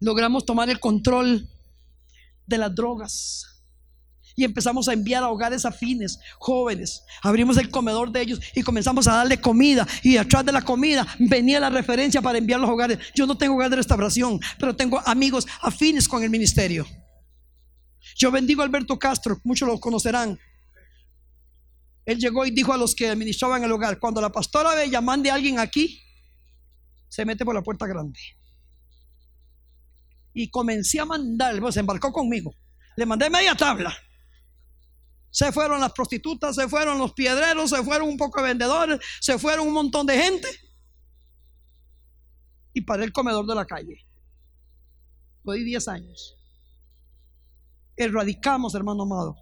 logramos 0.00 0.44
tomar 0.44 0.68
el 0.68 0.78
control 0.78 1.48
de 2.46 2.58
las 2.58 2.74
drogas. 2.74 3.46
Y 4.36 4.44
empezamos 4.44 4.86
a 4.86 4.92
enviar 4.92 5.22
a 5.22 5.30
hogares 5.30 5.64
afines, 5.64 6.18
jóvenes. 6.38 7.02
Abrimos 7.22 7.56
el 7.56 7.70
comedor 7.70 8.12
de 8.12 8.20
ellos 8.20 8.40
y 8.54 8.62
comenzamos 8.62 9.08
a 9.08 9.14
darle 9.14 9.40
comida. 9.40 9.88
Y 10.02 10.18
atrás 10.18 10.44
de 10.44 10.52
la 10.52 10.60
comida 10.60 11.06
venía 11.18 11.58
la 11.58 11.70
referencia 11.70 12.20
para 12.20 12.36
enviar 12.36 12.60
los 12.60 12.68
hogares. 12.68 12.98
Yo 13.14 13.26
no 13.26 13.38
tengo 13.38 13.54
hogar 13.54 13.70
de 13.70 13.76
restauración, 13.76 14.38
pero 14.58 14.76
tengo 14.76 15.00
amigos 15.06 15.46
afines 15.62 16.06
con 16.06 16.22
el 16.22 16.28
ministerio. 16.28 16.86
Yo 18.16 18.30
bendigo 18.30 18.60
a 18.60 18.66
Alberto 18.66 18.98
Castro, 18.98 19.40
muchos 19.42 19.66
lo 19.66 19.80
conocerán. 19.80 20.38
Él 22.04 22.18
llegó 22.18 22.44
y 22.44 22.50
dijo 22.50 22.72
a 22.72 22.76
los 22.76 22.94
que 22.94 23.08
administraban 23.08 23.62
el 23.62 23.72
hogar, 23.72 23.98
cuando 23.98 24.20
la 24.20 24.30
pastora 24.30 24.74
Bella 24.74 25.00
mande 25.00 25.30
a 25.30 25.34
alguien 25.34 25.58
aquí, 25.58 26.02
se 27.08 27.24
mete 27.24 27.44
por 27.44 27.54
la 27.54 27.62
puerta 27.62 27.86
grande. 27.86 28.18
Y 30.34 30.50
comencé 30.50 30.98
a 30.98 31.04
mandar, 31.04 31.60
se 31.72 31.80
embarcó 31.80 32.10
conmigo. 32.10 32.54
Le 32.96 33.06
mandé 33.06 33.30
media 33.30 33.54
tabla. 33.54 33.94
Se 35.30 35.52
fueron 35.52 35.80
las 35.80 35.92
prostitutas, 35.92 36.56
se 36.56 36.68
fueron 36.68 36.98
los 36.98 37.12
piedreros, 37.12 37.70
se 37.70 37.82
fueron 37.82 38.08
un 38.08 38.16
poco 38.16 38.40
de 38.40 38.48
vendedores, 38.48 39.00
se 39.20 39.38
fueron 39.38 39.68
un 39.68 39.74
montón 39.74 40.06
de 40.06 40.20
gente. 40.20 40.48
Y 42.74 42.80
paré 42.80 43.04
el 43.04 43.12
comedor 43.12 43.46
de 43.46 43.54
la 43.54 43.64
calle. 43.64 44.06
Lo 45.44 45.52
di 45.52 45.64
10 45.64 45.88
años. 45.88 46.36
Erradicamos, 47.96 48.74
hermano 48.74 49.02
amado, 49.02 49.36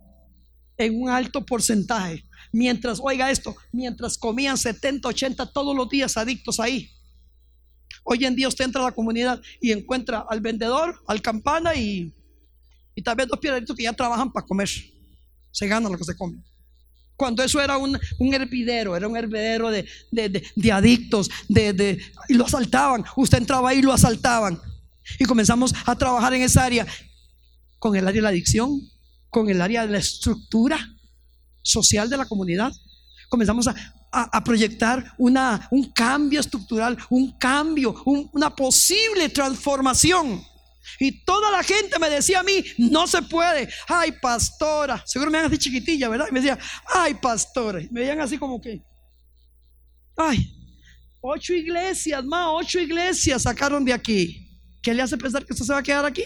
en 0.76 1.00
un 1.00 1.08
alto 1.08 1.44
porcentaje 1.46 2.24
Mientras, 2.52 3.00
oiga 3.02 3.30
esto, 3.30 3.56
mientras 3.72 4.18
comían 4.18 4.58
70, 4.58 5.08
80 5.08 5.52
todos 5.52 5.76
los 5.76 5.88
días 5.88 6.16
adictos 6.16 6.58
ahí. 6.58 6.90
Hoy 8.04 8.24
en 8.24 8.34
día 8.34 8.48
usted 8.48 8.64
entra 8.64 8.82
a 8.82 8.86
la 8.86 8.92
comunidad 8.92 9.40
y 9.60 9.72
encuentra 9.72 10.24
al 10.28 10.40
vendedor, 10.40 11.00
al 11.06 11.22
campana 11.22 11.74
y, 11.74 12.12
y 12.94 13.02
tal 13.02 13.16
vez 13.16 13.28
dos 13.28 13.38
piedritos 13.38 13.76
que 13.76 13.84
ya 13.84 13.92
trabajan 13.92 14.32
para 14.32 14.46
comer. 14.46 14.68
Se 15.52 15.66
ganan 15.66 15.92
lo 15.92 15.98
que 15.98 16.04
se 16.04 16.16
come. 16.16 16.42
Cuando 17.16 17.42
eso 17.42 17.60
era 17.60 17.76
un, 17.76 17.98
hervidero, 18.32 18.96
era 18.96 19.06
un 19.06 19.16
hervidero 19.16 19.70
de, 19.70 19.86
de, 20.10 20.72
adictos, 20.72 21.28
de, 21.48 22.00
y 22.28 22.34
lo 22.34 22.46
asaltaban. 22.46 23.04
Usted 23.14 23.38
entraba 23.38 23.68
ahí 23.68 23.80
y 23.80 23.82
lo 23.82 23.92
asaltaban. 23.92 24.58
Y 25.18 25.24
comenzamos 25.24 25.74
a 25.84 25.96
trabajar 25.96 26.32
en 26.32 26.42
esa 26.42 26.64
área, 26.64 26.86
con 27.78 27.94
el 27.94 28.08
área 28.08 28.20
de 28.20 28.22
la 28.22 28.28
adicción, 28.30 28.80
con 29.28 29.50
el 29.50 29.60
área 29.60 29.86
de 29.86 29.92
la 29.92 29.98
estructura 29.98 30.78
social 31.62 32.08
de 32.08 32.16
la 32.16 32.26
comunidad. 32.26 32.72
Comenzamos 33.28 33.68
a, 33.68 33.74
proyectar 34.44 35.14
una, 35.18 35.68
un 35.70 35.92
cambio 35.92 36.40
estructural, 36.40 36.98
un 37.10 37.38
cambio, 37.38 37.94
una 38.32 38.54
posible 38.54 39.28
transformación. 39.28 40.44
Y 40.98 41.24
toda 41.24 41.50
la 41.50 41.62
gente 41.62 41.98
me 41.98 42.10
decía 42.10 42.40
a 42.40 42.42
mí, 42.42 42.64
no 42.78 43.06
se 43.06 43.22
puede. 43.22 43.68
Ay, 43.86 44.12
pastora. 44.20 45.02
Seguro 45.06 45.30
me 45.30 45.38
veían 45.38 45.52
así 45.52 45.58
chiquitilla, 45.58 46.08
¿verdad? 46.08 46.26
Y 46.28 46.32
me 46.32 46.40
decía, 46.40 46.58
ay, 46.92 47.14
pastora. 47.14 47.80
Me 47.90 48.00
veían 48.00 48.20
así 48.20 48.36
como 48.36 48.60
que, 48.60 48.82
ay, 50.16 50.52
ocho 51.20 51.54
iglesias, 51.54 52.24
más, 52.24 52.48
ocho 52.50 52.80
iglesias 52.80 53.42
sacaron 53.42 53.84
de 53.84 53.92
aquí. 53.92 54.48
¿Qué 54.82 54.94
le 54.94 55.02
hace 55.02 55.16
pensar 55.16 55.44
que 55.44 55.52
esto 55.52 55.64
se 55.64 55.72
va 55.72 55.78
a 55.78 55.82
quedar 55.82 56.04
aquí? 56.04 56.24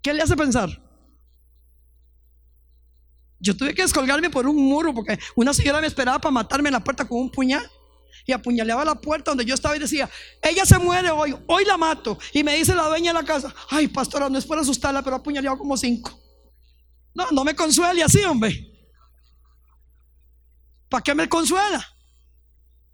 ¿Qué 0.00 0.14
le 0.14 0.22
hace 0.22 0.36
pensar? 0.36 0.85
Yo 3.46 3.56
tuve 3.56 3.74
que 3.74 3.82
descolgarme 3.82 4.28
por 4.28 4.46
un 4.46 4.56
muro 4.56 4.92
porque 4.92 5.18
una 5.36 5.54
señora 5.54 5.80
me 5.80 5.86
esperaba 5.86 6.18
para 6.18 6.32
matarme 6.32 6.68
en 6.68 6.72
la 6.72 6.82
puerta 6.82 7.06
con 7.06 7.20
un 7.20 7.30
puñal. 7.30 7.70
Y 8.26 8.32
apuñaleaba 8.32 8.84
la 8.84 8.96
puerta 8.96 9.30
donde 9.30 9.44
yo 9.44 9.54
estaba 9.54 9.76
y 9.76 9.78
decía, 9.78 10.10
ella 10.42 10.66
se 10.66 10.76
muere 10.80 11.10
hoy, 11.10 11.36
hoy 11.46 11.64
la 11.64 11.76
mato. 11.76 12.18
Y 12.32 12.42
me 12.42 12.56
dice 12.56 12.74
la 12.74 12.88
dueña 12.88 13.12
de 13.12 13.20
la 13.20 13.24
casa, 13.24 13.54
ay 13.70 13.86
pastora, 13.86 14.28
no 14.28 14.36
es 14.36 14.44
por 14.44 14.58
asustarla, 14.58 15.00
pero 15.00 15.14
apuñaleado 15.14 15.56
como 15.56 15.76
cinco. 15.76 16.18
No, 17.14 17.30
no 17.30 17.44
me 17.44 17.54
consuele 17.54 18.02
así, 18.02 18.24
hombre. 18.24 18.52
¿Para 20.88 21.04
qué 21.04 21.14
me 21.14 21.28
consuela? 21.28 21.86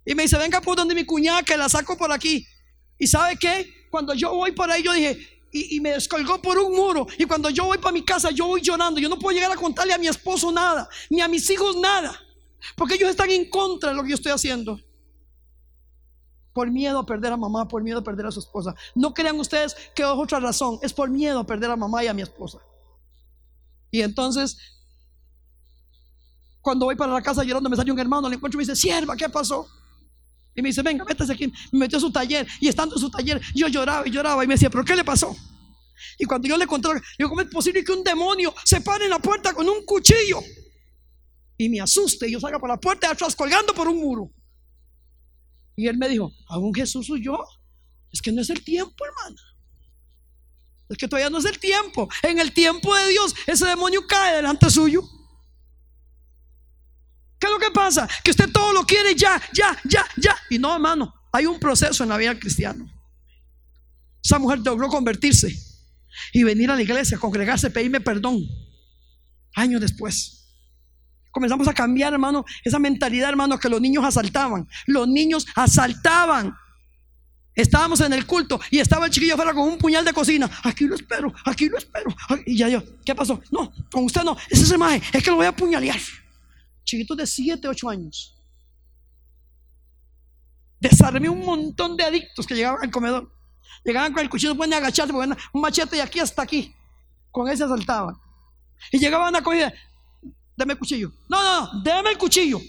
Y 0.04 0.14
me 0.14 0.24
dice, 0.24 0.36
venga 0.36 0.60
por 0.60 0.76
donde 0.76 0.94
mi 0.94 1.06
cuñada 1.06 1.42
que 1.42 1.56
la 1.56 1.68
saco 1.70 1.96
por 1.96 2.12
aquí. 2.12 2.46
¿Y 2.98 3.06
sabe 3.06 3.36
qué? 3.36 3.88
Cuando 3.90 4.12
yo 4.12 4.34
voy 4.34 4.52
por 4.52 4.70
ahí, 4.70 4.82
yo 4.82 4.92
dije, 4.92 5.31
y, 5.52 5.80
me 5.80 5.90
descolgó 5.90 6.40
por 6.40 6.58
un 6.58 6.74
muro. 6.74 7.06
Y 7.18 7.26
cuando 7.26 7.50
yo 7.50 7.66
voy 7.66 7.78
para 7.78 7.92
mi 7.92 8.02
casa, 8.02 8.30
yo 8.30 8.46
voy 8.46 8.62
llorando. 8.62 8.98
Yo 8.98 9.08
no 9.08 9.18
puedo 9.18 9.34
llegar 9.34 9.52
a 9.52 9.56
contarle 9.56 9.92
a 9.92 9.98
mi 9.98 10.08
esposo 10.08 10.50
nada, 10.50 10.88
ni 11.10 11.20
a 11.20 11.28
mis 11.28 11.48
hijos 11.50 11.76
nada. 11.76 12.18
Porque 12.74 12.94
ellos 12.94 13.10
están 13.10 13.30
en 13.30 13.50
contra 13.50 13.90
de 13.90 13.96
lo 13.96 14.02
que 14.02 14.10
yo 14.10 14.14
estoy 14.14 14.32
haciendo. 14.32 14.80
Por 16.54 16.70
miedo 16.70 16.98
a 16.98 17.06
perder 17.06 17.32
a 17.32 17.36
mamá, 17.36 17.68
por 17.68 17.82
miedo 17.82 17.98
a 17.98 18.02
perder 18.02 18.26
a 18.26 18.30
su 18.30 18.40
esposa. 18.40 18.74
No 18.94 19.12
crean 19.12 19.38
ustedes 19.38 19.76
que 19.94 20.02
es 20.02 20.08
otra 20.08 20.40
razón. 20.40 20.78
Es 20.82 20.92
por 20.92 21.10
miedo 21.10 21.40
a 21.40 21.46
perder 21.46 21.70
a 21.70 21.76
mamá 21.76 22.02
y 22.02 22.06
a 22.06 22.14
mi 22.14 22.22
esposa. 22.22 22.58
Y 23.90 24.00
entonces, 24.00 24.56
cuando 26.62 26.86
voy 26.86 26.96
para 26.96 27.12
la 27.12 27.20
casa 27.20 27.44
llorando, 27.44 27.68
me 27.68 27.76
sale 27.76 27.92
un 27.92 27.98
hermano, 27.98 28.28
le 28.28 28.36
encuentro 28.36 28.58
y 28.58 28.64
me 28.64 28.70
dice, 28.70 28.80
sierva, 28.80 29.16
¿qué 29.16 29.28
pasó? 29.28 29.68
Y 30.54 30.62
me 30.62 30.68
dice, 30.68 30.82
venga, 30.82 31.04
métese 31.04 31.32
aquí. 31.32 31.52
Me 31.70 31.80
metió 31.80 31.98
a 31.98 32.00
su 32.00 32.10
taller. 32.12 32.46
Y 32.60 32.68
estando 32.68 32.94
en 32.94 33.00
su 33.00 33.10
taller, 33.10 33.40
yo 33.54 33.68
lloraba 33.68 34.06
y 34.06 34.10
lloraba. 34.10 34.44
Y 34.44 34.46
me 34.46 34.54
decía, 34.54 34.70
¿pero 34.70 34.84
qué 34.84 34.94
le 34.94 35.04
pasó? 35.04 35.34
Y 36.18 36.24
cuando 36.24 36.48
yo 36.48 36.56
le 36.56 36.66
conté, 36.66 36.88
yo, 37.18 37.28
¿cómo 37.28 37.40
es 37.40 37.48
posible 37.48 37.82
que 37.84 37.92
un 37.92 38.04
demonio 38.04 38.54
se 38.64 38.80
pare 38.80 39.04
en 39.04 39.10
la 39.10 39.18
puerta 39.18 39.54
con 39.54 39.68
un 39.68 39.84
cuchillo? 39.84 40.40
Y 41.56 41.68
me 41.68 41.80
asuste. 41.80 42.28
Y 42.28 42.32
yo 42.32 42.40
salga 42.40 42.58
por 42.58 42.68
la 42.68 42.78
puerta 42.78 43.06
de 43.08 43.14
atrás 43.14 43.34
colgando 43.34 43.72
por 43.72 43.88
un 43.88 43.98
muro. 43.98 44.30
Y 45.76 45.86
él 45.86 45.96
me 45.96 46.08
dijo, 46.08 46.32
¿aún 46.48 46.74
Jesús 46.74 47.08
huyó? 47.08 47.38
Es 48.12 48.20
que 48.20 48.30
no 48.30 48.42
es 48.42 48.50
el 48.50 48.62
tiempo, 48.62 49.04
hermana. 49.04 49.40
Es 50.88 50.98
que 50.98 51.08
todavía 51.08 51.30
no 51.30 51.38
es 51.38 51.46
el 51.46 51.58
tiempo. 51.58 52.08
En 52.22 52.38
el 52.38 52.52
tiempo 52.52 52.94
de 52.94 53.08
Dios, 53.08 53.34
ese 53.46 53.64
demonio 53.64 54.06
cae 54.06 54.36
delante 54.36 54.68
suyo. 54.68 55.02
¿Qué 57.42 57.46
es 57.48 57.52
lo 57.52 57.58
que 57.58 57.72
pasa? 57.72 58.08
Que 58.22 58.30
usted 58.30 58.52
todo 58.52 58.72
lo 58.72 58.84
quiere 58.84 59.16
ya, 59.16 59.42
ya, 59.52 59.76
ya, 59.82 60.06
ya. 60.16 60.36
Y 60.48 60.60
no, 60.60 60.72
hermano, 60.72 61.12
hay 61.32 61.44
un 61.44 61.58
proceso 61.58 62.04
en 62.04 62.10
la 62.10 62.16
vida 62.16 62.38
cristiana. 62.38 62.86
Esa 64.22 64.38
mujer 64.38 64.60
logró 64.60 64.86
convertirse 64.86 65.52
y 66.32 66.44
venir 66.44 66.70
a 66.70 66.76
la 66.76 66.82
iglesia, 66.82 67.18
congregarse, 67.18 67.68
pedirme 67.68 68.00
perdón. 68.00 68.46
Años 69.56 69.80
después. 69.80 70.46
Comenzamos 71.32 71.66
a 71.66 71.74
cambiar, 71.74 72.12
hermano, 72.12 72.44
esa 72.62 72.78
mentalidad, 72.78 73.30
hermano, 73.30 73.58
que 73.58 73.68
los 73.68 73.80
niños 73.80 74.04
asaltaban. 74.04 74.68
Los 74.86 75.08
niños 75.08 75.44
asaltaban. 75.56 76.56
Estábamos 77.56 78.00
en 78.02 78.12
el 78.12 78.24
culto 78.24 78.60
y 78.70 78.78
estaba 78.78 79.06
el 79.06 79.10
chiquillo 79.10 79.34
afuera 79.34 79.52
con 79.52 79.68
un 79.68 79.78
puñal 79.78 80.04
de 80.04 80.12
cocina. 80.12 80.48
Aquí 80.62 80.84
lo 80.84 80.94
espero, 80.94 81.34
aquí 81.44 81.68
lo 81.68 81.76
espero. 81.76 82.14
Y 82.46 82.56
ya 82.56 82.68
yo, 82.68 82.84
¿qué 83.04 83.16
pasó? 83.16 83.42
No, 83.50 83.72
con 83.90 84.04
usted 84.04 84.22
no. 84.22 84.36
Ese 84.48 84.62
es 84.62 84.70
el 84.70 84.78
maje, 84.78 85.02
es 85.12 85.24
que 85.24 85.30
lo 85.30 85.38
voy 85.38 85.46
a 85.46 85.48
apuñalear 85.48 85.98
chiquitos 86.92 87.16
de 87.16 87.26
7, 87.26 87.68
8 87.68 87.88
años. 87.88 88.36
Desarmé 90.78 91.28
un 91.28 91.44
montón 91.44 91.96
de 91.96 92.04
adictos 92.04 92.46
que 92.46 92.54
llegaban 92.54 92.82
al 92.82 92.90
comedor. 92.90 93.32
Llegaban 93.82 94.12
con 94.12 94.22
el 94.22 94.28
cuchillo, 94.28 94.54
pueden 94.54 94.74
agacharse, 94.74 95.12
un 95.12 95.60
machete 95.60 95.96
de 95.96 96.02
aquí 96.02 96.20
hasta 96.20 96.42
aquí. 96.42 96.74
Con 97.30 97.48
ese 97.48 97.64
asaltaban. 97.64 98.16
Y 98.90 98.98
llegaban 98.98 99.34
a 99.34 99.42
coger, 99.42 99.72
deme 100.54 100.74
el 100.74 100.78
cuchillo. 100.78 101.10
No, 101.28 101.42
no, 101.42 101.60
no, 101.60 101.82
déme 101.82 102.10
el 102.10 102.18
cuchillo. 102.18 102.60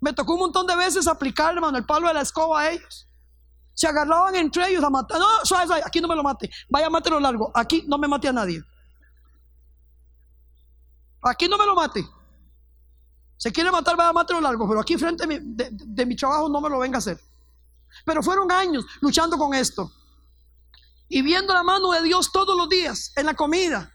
Me 0.00 0.12
tocó 0.14 0.32
un 0.34 0.40
montón 0.40 0.66
de 0.66 0.74
veces 0.74 1.06
aplicar, 1.06 1.54
hermano, 1.54 1.76
el 1.76 1.84
palo 1.84 2.08
de 2.08 2.14
la 2.14 2.22
escoba 2.22 2.62
a 2.62 2.70
ellos. 2.70 3.06
Se 3.74 3.86
agarraban 3.86 4.34
entre 4.36 4.68
ellos 4.70 4.82
a 4.82 4.90
matar. 4.90 5.18
No, 5.18 5.26
suave, 5.44 5.66
suave, 5.66 5.82
aquí 5.84 6.00
no 6.00 6.08
me 6.08 6.16
lo 6.16 6.22
mate. 6.22 6.50
Vaya, 6.68 6.88
mátelo 6.88 7.20
largo. 7.20 7.52
Aquí 7.54 7.84
no 7.86 7.98
me 7.98 8.08
mate 8.08 8.28
a 8.28 8.32
nadie. 8.32 8.62
Aquí 11.22 11.46
no 11.46 11.58
me 11.58 11.66
lo 11.66 11.74
mate. 11.74 12.04
Se 13.38 13.50
quiere 13.50 13.70
matar, 13.70 13.96
vaya, 13.96 14.12
mátelo 14.12 14.40
largo. 14.42 14.68
Pero 14.68 14.80
aquí 14.80 14.98
frente 14.98 15.26
de 15.26 15.40
mi, 15.40 15.54
de 15.64 16.06
mi 16.06 16.14
trabajo 16.14 16.50
no 16.50 16.60
me 16.60 16.68
lo 16.68 16.78
venga 16.80 16.96
a 16.96 16.98
hacer. 16.98 17.18
Pero 18.04 18.22
fueron 18.22 18.52
años 18.52 18.84
luchando 19.00 19.38
con 19.38 19.54
esto. 19.54 19.90
Y 21.08 21.22
viendo 21.22 21.54
la 21.54 21.62
mano 21.62 21.90
de 21.92 22.02
Dios 22.02 22.30
todos 22.30 22.54
los 22.56 22.68
días 22.68 23.12
en 23.16 23.24
la 23.24 23.34
comida, 23.34 23.90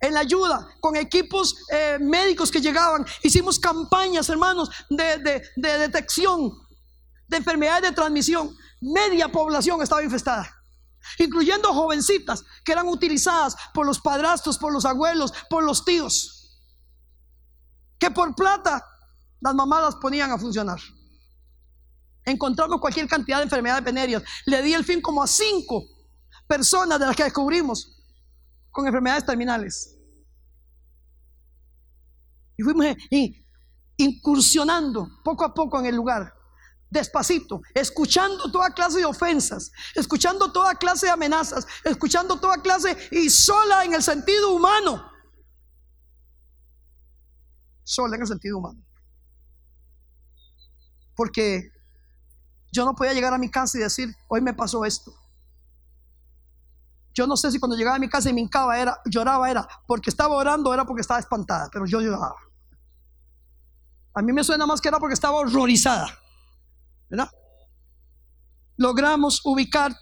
en 0.00 0.14
la 0.14 0.20
ayuda, 0.20 0.68
con 0.80 0.96
equipos 0.96 1.56
eh, 1.70 1.98
médicos 2.00 2.50
que 2.50 2.60
llegaban. 2.60 3.04
Hicimos 3.22 3.58
campañas, 3.58 4.28
hermanos, 4.28 4.70
de, 4.88 5.42
detección 5.56 6.52
de 7.28 7.36
enfermedades 7.36 7.90
de 7.90 7.92
transmisión. 7.92 8.56
Media 8.80 9.28
población 9.28 9.82
estaba 9.82 10.02
infestada 10.02 10.52
incluyendo 11.18 11.72
jovencitas 11.72 12.44
que 12.64 12.72
eran 12.72 12.88
utilizadas 12.88 13.54
por 13.72 13.86
los 13.86 14.00
padrastros, 14.00 14.58
por 14.58 14.72
los 14.72 14.84
abuelos, 14.84 15.32
por 15.48 15.62
los 15.62 15.84
tíos, 15.84 16.35
que 17.98 18.10
por 18.10 18.34
plata 18.34 18.84
las 19.40 19.54
mamás 19.54 19.82
las 19.82 19.96
ponían 19.96 20.30
a 20.30 20.38
funcionar. 20.38 20.78
Encontramos 22.24 22.80
cualquier 22.80 23.06
cantidad 23.08 23.38
de 23.38 23.44
enfermedades 23.44 23.84
venéreas. 23.84 24.22
Le 24.46 24.62
di 24.62 24.74
el 24.74 24.84
fin 24.84 25.00
como 25.00 25.22
a 25.22 25.26
cinco 25.26 25.84
personas 26.46 26.98
de 26.98 27.06
las 27.06 27.16
que 27.16 27.24
descubrimos 27.24 27.96
con 28.70 28.86
enfermedades 28.86 29.24
terminales. 29.24 29.96
Y 32.58 32.62
fuimos 32.62 32.86
incursionando 33.96 35.08
poco 35.22 35.44
a 35.44 35.54
poco 35.54 35.78
en 35.78 35.86
el 35.86 35.94
lugar, 35.94 36.34
despacito, 36.90 37.60
escuchando 37.74 38.50
toda 38.50 38.70
clase 38.70 38.98
de 38.98 39.04
ofensas, 39.04 39.70
escuchando 39.94 40.52
toda 40.52 40.74
clase 40.74 41.06
de 41.06 41.12
amenazas, 41.12 41.66
escuchando 41.84 42.40
toda 42.40 42.60
clase 42.60 42.96
y 43.10 43.30
sola 43.30 43.84
en 43.84 43.94
el 43.94 44.02
sentido 44.02 44.54
humano. 44.54 45.12
Sola 47.86 48.16
en 48.16 48.22
el 48.22 48.28
sentido 48.28 48.58
humano. 48.58 48.82
Porque 51.14 51.70
yo 52.72 52.84
no 52.84 52.94
podía 52.94 53.14
llegar 53.14 53.32
a 53.32 53.38
mi 53.38 53.48
casa 53.48 53.78
y 53.78 53.82
decir, 53.82 54.12
hoy 54.28 54.40
me 54.40 54.52
pasó 54.52 54.84
esto. 54.84 55.14
Yo 57.14 57.28
no 57.28 57.36
sé 57.36 57.52
si 57.52 57.60
cuando 57.60 57.76
llegaba 57.76 57.96
a 57.96 58.00
mi 58.00 58.08
casa 58.08 58.28
y 58.28 58.34
me 58.34 58.40
hincaba 58.40 58.78
era, 58.78 59.00
lloraba 59.06 59.48
era 59.48 59.66
porque 59.86 60.10
estaba 60.10 60.34
orando, 60.34 60.74
era 60.74 60.84
porque 60.84 61.00
estaba 61.00 61.20
espantada, 61.20 61.70
pero 61.72 61.86
yo 61.86 62.00
lloraba. 62.00 62.34
A 64.14 64.20
mí 64.20 64.32
me 64.32 64.42
suena 64.42 64.66
más 64.66 64.80
que 64.80 64.88
era 64.88 64.98
porque 64.98 65.14
estaba 65.14 65.38
horrorizada. 65.38 66.08
¿Verdad? 67.08 67.30
Logramos 68.76 69.40
ubicar 69.44 69.96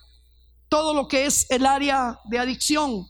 todo 0.71 0.95
lo 0.95 1.07
que 1.07 1.27
es 1.27 1.47
el 1.51 1.67
área 1.67 2.19
de 2.25 2.39
adicción. 2.39 3.07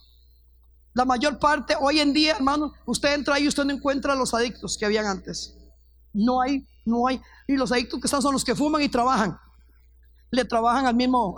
La 0.95 1.05
mayor 1.05 1.37
parte, 1.37 1.75
hoy 1.79 1.99
en 1.99 2.11
día, 2.11 2.35
hermano, 2.35 2.73
usted 2.85 3.13
entra 3.13 3.35
ahí 3.35 3.43
y 3.43 3.47
usted 3.47 3.65
no 3.65 3.73
encuentra 3.73 4.13
a 4.13 4.15
los 4.15 4.33
adictos 4.33 4.77
que 4.77 4.85
habían 4.85 5.05
antes. 5.05 5.55
No 6.13 6.41
hay, 6.41 6.67
no 6.85 7.05
hay. 7.05 7.21
Y 7.47 7.55
los 7.55 7.71
adictos 7.71 7.99
que 7.99 8.07
están 8.07 8.21
son 8.21 8.33
los 8.33 8.43
que 8.43 8.55
fuman 8.55 8.81
y 8.81 8.89
trabajan 8.89 9.37
le 10.35 10.45
trabajan 10.45 10.85
al 10.85 10.95
mismo. 10.95 11.35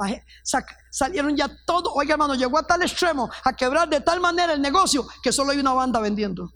Salieron 0.89 1.35
ya 1.35 1.49
todo. 1.65 1.93
Oiga, 1.93 2.13
hermano, 2.13 2.35
llegó 2.35 2.57
a 2.57 2.63
tal 2.63 2.81
extremo 2.81 3.29
a 3.43 3.53
quebrar 3.53 3.87
de 3.87 4.01
tal 4.01 4.19
manera 4.19 4.53
el 4.53 4.61
negocio 4.61 5.07
que 5.23 5.31
solo 5.31 5.51
hay 5.51 5.59
una 5.59 5.73
banda 5.73 5.99
vendiendo. 5.99 6.51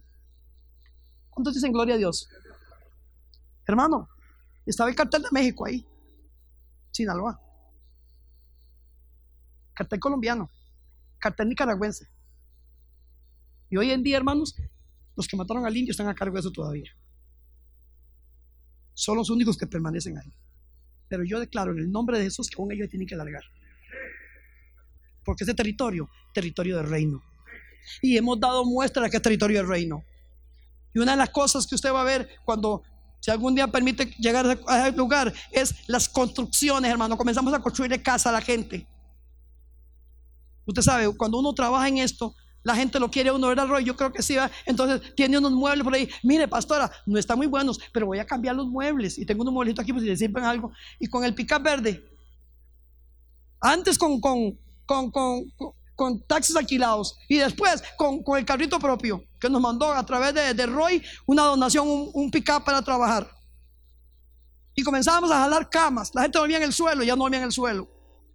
¿Cuántos 1.30 1.54
dicen 1.54 1.72
gloria 1.72 1.96
a 1.96 1.98
Dios? 1.98 2.28
Hermano, 3.66 4.10
estaba 4.66 4.90
el 4.90 4.96
cartel 4.96 5.22
de 5.22 5.30
México 5.32 5.66
ahí, 5.66 5.88
Sinaloa. 6.92 7.40
Cartel 9.74 10.00
colombiano, 10.00 10.50
cartel 11.20 11.48
nicaragüense. 11.48 12.08
Y 13.72 13.78
hoy 13.78 13.90
en 13.90 14.04
día, 14.04 14.18
hermanos, 14.18 14.54
los 15.16 15.28
que 15.28 15.38
mataron 15.38 15.66
al 15.66 15.76
indio 15.76 15.92
están 15.92 16.10
a 16.10 16.14
cargo 16.14 16.36
de 16.36 16.42
eso 16.42 16.52
todavía. 16.52 16.92
Son 18.94 19.16
los 19.16 19.30
únicos 19.30 19.58
que 19.58 19.66
permanecen 19.66 20.18
ahí. 20.18 20.32
Pero 21.08 21.24
yo 21.24 21.40
declaro 21.40 21.72
en 21.72 21.80
el 21.80 21.92
nombre 21.92 22.18
de 22.18 22.26
Jesús 22.26 22.50
que 22.50 22.62
aún 22.62 22.72
ellos 22.74 22.90
tienen 22.90 23.08
que 23.08 23.16
largar. 23.16 23.44
Porque 25.24 25.46
ese 25.46 25.54
territorio, 25.54 26.10
territorio 26.34 26.78
del 26.78 26.90
reino. 26.90 27.24
Y 28.02 28.18
hemos 28.18 28.40
dado 28.40 28.66
muestra 28.66 29.04
de 29.04 29.10
que 29.10 29.18
es 29.18 29.24
territorio 29.24 29.60
del 29.60 29.68
reino. 29.68 30.04
Y 30.94 31.00
una 31.00 31.12
de 31.12 31.18
las 31.18 31.30
cosas 31.30 31.66
que 31.66 31.76
usted 31.76 31.94
va 31.94 32.02
a 32.02 32.06
ver 32.06 32.28
cuando, 32.44 32.84
si 33.22 33.32
algún 33.32 33.56
día 33.56 33.68
permite 33.68 34.06
llegar 34.20 34.60
a 34.68 34.88
ese 34.88 34.98
lugar, 34.98 35.34
es 35.52 35.88
las 35.88 36.10
construcciones, 36.10 36.92
hermano. 36.92 37.18
Comenzamos 37.18 37.54
a 37.54 37.60
construir 37.60 38.04
casa 38.04 38.30
a 38.30 38.34
la 38.34 38.42
gente. 38.42 38.86
Usted 40.66 40.82
sabe, 40.82 41.16
cuando 41.16 41.40
uno 41.40 41.54
trabaja 41.54 41.88
en 41.88 42.00
esto, 42.00 42.36
la 42.64 42.76
gente 42.76 43.00
lo 43.00 43.10
quiere 43.10 43.32
uno, 43.32 43.48
¿verdad, 43.48 43.68
Roy? 43.68 43.84
Yo 43.84 43.96
creo 43.96 44.12
que 44.12 44.22
sí. 44.22 44.38
Entonces 44.66 45.16
tiene 45.16 45.38
unos 45.38 45.52
muebles 45.52 45.84
por 45.84 45.94
ahí. 45.94 46.08
Mire, 46.24 46.48
pastora, 46.48 46.92
no 47.06 47.18
están 47.18 47.38
muy 47.38 47.48
buenos, 47.48 47.80
pero 47.92 48.06
voy 48.06 48.20
a 48.20 48.26
cambiar 48.26 48.56
los 48.56 48.68
muebles. 48.68 49.18
Y 49.18 49.26
tengo 49.26 49.42
unos 49.42 49.54
mueblitos 49.54 49.82
aquí, 49.82 49.92
pues 49.92 50.04
si 50.04 50.10
le 50.10 50.18
sirven 50.18 50.44
algo. 50.44 50.72
Y 51.00 51.08
con 51.08 51.24
el 51.24 51.34
pick 51.34 51.62
verde. 51.62 52.04
Antes 53.60 53.98
con, 53.98 54.20
con, 54.22 54.58
con, 54.86 55.12
con, 55.96 56.22
taxis 56.28 56.56
alquilados. 56.56 57.18
Y 57.28 57.38
después 57.38 57.84
con, 57.98 58.24
el 58.38 58.46
carrito 58.46 58.80
propio, 58.80 59.24
que 59.40 59.50
nos 59.50 59.62
mandó 59.62 59.92
a 59.92 60.06
través 60.06 60.34
de, 60.34 60.66
Roy 60.66 61.02
una 61.26 61.44
donación, 61.44 61.88
un, 61.88 62.12
un 62.14 62.32
para 62.64 62.82
trabajar. 62.82 63.30
Y 64.76 64.84
comenzábamos 64.84 65.32
a 65.32 65.42
jalar 65.42 65.70
camas. 65.70 66.12
La 66.14 66.22
gente 66.22 66.38
dormía 66.38 66.58
en 66.58 66.64
el 66.64 66.74
suelo, 66.74 67.04
ya 67.04 67.16
no 67.16 67.24
dormía 67.24 67.40
en 67.40 67.46
el 67.46 67.52
suelo. 67.52 67.88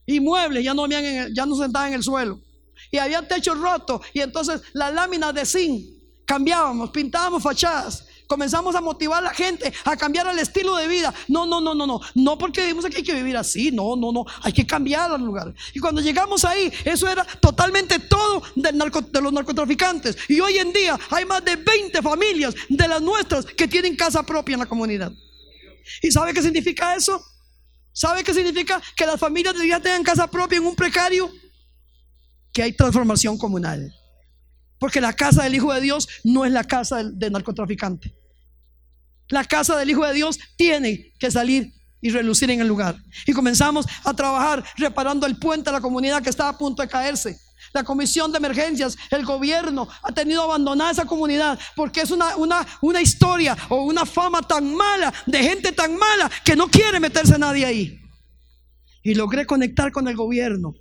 Y 0.04 0.20
muebles, 0.20 0.64
ya 0.64 0.74
no, 0.74 0.82
dormían 0.82 1.32
ya 1.34 1.46
no 1.46 1.56
sentaban 1.56 1.88
en 1.88 1.94
el 1.94 2.02
suelo 2.02 2.40
y 2.90 2.98
había 2.98 3.26
techo 3.26 3.54
roto 3.54 4.00
y 4.12 4.20
entonces 4.20 4.62
las 4.72 4.92
láminas 4.92 5.34
de 5.34 5.46
zinc 5.46 5.96
cambiábamos, 6.26 6.90
pintábamos 6.90 7.42
fachadas. 7.42 8.04
Comenzamos 8.26 8.74
a 8.74 8.80
motivar 8.80 9.20
a 9.20 9.28
la 9.28 9.34
gente 9.34 9.72
a 9.84 9.96
cambiar 9.96 10.26
el 10.26 10.38
estilo 10.40 10.74
de 10.76 10.88
vida. 10.88 11.14
No, 11.28 11.46
no, 11.46 11.60
no, 11.60 11.74
no, 11.74 11.86
no. 11.86 12.00
No 12.16 12.36
porque 12.36 12.66
vimos 12.66 12.84
que 12.86 12.96
hay 12.96 13.02
que 13.04 13.14
vivir 13.14 13.36
así. 13.36 13.70
No, 13.70 13.94
no, 13.94 14.10
no. 14.10 14.26
Hay 14.42 14.52
que 14.52 14.66
cambiar 14.66 15.12
el 15.12 15.22
lugar. 15.22 15.54
Y 15.72 15.78
cuando 15.78 16.00
llegamos 16.00 16.44
ahí, 16.44 16.72
eso 16.84 17.08
era 17.08 17.24
totalmente 17.24 18.00
todo 18.00 18.42
del 18.56 18.76
narco, 18.76 19.00
de 19.00 19.20
los 19.20 19.32
narcotraficantes. 19.32 20.16
Y 20.28 20.40
hoy 20.40 20.58
en 20.58 20.72
día 20.72 20.98
hay 21.10 21.24
más 21.24 21.44
de 21.44 21.54
20 21.54 22.02
familias 22.02 22.54
de 22.68 22.88
las 22.88 23.00
nuestras 23.00 23.46
que 23.46 23.68
tienen 23.68 23.94
casa 23.94 24.24
propia 24.24 24.54
en 24.54 24.60
la 24.60 24.66
comunidad. 24.66 25.12
¿Y 26.02 26.10
sabe 26.10 26.34
qué 26.34 26.42
significa 26.42 26.96
eso? 26.96 27.24
¿Sabe 27.92 28.24
qué 28.24 28.34
significa 28.34 28.82
que 28.94 29.06
las 29.06 29.18
familias 29.18 29.58
día 29.58 29.80
tengan 29.80 30.02
casa 30.02 30.26
propia 30.26 30.58
en 30.58 30.66
un 30.66 30.74
precario? 30.74 31.30
Que 32.56 32.62
hay 32.62 32.72
transformación 32.72 33.36
comunal. 33.36 33.94
Porque 34.78 34.98
la 34.98 35.12
casa 35.12 35.42
del 35.42 35.54
Hijo 35.54 35.74
de 35.74 35.82
Dios 35.82 36.08
no 36.24 36.46
es 36.46 36.52
la 36.52 36.64
casa 36.64 37.04
del, 37.04 37.30
narcotraficante. 37.30 38.14
La 39.28 39.44
casa 39.44 39.76
del 39.76 39.90
Hijo 39.90 40.06
de 40.06 40.14
Dios 40.14 40.38
tiene 40.56 41.12
que 41.18 41.30
salir 41.30 41.70
y 42.00 42.08
relucir 42.08 42.50
en 42.50 42.62
el 42.62 42.66
lugar. 42.66 42.96
Y 43.26 43.34
comenzamos 43.34 43.84
a 44.04 44.14
trabajar 44.14 44.64
reparando 44.78 45.26
el 45.26 45.38
puente 45.38 45.68
a 45.68 45.72
la 45.74 45.82
comunidad 45.82 46.22
que 46.22 46.30
estaba 46.30 46.48
a 46.48 46.56
punto 46.56 46.80
de 46.80 46.88
caerse. 46.88 47.38
La 47.74 47.84
comisión 47.84 48.32
de 48.32 48.38
emergencias, 48.38 48.96
el 49.10 49.26
gobierno 49.26 49.86
ha 50.02 50.12
tenido 50.12 50.42
abandonada 50.42 50.92
esa 50.92 51.04
comunidad 51.04 51.58
porque 51.74 52.00
es 52.00 52.10
una, 52.10 52.36
una, 52.36 52.66
una 52.80 53.02
historia 53.02 53.54
o 53.68 53.82
una 53.82 54.06
fama 54.06 54.40
tan 54.40 54.74
mala, 54.74 55.12
de 55.26 55.42
gente 55.42 55.72
tan 55.72 55.94
mala 55.94 56.30
que 56.42 56.56
no 56.56 56.68
quiere 56.68 57.00
meterse 57.00 57.38
nadie 57.38 57.66
ahí. 57.66 58.00
Y 59.02 59.14
logré 59.14 59.44
conectar 59.44 59.92
con 59.92 60.08
el 60.08 60.16
gobierno 60.16 60.74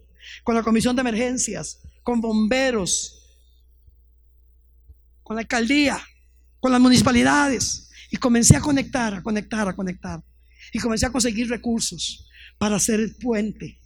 con 0.43 0.55
la 0.55 0.63
comisión 0.63 0.95
de 0.95 1.01
emergencias, 1.01 1.79
con 2.03 2.21
bomberos, 2.21 3.21
con 5.23 5.35
la 5.35 5.41
alcaldía, 5.41 6.01
con 6.59 6.71
las 6.71 6.81
municipalidades. 6.81 7.89
Y 8.11 8.17
comencé 8.17 8.55
a 8.55 8.61
conectar, 8.61 9.13
a 9.13 9.23
conectar, 9.23 9.67
a 9.67 9.75
conectar. 9.75 10.23
Y 10.71 10.79
comencé 10.79 11.05
a 11.05 11.11
conseguir 11.11 11.49
recursos 11.49 12.29
para 12.57 12.75
hacer 12.75 12.99
el 12.99 13.15
puente, 13.15 13.79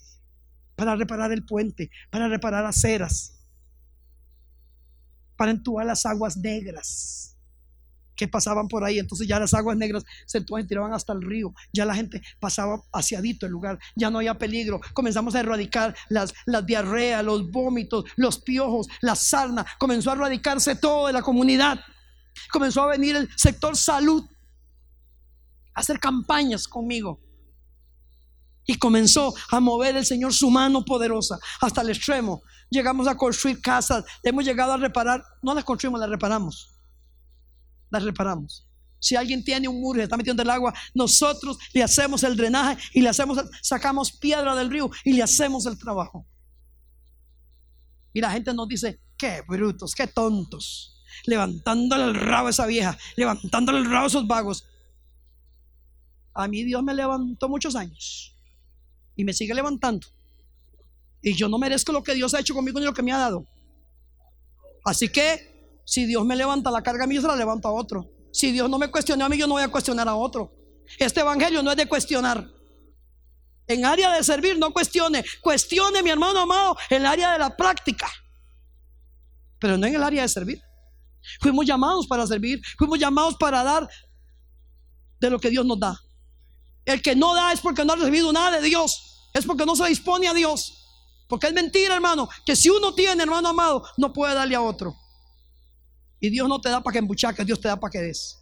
para 0.76 0.96
reparar 0.96 1.32
el 1.32 1.46
puente, 1.46 1.90
para 2.10 2.28
reparar 2.28 2.66
aceras, 2.66 3.40
para 5.36 5.52
entubar 5.52 5.86
las 5.86 6.06
aguas 6.06 6.38
negras 6.38 7.29
que 8.20 8.28
pasaban 8.28 8.68
por 8.68 8.84
ahí. 8.84 9.00
Entonces 9.00 9.26
ya 9.30 9.40
las 9.40 9.54
aguas 9.54 9.78
negras 9.78 10.04
se 10.26 10.42
tiraban 10.42 10.94
hasta 10.94 11.14
el 11.14 11.22
río. 11.22 11.54
Ya 11.72 11.86
la 11.86 11.96
gente 11.96 12.22
pasaba 12.42 12.84
haciadito 12.92 13.46
el 13.46 13.54
lugar. 13.54 13.80
Ya 13.96 14.12
no 14.12 14.18
había 14.18 14.38
peligro. 14.38 14.82
Comenzamos 14.94 15.36
a 15.36 15.40
erradicar 15.40 15.96
las, 16.10 16.34
las 16.46 16.66
diarreas, 16.66 17.24
los 17.24 17.50
vómitos, 17.50 18.04
los 18.18 18.38
piojos, 18.40 18.90
la 19.00 19.16
sarna. 19.16 19.66
Comenzó 19.78 20.10
a 20.10 20.16
erradicarse 20.16 20.76
todo 20.76 21.08
de 21.08 21.14
la 21.14 21.22
comunidad. 21.22 21.80
Comenzó 22.52 22.84
a 22.84 22.88
venir 22.88 23.16
el 23.16 23.30
sector 23.38 23.78
salud 23.78 24.26
a 25.74 25.80
hacer 25.80 25.98
campañas 25.98 26.68
conmigo. 26.68 27.22
Y 28.66 28.76
comenzó 28.76 29.34
a 29.50 29.62
mover 29.62 29.96
el 29.96 30.06
Señor 30.06 30.34
su 30.34 30.52
mano 30.52 30.84
poderosa 30.84 31.40
hasta 31.62 31.82
el 31.82 31.92
extremo. 31.92 32.44
Llegamos 32.70 33.08
a 33.08 33.16
construir 33.16 33.62
casas. 33.62 34.04
Hemos 34.24 34.44
llegado 34.44 34.74
a 34.74 34.78
reparar. 34.78 35.24
No 35.42 35.54
las 35.54 35.64
construimos, 35.64 36.02
las 36.02 36.10
reparamos 36.10 36.79
las 37.90 38.04
reparamos. 38.04 38.66
Si 39.00 39.16
alguien 39.16 39.44
tiene 39.44 39.68
un 39.68 39.80
muro 39.80 40.00
y 40.00 40.04
está 40.04 40.18
metiendo 40.18 40.44
el 40.44 40.50
agua, 40.50 40.74
nosotros 40.94 41.58
le 41.74 41.84
hacemos 41.84 42.24
el 42.24 42.36
drenaje 42.36 42.82
y 42.94 43.02
le 43.02 43.10
hacemos, 43.10 43.40
sacamos 43.62 44.12
piedra 44.12 44.56
del 44.56 44.70
río 44.70 44.92
y 45.06 45.14
le 45.14 45.24
hacemos 45.24 45.66
el 45.66 45.78
trabajo. 45.78 46.26
Y 48.14 48.20
la 48.20 48.32
gente 48.32 48.54
nos 48.54 48.68
dice, 48.68 49.00
qué 49.18 49.42
brutos, 49.48 49.94
qué 49.96 50.08
tontos. 50.08 51.02
Levantándole 51.26 52.04
el 52.06 52.16
rabo 52.16 52.48
a 52.48 52.50
esa 52.50 52.66
vieja, 52.66 52.98
levantándole 53.16 53.80
el 53.80 53.90
rabo 53.90 54.06
a 54.06 54.08
esos 54.08 54.28
vagos. 54.28 54.66
A 56.34 56.48
mí 56.48 56.64
Dios 56.64 56.84
me 56.84 56.94
levantó 56.94 57.48
muchos 57.48 57.76
años 57.76 58.36
y 59.16 59.24
me 59.24 59.34
sigue 59.34 59.54
levantando. 59.54 60.08
Y 61.22 61.34
yo 61.34 61.50
no 61.50 61.58
merezco 61.58 61.92
lo 61.92 62.04
que 62.04 62.14
Dios 62.14 62.34
ha 62.34 62.40
hecho 62.40 62.54
conmigo 62.54 62.80
ni 62.80 62.86
lo 62.86 62.94
que 62.94 63.04
me 63.04 63.12
ha 63.12 63.18
dado. 63.18 63.46
Así 64.86 65.10
que 65.10 65.49
si 65.90 66.06
Dios 66.06 66.24
me 66.24 66.36
levanta 66.36 66.70
la 66.70 66.84
carga 66.84 67.06
a 67.06 67.08
mí, 67.08 67.16
yo 67.16 67.22
se 67.22 67.28
la 67.28 67.36
levanto 67.36 67.68
a 67.68 67.72
otro. 67.72 68.12
Si 68.32 68.52
Dios 68.52 68.70
no 68.70 68.78
me 68.78 68.92
cuestionó 68.92 69.26
a 69.26 69.30
mí, 69.30 69.40
yo 69.40 69.48
no 69.48 69.56
voy 69.56 69.64
a 69.64 69.70
cuestionar 69.70 70.08
a 70.08 70.14
otro. 70.14 70.54
Este 71.00 71.22
evangelio 71.22 71.64
no 71.64 71.72
es 71.72 71.78
de 71.78 71.88
cuestionar. 71.88 72.48
En 73.66 73.84
área 73.84 74.14
de 74.14 74.24
servir, 74.24 74.60
no 74.60 74.72
cuestione. 74.72 75.26
Cuestione, 75.42 76.04
mi 76.04 76.12
hermano 76.12 76.42
amado, 76.42 76.78
en 76.92 76.98
el 76.98 77.08
área 77.08 77.32
de 77.32 77.40
la 77.40 77.58
práctica. 77.58 78.08
Pero 79.58 79.80
no 79.80 79.88
en 79.88 79.96
el 79.96 80.04
área 80.04 80.22
de 80.22 80.30
servir. 80.30 80.62
Fuimos 81.42 81.66
llamados 81.66 82.06
para 82.06 82.28
servir. 82.28 82.62
Fuimos 82.78 83.00
llamados 83.00 83.36
para 83.38 83.64
dar 83.64 83.90
de 85.20 85.30
lo 85.32 85.40
que 85.40 85.50
Dios 85.50 85.66
nos 85.66 85.80
da. 85.80 86.00
El 86.86 87.02
que 87.02 87.16
no 87.16 87.34
da 87.34 87.52
es 87.52 87.62
porque 87.62 87.84
no 87.84 87.94
ha 87.94 87.96
recibido 87.96 88.32
nada 88.32 88.60
de 88.60 88.62
Dios. 88.62 89.28
Es 89.34 89.44
porque 89.44 89.66
no 89.66 89.76
se 89.76 89.88
dispone 89.88 90.28
a 90.28 90.36
Dios. 90.36 90.86
Porque 91.28 91.48
es 91.48 91.54
mentira, 91.54 91.96
hermano, 91.96 92.30
que 92.46 92.56
si 92.56 92.70
uno 92.70 92.94
tiene, 92.94 93.24
hermano 93.24 93.50
amado, 93.50 93.84
no 93.98 94.14
puede 94.14 94.36
darle 94.36 94.54
a 94.54 94.62
otro. 94.62 94.96
Y 96.20 96.30
Dios 96.30 96.48
no 96.50 96.60
te 96.60 96.70
da 96.70 96.82
para 96.82 96.94
que 96.94 97.00
embuchaques, 97.00 97.46
Dios 97.46 97.60
te 97.60 97.68
da 97.68 97.80
para 97.80 97.92
que 97.92 98.00
des. 98.00 98.38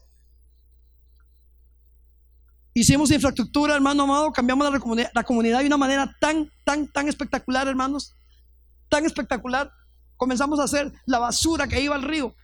Hicimos 2.73 3.09
infraestructura, 3.09 3.75
hermano 3.75 4.03
amado, 4.03 4.31
cambiamos 4.31 4.71
la 4.71 4.79
comunidad, 4.79 5.11
la 5.13 5.23
comunidad 5.23 5.59
de 5.61 5.67
una 5.67 5.77
manera 5.77 6.15
tan, 6.19 6.51
tan, 6.63 6.87
tan 6.87 7.07
espectacular, 7.07 7.67
hermanos. 7.67 8.15
Tan 8.89 9.05
espectacular. 9.05 9.71
Comenzamos 10.15 10.59
a 10.59 10.63
hacer 10.63 10.91
la 11.05 11.19
basura 11.19 11.67
que 11.67 11.81
iba 11.81 11.95
al 11.95 12.03
río. 12.03 12.35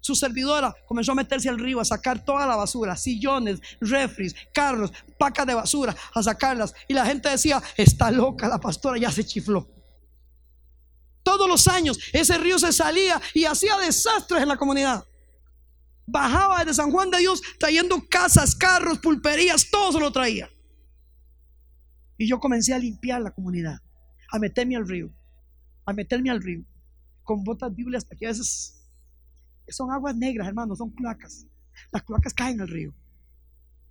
Su 0.00 0.16
servidora 0.16 0.74
comenzó 0.86 1.12
a 1.12 1.14
meterse 1.16 1.48
al 1.48 1.58
río 1.58 1.80
a 1.80 1.84
sacar 1.84 2.24
toda 2.24 2.44
la 2.46 2.56
basura, 2.56 2.96
sillones, 2.96 3.60
refris, 3.80 4.34
carros, 4.52 4.92
pacas 5.18 5.46
de 5.46 5.54
basura, 5.54 5.94
a 6.14 6.22
sacarlas. 6.22 6.74
Y 6.88 6.94
la 6.94 7.06
gente 7.06 7.28
decía, 7.28 7.62
está 7.76 8.10
loca 8.10 8.48
la 8.48 8.58
pastora, 8.58 8.98
ya 8.98 9.12
se 9.12 9.24
chifló. 9.24 9.68
Todos 11.22 11.48
los 11.48 11.68
años 11.68 11.98
ese 12.12 12.38
río 12.38 12.58
se 12.58 12.72
salía 12.72 13.20
y 13.34 13.44
hacía 13.44 13.78
desastres 13.78 14.42
en 14.42 14.48
la 14.48 14.56
comunidad. 14.56 15.04
Bajaba 16.06 16.60
desde 16.60 16.74
San 16.74 16.90
Juan 16.90 17.10
de 17.10 17.18
Dios 17.18 17.40
trayendo 17.58 18.02
casas, 18.08 18.54
carros, 18.54 18.98
pulperías, 18.98 19.70
todo 19.70 19.92
se 19.92 20.00
lo 20.00 20.12
traía. 20.12 20.50
Y 22.18 22.28
yo 22.28 22.38
comencé 22.40 22.74
a 22.74 22.78
limpiar 22.78 23.20
la 23.22 23.30
comunidad, 23.30 23.78
a 24.30 24.38
meterme 24.38 24.76
al 24.76 24.88
río, 24.88 25.10
a 25.86 25.92
meterme 25.92 26.30
al 26.30 26.42
río, 26.42 26.64
con 27.22 27.44
botas 27.44 27.74
bíblicas 27.74 28.06
que 28.18 28.26
a 28.26 28.28
veces 28.28 28.88
son 29.68 29.90
aguas 29.90 30.16
negras, 30.16 30.48
hermano, 30.48 30.76
son 30.76 30.90
cloacas. 30.90 31.46
Las 31.90 32.02
cloacas 32.02 32.34
caen 32.34 32.60
al 32.60 32.68
río. 32.68 32.94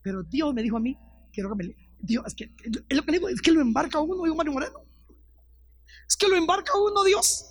Pero 0.02 0.24
Dios 0.24 0.54
me 0.54 0.64
dijo 0.64 0.78
a 0.78 0.80
mí, 0.80 0.98
quiero 1.32 1.50
que 1.50 1.64
me 1.64 1.76
Dios, 2.04 2.26
es 2.26 2.34
que, 2.34 2.52
lo 2.90 3.04
que 3.04 3.12
digo, 3.12 3.30
es 3.30 3.42
que 3.42 3.52
lo 3.52 3.62
embarca 3.62 4.00
uno, 4.00 4.24
digo 4.24 4.36
Mario 4.36 4.54
Moreno. 4.54 4.80
Es 6.08 6.16
que 6.18 6.28
lo 6.28 6.36
embarca 6.36 6.72
uno, 6.78 7.04
Dios. 7.04 7.46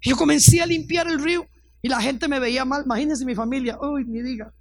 Yo 0.00 0.16
comencé 0.16 0.60
a 0.60 0.66
limpiar 0.66 1.06
el 1.06 1.22
río 1.22 1.46
y 1.80 1.88
la 1.88 2.00
gente 2.00 2.28
me 2.28 2.40
veía 2.40 2.64
mal. 2.64 2.84
Imagínense 2.84 3.24
mi 3.24 3.34
familia. 3.34 3.78
Uy, 3.80 4.04
ni 4.04 4.22
diga. 4.22 4.52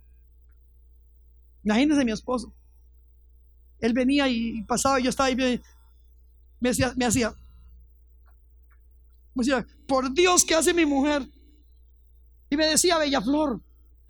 Imagínense 1.63 2.05
mi 2.05 2.11
esposo. 2.11 2.53
Él 3.79 3.93
venía 3.93 4.27
y, 4.27 4.61
pasaba 4.63 4.99
yo 4.99 5.09
estaba 5.09 5.27
ahí. 5.27 5.61
Me, 6.59 6.69
hacía, 6.69 6.93
me 6.95 7.05
hacía. 7.05 7.33
Me 9.33 9.43
decía, 9.43 9.65
por 9.87 10.13
Dios, 10.13 10.43
¿qué 10.45 10.55
hace 10.55 10.73
mi 10.73 10.85
mujer? 10.85 11.27
Y 12.49 12.57
me 12.57 12.67
decía, 12.67 12.97
Bella 12.97 13.21
Flor, 13.21 13.61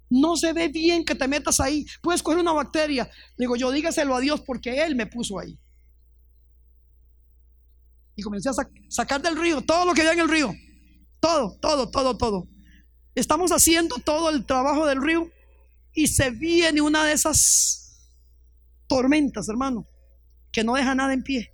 no 0.10 0.36
se 0.36 0.52
ve 0.52 0.68
bien 0.68 1.06
que 1.06 1.16
te 1.16 1.28
metas 1.28 1.60
ahí. 1.60 1.86
Puedes 2.02 2.24
coger 2.24 2.40
una 2.40 2.52
bacteria. 2.52 3.10
Digo, 3.38 3.56
yo 3.56 3.72
dígaselo 3.72 4.16
a 4.16 4.20
Dios 4.20 4.42
porque 4.42 4.84
Él 4.84 4.96
me 4.96 5.06
puso 5.06 5.40
ahí. 5.40 5.58
Y 8.16 8.22
comencé 8.22 8.50
a 8.50 8.54
sacar 8.90 9.22
del 9.22 9.38
río 9.38 9.62
todo 9.62 9.86
lo 9.86 9.94
que 9.94 10.02
había 10.02 10.14
en 10.14 10.20
el 10.20 10.30
río. 10.30 10.54
Todo, 11.20 11.58
todo, 11.62 11.90
todo, 11.90 12.18
todo. 12.18 12.48
Estamos 13.16 13.52
haciendo 13.52 13.98
todo 13.98 14.30
el 14.30 14.46
trabajo 14.46 14.86
del 14.86 15.02
río 15.02 15.30
y 15.94 16.08
se 16.08 16.32
viene 16.32 16.82
una 16.82 17.06
de 17.06 17.14
esas 17.14 18.10
tormentas, 18.88 19.50
hermano, 19.50 19.88
que 20.52 20.64
no 20.64 20.76
deja 20.76 20.96
nada 20.96 21.14
en 21.14 21.24
pie. 21.24 21.54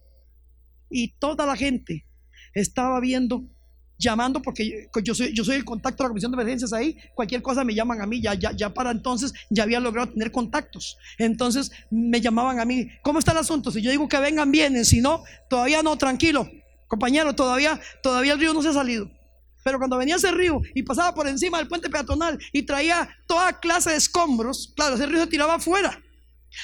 Y 0.89 1.17
toda 1.19 1.45
la 1.45 1.55
gente 1.55 2.05
estaba 2.53 2.99
viendo 2.99 3.43
llamando 3.97 4.41
porque 4.41 4.89
yo 5.03 5.15
soy, 5.15 5.33
yo 5.33 5.43
soy 5.43 5.55
el 5.55 5.65
contacto 5.65 6.03
de 6.03 6.05
la 6.05 6.09
comisión 6.09 6.31
de 6.31 6.35
emergencias 6.35 6.73
ahí, 6.73 6.97
cualquier 7.15 7.41
cosa 7.41 7.63
me 7.63 7.73
llaman 7.73 8.01
a 8.01 8.05
mí, 8.05 8.21
ya, 8.21 8.33
ya, 8.35 8.51
ya 8.51 8.73
para 8.73 8.91
entonces 8.91 9.33
ya 9.49 9.63
había 9.63 9.79
logrado 9.79 10.11
tener 10.11 10.31
contactos. 10.31 10.97
Entonces 11.17 11.71
me 11.89 12.21
llamaban 12.21 12.59
a 12.59 12.65
mí, 12.65 12.89
¿cómo 13.01 13.19
está 13.19 13.31
el 13.31 13.39
asunto? 13.39 13.71
Si 13.71 13.81
yo 13.81 13.91
digo 13.91 14.07
que 14.07 14.19
vengan, 14.19 14.51
vienen, 14.51 14.85
si 14.85 15.01
no, 15.01 15.23
todavía 15.49 15.81
no, 15.81 15.97
tranquilo, 15.97 16.49
compañero, 16.87 17.33
todavía, 17.33 17.79
todavía 18.01 18.33
el 18.33 18.39
río 18.39 18.53
no 18.53 18.61
se 18.61 18.69
ha 18.69 18.73
salido. 18.73 19.09
Pero 19.63 19.79
cuando 19.79 19.97
venía 19.97 20.15
ese 20.15 20.31
río 20.31 20.61
y 20.73 20.83
pasaba 20.83 21.13
por 21.13 21.27
encima 21.27 21.57
del 21.57 21.67
puente 21.67 21.89
peatonal 21.89 22.39
y 22.53 22.63
traía 22.63 23.09
toda 23.27 23.59
clase 23.59 23.89
de 23.89 23.97
escombros, 23.97 24.71
claro, 24.75 24.95
ese 24.95 25.05
río 25.07 25.19
se 25.19 25.27
tiraba 25.27 25.55
afuera. 25.55 26.01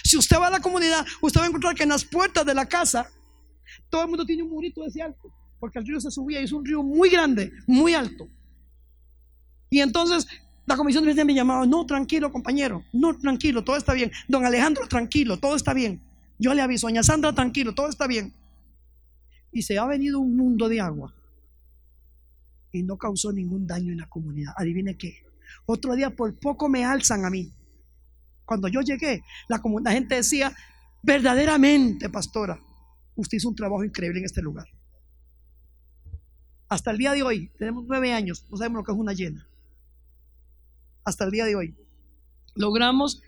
Si 0.03 0.17
usted 0.17 0.37
va 0.37 0.47
a 0.47 0.51
la 0.51 0.61
comunidad, 0.61 1.05
usted 1.21 1.41
va 1.41 1.45
a 1.45 1.47
encontrar 1.47 1.75
que 1.75 1.83
en 1.83 1.89
las 1.89 2.05
puertas 2.05 2.45
de 2.45 2.53
la 2.53 2.65
casa 2.65 3.09
todo 3.89 4.03
el 4.03 4.07
mundo 4.07 4.25
tiene 4.25 4.43
un 4.43 4.49
murito 4.49 4.81
de 4.81 4.87
ese 4.87 5.01
alto 5.01 5.33
porque 5.63 5.79
el 5.79 5.85
río 5.85 6.01
se 6.01 6.11
subía 6.11 6.41
y 6.41 6.43
es 6.43 6.51
un 6.51 6.65
río 6.65 6.83
muy 6.83 7.09
grande, 7.09 7.53
muy 7.67 7.93
alto. 7.93 8.27
Y 9.69 9.79
entonces 9.79 10.27
la 10.65 10.75
comisión 10.75 11.05
de 11.05 11.23
me 11.23 11.33
llamaba, 11.33 11.65
no, 11.65 11.85
tranquilo 11.85 12.33
compañero, 12.33 12.83
no, 12.91 13.17
tranquilo, 13.17 13.63
todo 13.63 13.77
está 13.77 13.93
bien. 13.93 14.11
Don 14.27 14.45
Alejandro, 14.45 14.85
tranquilo, 14.89 15.39
todo 15.39 15.55
está 15.55 15.73
bien. 15.73 16.01
Yo 16.37 16.53
le 16.53 16.61
aviso, 16.61 16.87
doña 16.87 17.01
Sandra, 17.01 17.31
tranquilo, 17.31 17.73
todo 17.73 17.87
está 17.87 18.07
bien. 18.07 18.33
Y 19.53 19.61
se 19.61 19.79
ha 19.79 19.85
venido 19.85 20.19
un 20.19 20.35
mundo 20.35 20.67
de 20.67 20.81
agua 20.81 21.15
y 22.73 22.83
no 22.83 22.97
causó 22.97 23.31
ningún 23.31 23.65
daño 23.65 23.93
en 23.93 23.99
la 23.99 24.09
comunidad. 24.09 24.51
Adivine 24.57 24.97
qué. 24.97 25.23
Otro 25.65 25.95
día 25.95 26.09
por 26.09 26.37
poco 26.37 26.67
me 26.67 26.83
alzan 26.83 27.23
a 27.23 27.29
mí. 27.29 27.53
Cuando 28.43 28.67
yo 28.67 28.81
llegué, 28.81 29.23
la, 29.47 29.61
la 29.81 29.91
gente 29.93 30.15
decía, 30.15 30.53
verdaderamente, 31.01 32.09
pastora, 32.09 32.59
usted 33.15 33.37
hizo 33.37 33.47
un 33.47 33.55
trabajo 33.55 33.85
increíble 33.85 34.19
en 34.19 34.25
este 34.25 34.41
lugar. 34.41 34.67
Hasta 36.73 36.89
el 36.89 36.97
día 36.97 37.11
de 37.11 37.21
hoy, 37.21 37.51
tenemos 37.59 37.85
nueve 37.87 38.13
años, 38.13 38.47
no 38.49 38.57
sabemos 38.57 38.79
lo 38.79 38.83
que 38.83 38.91
es 38.93 38.97
una 38.97 39.13
llena. 39.13 39.47
Hasta 41.03 41.23
el 41.23 41.29
día 41.29 41.45
de 41.45 41.55
hoy. 41.55 41.77
Logramos 42.55 43.21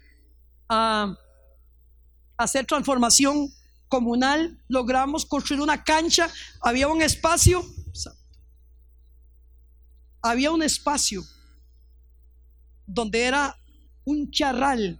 ah, 0.67 1.15
hacer 2.37 2.65
transformación 2.65 3.53
comunal, 3.87 4.59
logramos 4.67 5.27
construir 5.27 5.61
una 5.61 5.83
cancha, 5.83 6.27
había 6.59 6.87
un 6.87 7.03
espacio, 7.03 7.63
había 10.23 10.49
un 10.49 10.63
espacio 10.63 11.23
donde 12.87 13.25
era 13.25 13.55
un 14.05 14.31
charral 14.31 14.99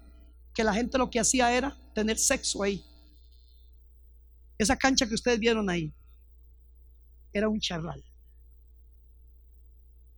que 0.53 0.63
la 0.63 0.75
gente 0.75 0.99
lo 0.99 1.09
que 1.09 1.19
hacía 1.19 1.51
era 1.51 1.75
tener 1.95 2.19
sexo 2.19 2.61
ahí. 2.61 2.85
Esa 4.59 4.77
cancha 4.77 5.07
que 5.07 5.15
ustedes 5.15 5.39
vieron 5.39 5.67
ahí 5.67 5.91
era 7.33 7.49
un 7.49 7.59
charral 7.59 8.05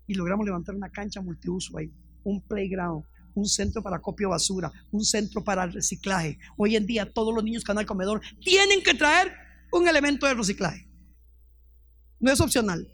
y 0.07 0.13
logramos 0.13 0.45
levantar 0.45 0.73
una 0.73 0.89
cancha 0.89 1.21
multiuso 1.21 1.77
ahí, 1.77 1.91
un 2.23 2.41
playground, 2.41 3.05
un 3.35 3.45
centro 3.45 3.83
para 3.83 3.99
copio 3.99 4.29
basura, 4.29 4.71
un 4.91 5.03
centro 5.03 5.43
para 5.43 5.67
reciclaje. 5.67 6.39
Hoy 6.57 6.75
en 6.75 6.87
día 6.87 7.11
todos 7.11 7.33
los 7.33 7.43
niños 7.43 7.63
que 7.63 7.71
van 7.71 7.79
al 7.79 7.85
comedor 7.85 8.21
tienen 8.43 8.81
que 8.81 8.93
traer 8.93 9.33
un 9.71 9.87
elemento 9.87 10.25
de 10.25 10.33
reciclaje. 10.33 10.87
No 12.19 12.31
es 12.31 12.41
opcional. 12.41 12.87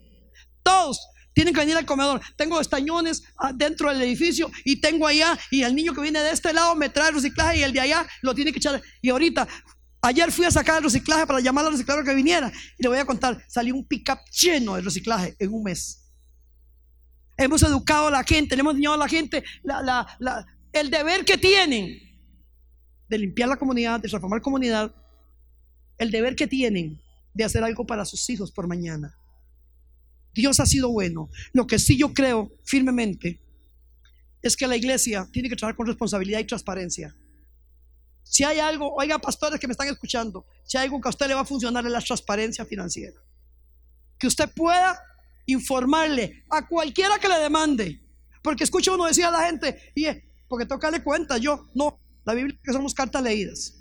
Todos 0.62 1.00
tienen 1.32 1.54
que 1.54 1.60
venir 1.60 1.76
al 1.76 1.86
comedor. 1.86 2.20
Tengo 2.36 2.60
estañones 2.60 3.22
dentro 3.54 3.90
del 3.90 4.02
edificio 4.02 4.50
y 4.64 4.80
tengo 4.80 5.06
allá 5.06 5.38
y 5.50 5.62
el 5.62 5.74
niño 5.74 5.94
que 5.94 6.00
viene 6.00 6.20
de 6.20 6.30
este 6.30 6.52
lado 6.52 6.74
me 6.74 6.88
trae 6.88 7.08
el 7.08 7.14
reciclaje 7.14 7.58
y 7.58 7.62
el 7.62 7.72
de 7.72 7.80
allá 7.80 8.06
lo 8.22 8.34
tiene 8.34 8.52
que 8.52 8.58
echar. 8.58 8.82
Y 9.00 9.10
ahorita, 9.10 9.48
ayer 10.02 10.30
fui 10.30 10.44
a 10.44 10.50
sacar 10.50 10.78
el 10.78 10.84
reciclaje 10.84 11.26
para 11.26 11.40
llamar 11.40 11.64
al 11.64 11.72
reciclador 11.72 12.04
que 12.04 12.14
viniera 12.14 12.52
y 12.78 12.82
le 12.82 12.88
voy 12.88 12.98
a 12.98 13.06
contar, 13.06 13.42
salió 13.48 13.74
un 13.74 13.86
pickup 13.86 14.18
lleno 14.30 14.76
de 14.76 14.82
reciclaje 14.82 15.34
en 15.38 15.52
un 15.52 15.62
mes. 15.62 16.03
Hemos 17.36 17.62
educado 17.62 18.08
a 18.08 18.10
la 18.10 18.24
gente, 18.24 18.54
le 18.56 18.60
hemos 18.60 18.74
enseñado 18.74 18.94
a 18.94 18.98
la 18.98 19.08
gente 19.08 19.42
el 20.72 20.90
deber 20.90 21.24
que 21.24 21.36
tienen 21.36 22.00
de 23.08 23.18
limpiar 23.18 23.48
la 23.48 23.56
comunidad, 23.56 24.00
de 24.00 24.08
transformar 24.08 24.38
la 24.38 24.42
comunidad, 24.42 24.94
el 25.98 26.10
deber 26.10 26.36
que 26.36 26.46
tienen 26.46 27.00
de 27.32 27.44
hacer 27.44 27.62
algo 27.64 27.86
para 27.86 28.04
sus 28.04 28.28
hijos 28.30 28.50
por 28.52 28.66
mañana. 28.66 29.16
Dios 30.32 30.58
ha 30.60 30.66
sido 30.66 30.90
bueno. 30.90 31.28
Lo 31.52 31.66
que 31.66 31.78
sí 31.78 31.96
yo 31.96 32.12
creo 32.12 32.52
firmemente 32.64 33.40
es 34.42 34.56
que 34.56 34.66
la 34.66 34.76
iglesia 34.76 35.28
tiene 35.32 35.48
que 35.48 35.56
trabajar 35.56 35.76
con 35.76 35.86
responsabilidad 35.86 36.40
y 36.40 36.44
transparencia. 36.44 37.14
Si 38.22 38.42
hay 38.42 38.58
algo, 38.58 38.94
oiga, 38.94 39.18
pastores 39.18 39.60
que 39.60 39.66
me 39.66 39.72
están 39.72 39.88
escuchando, 39.88 40.46
si 40.64 40.76
hay 40.76 40.84
algo 40.84 41.00
que 41.00 41.08
a 41.08 41.10
usted 41.10 41.28
le 41.28 41.34
va 41.34 41.42
a 41.42 41.44
funcionar 41.44 41.84
es 41.84 41.92
la 41.92 42.00
transparencia 42.00 42.64
financiera. 42.64 43.16
Que 44.18 44.26
usted 44.26 44.48
pueda 44.54 45.00
informarle 45.46 46.44
a 46.50 46.66
cualquiera 46.66 47.18
que 47.18 47.28
le 47.28 47.38
demande. 47.38 48.00
Porque 48.42 48.64
escucha 48.64 48.92
uno 48.92 49.06
decía 49.06 49.28
a 49.28 49.30
la 49.30 49.46
gente, 49.46 49.92
y 49.94 50.06
porque 50.48 50.66
toca 50.66 50.88
darle 50.88 51.02
cuenta, 51.02 51.38
yo 51.38 51.68
no, 51.74 51.98
la 52.24 52.34
Biblia 52.34 52.58
que 52.62 52.72
somos 52.72 52.94
cartas 52.94 53.22
leídas. 53.22 53.74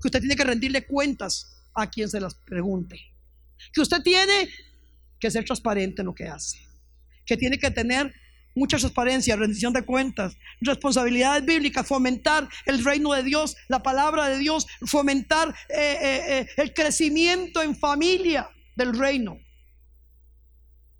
Que 0.00 0.08
usted 0.08 0.20
tiene 0.20 0.36
que 0.36 0.44
rendirle 0.44 0.86
cuentas 0.86 1.62
a 1.74 1.88
quien 1.88 2.08
se 2.08 2.20
las 2.20 2.34
pregunte. 2.34 2.98
Que 3.72 3.80
usted 3.80 4.02
tiene 4.02 4.50
que 5.18 5.30
ser 5.30 5.44
transparente 5.44 6.02
en 6.02 6.06
lo 6.06 6.14
que 6.14 6.28
hace. 6.28 6.58
Que 7.24 7.36
tiene 7.36 7.58
que 7.58 7.70
tener 7.70 8.14
mucha 8.56 8.78
transparencia, 8.78 9.36
rendición 9.36 9.72
de 9.72 9.82
cuentas, 9.82 10.36
responsabilidades 10.60 11.44
bíblicas, 11.44 11.86
fomentar 11.86 12.48
el 12.64 12.82
reino 12.82 13.12
de 13.12 13.22
Dios, 13.22 13.54
la 13.68 13.82
palabra 13.82 14.28
de 14.28 14.38
Dios, 14.38 14.66
fomentar 14.86 15.54
eh, 15.68 15.98
eh, 16.00 16.22
eh, 16.28 16.46
el 16.56 16.72
crecimiento 16.72 17.62
en 17.62 17.76
familia 17.76 18.48
del 18.74 18.98
reino. 18.98 19.38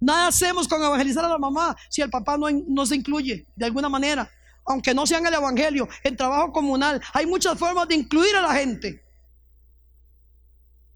Nada 0.06 0.28
hacemos 0.28 0.68
con 0.68 0.80
evangelizar 0.80 1.24
a 1.24 1.28
la 1.30 1.36
mamá 1.36 1.76
si 1.90 2.00
el 2.00 2.08
papá 2.08 2.38
no, 2.38 2.86
se 2.86 2.94
incluye 2.94 3.44
de 3.56 3.66
alguna 3.66 3.88
manera, 3.88 4.30
aunque 4.64 4.94
no 4.94 5.04
sea 5.04 5.18
en 5.18 5.26
el 5.26 5.34
evangelio, 5.34 5.88
en 6.04 6.16
trabajo 6.16 6.52
comunal. 6.52 7.02
Hay 7.12 7.26
muchas 7.26 7.58
formas 7.58 7.88
de 7.88 7.96
incluir 7.96 8.36
a 8.36 8.42
la 8.42 8.54
gente. 8.54 9.02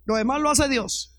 Lo 0.04 0.14
demás 0.14 0.40
lo 0.40 0.48
hace 0.48 0.68
Dios. 0.68 1.18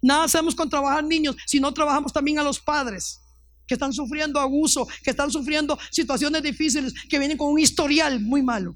Nada 0.00 0.24
hacemos 0.24 0.54
con 0.54 0.70
trabajar 0.70 1.04
niños 1.04 1.36
si 1.44 1.60
no 1.60 1.74
trabajamos 1.74 2.10
también 2.10 2.38
a 2.38 2.42
los 2.42 2.58
padres 2.58 3.20
que 3.66 3.74
están 3.74 3.92
sufriendo 3.92 4.40
abuso, 4.40 4.88
que 5.04 5.10
están 5.10 5.30
sufriendo 5.30 5.78
situaciones 5.90 6.42
difíciles, 6.42 6.94
que 7.06 7.18
vienen 7.18 7.36
con 7.36 7.52
un 7.52 7.58
historial 7.58 8.18
muy 8.18 8.42
malo. 8.42 8.74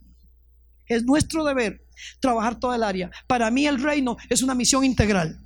Es 0.84 1.02
nuestro 1.04 1.44
deber 1.44 1.80
trabajar 2.20 2.60
toda 2.60 2.76
el 2.76 2.82
área. 2.82 3.10
Para 3.26 3.50
mí 3.50 3.66
el 3.66 3.82
reino 3.82 4.18
es 4.28 4.42
una 4.42 4.54
misión 4.54 4.84
integral. 4.84 5.40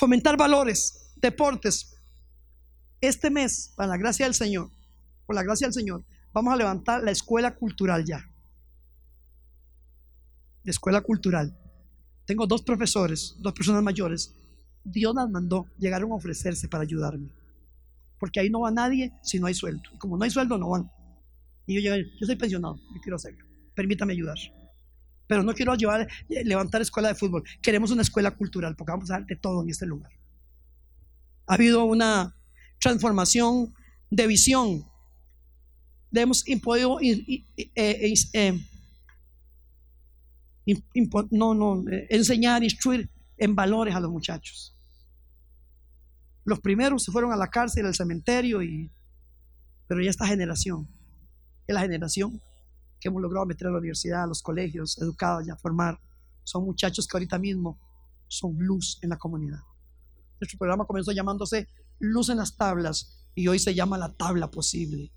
Fomentar 0.00 0.34
valores, 0.38 1.12
deportes. 1.16 1.94
Este 3.02 3.28
mes, 3.28 3.74
para 3.76 3.90
la 3.90 3.98
gracia 3.98 4.24
del 4.24 4.32
Señor, 4.32 4.70
por 5.26 5.36
la 5.36 5.42
gracia 5.42 5.66
del 5.66 5.74
Señor, 5.74 6.06
vamos 6.32 6.54
a 6.54 6.56
levantar 6.56 7.02
la 7.02 7.10
escuela 7.10 7.54
cultural 7.54 8.02
ya. 8.06 8.24
La 10.64 10.70
escuela 10.70 11.02
cultural. 11.02 11.54
Tengo 12.24 12.46
dos 12.46 12.62
profesores, 12.62 13.36
dos 13.40 13.52
personas 13.52 13.82
mayores 13.82 14.34
Dios 14.82 15.14
las 15.14 15.28
mandó, 15.28 15.66
llegaron 15.78 16.12
a 16.12 16.14
ofrecerse 16.14 16.66
para 16.66 16.84
ayudarme. 16.84 17.28
Porque 18.18 18.40
ahí 18.40 18.48
no 18.48 18.60
va 18.60 18.70
nadie 18.70 19.12
si 19.22 19.38
no 19.38 19.48
hay 19.48 19.54
sueldo. 19.54 19.82
Y 19.94 19.98
como 19.98 20.16
no 20.16 20.24
hay 20.24 20.30
sueldo, 20.30 20.56
no 20.56 20.70
van. 20.70 20.90
Y 21.66 21.74
yo 21.74 21.80
llegué, 21.82 22.10
yo 22.18 22.26
soy 22.26 22.36
pensionado, 22.36 22.76
yo 22.94 23.00
quiero 23.02 23.16
hacerlo. 23.16 23.44
Permítame 23.74 24.14
ayudar. 24.14 24.38
Pero 25.30 25.44
no 25.44 25.54
quiero 25.54 25.76
llevar, 25.76 26.08
eh, 26.28 26.44
levantar 26.44 26.82
escuela 26.82 27.06
de 27.06 27.14
fútbol. 27.14 27.44
Queremos 27.62 27.92
una 27.92 28.02
escuela 28.02 28.32
cultural, 28.32 28.74
porque 28.74 28.90
vamos 28.90 29.12
a 29.12 29.14
dar 29.14 29.26
de 29.26 29.36
todo 29.36 29.62
en 29.62 29.70
este 29.70 29.86
lugar. 29.86 30.10
Ha 31.46 31.54
habido 31.54 31.84
una 31.84 32.34
transformación 32.80 33.72
de 34.10 34.26
visión. 34.26 34.84
Hemos 36.10 36.44
podido 36.60 36.98
eh, 37.00 37.44
eh, 37.76 38.60
no, 41.30 41.54
no, 41.54 41.84
enseñar, 42.08 42.64
instruir 42.64 43.08
en 43.38 43.54
valores 43.54 43.94
a 43.94 44.00
los 44.00 44.10
muchachos. 44.10 44.76
Los 46.42 46.58
primeros 46.58 47.04
se 47.04 47.12
fueron 47.12 47.32
a 47.32 47.36
la 47.36 47.46
cárcel, 47.46 47.86
al 47.86 47.94
cementerio, 47.94 48.64
y, 48.64 48.90
pero 49.86 50.02
ya 50.02 50.10
esta 50.10 50.26
generación 50.26 50.88
es 51.68 51.74
la 51.74 51.82
generación 51.82 52.42
que 53.00 53.08
hemos 53.08 53.22
logrado 53.22 53.46
meter 53.46 53.68
a 53.68 53.70
la 53.70 53.78
universidad, 53.78 54.24
a 54.24 54.26
los 54.26 54.42
colegios, 54.42 54.98
educados 55.00 55.46
ya 55.46 55.56
formar. 55.56 55.98
Son 56.44 56.64
muchachos 56.64 57.06
que 57.06 57.16
ahorita 57.16 57.38
mismo 57.38 57.78
son 58.28 58.56
luz 58.58 58.98
en 59.02 59.10
la 59.10 59.18
comunidad. 59.18 59.60
Nuestro 60.40 60.58
programa 60.58 60.86
comenzó 60.86 61.12
llamándose 61.12 61.68
Luz 61.98 62.28
en 62.30 62.38
las 62.38 62.56
Tablas 62.56 63.28
y 63.34 63.46
hoy 63.48 63.58
se 63.58 63.74
llama 63.74 63.98
La 63.98 64.12
Tabla 64.12 64.50
Posible. 64.50 65.12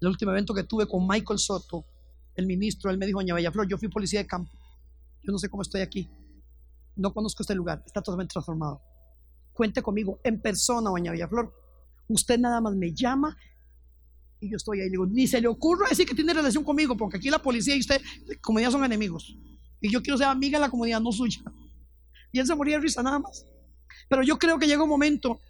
El 0.00 0.08
último 0.08 0.32
evento 0.32 0.54
que 0.54 0.64
tuve 0.64 0.86
con 0.86 1.06
Michael 1.06 1.38
Soto, 1.38 1.84
el 2.34 2.46
ministro, 2.46 2.90
él 2.90 2.98
me 2.98 3.06
dijo, 3.06 3.20
Doña 3.20 3.34
Bellaflor, 3.34 3.68
yo 3.68 3.78
fui 3.78 3.88
policía 3.88 4.20
de 4.20 4.26
campo. 4.26 4.52
Yo 5.22 5.32
no 5.32 5.38
sé 5.38 5.48
cómo 5.48 5.62
estoy 5.62 5.82
aquí 5.82 6.10
no 7.00 7.12
conozco 7.12 7.42
este 7.42 7.54
lugar, 7.54 7.82
está 7.86 8.02
totalmente 8.02 8.32
transformado. 8.32 8.82
Cuente 9.52 9.82
conmigo 9.82 10.20
en 10.22 10.40
persona, 10.40 10.90
doña 10.90 11.12
Villaflor. 11.12 11.52
Usted 12.08 12.38
nada 12.38 12.60
más 12.60 12.74
me 12.74 12.92
llama 12.92 13.36
y 14.40 14.50
yo 14.50 14.56
estoy 14.56 14.80
ahí. 14.80 14.86
Le 14.86 14.92
digo, 14.92 15.06
ni 15.06 15.26
se 15.26 15.40
le 15.40 15.48
ocurra 15.48 15.88
decir 15.88 16.06
que 16.06 16.14
tiene 16.14 16.32
relación 16.32 16.64
conmigo, 16.64 16.96
porque 16.96 17.18
aquí 17.18 17.30
la 17.30 17.40
policía 17.40 17.76
y 17.76 17.80
usted, 17.80 18.00
comunidad 18.40 18.70
son 18.70 18.84
enemigos. 18.84 19.36
Y 19.80 19.90
yo 19.90 20.02
quiero 20.02 20.16
ser 20.16 20.28
amiga 20.28 20.58
de 20.58 20.64
la 20.64 20.70
comunidad, 20.70 21.00
no 21.00 21.12
suya. 21.12 21.42
Y 22.32 22.38
él 22.38 22.46
se 22.46 22.54
moría 22.54 22.76
de 22.76 22.82
risa 22.82 23.02
nada 23.02 23.18
más. 23.18 23.46
Pero 24.08 24.22
yo 24.22 24.38
creo 24.38 24.58
que 24.58 24.66
llega 24.66 24.82
un 24.82 24.88
momento 24.88 25.40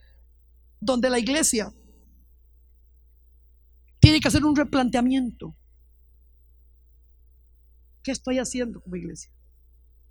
donde 0.80 1.08
la 1.10 1.18
iglesia 1.18 1.72
tiene 4.00 4.20
que 4.20 4.28
hacer 4.28 4.44
un 4.44 4.56
replanteamiento. 4.56 5.54
¿Qué 8.02 8.12
estoy 8.12 8.38
haciendo 8.38 8.80
como 8.80 8.96
iglesia? 8.96 9.30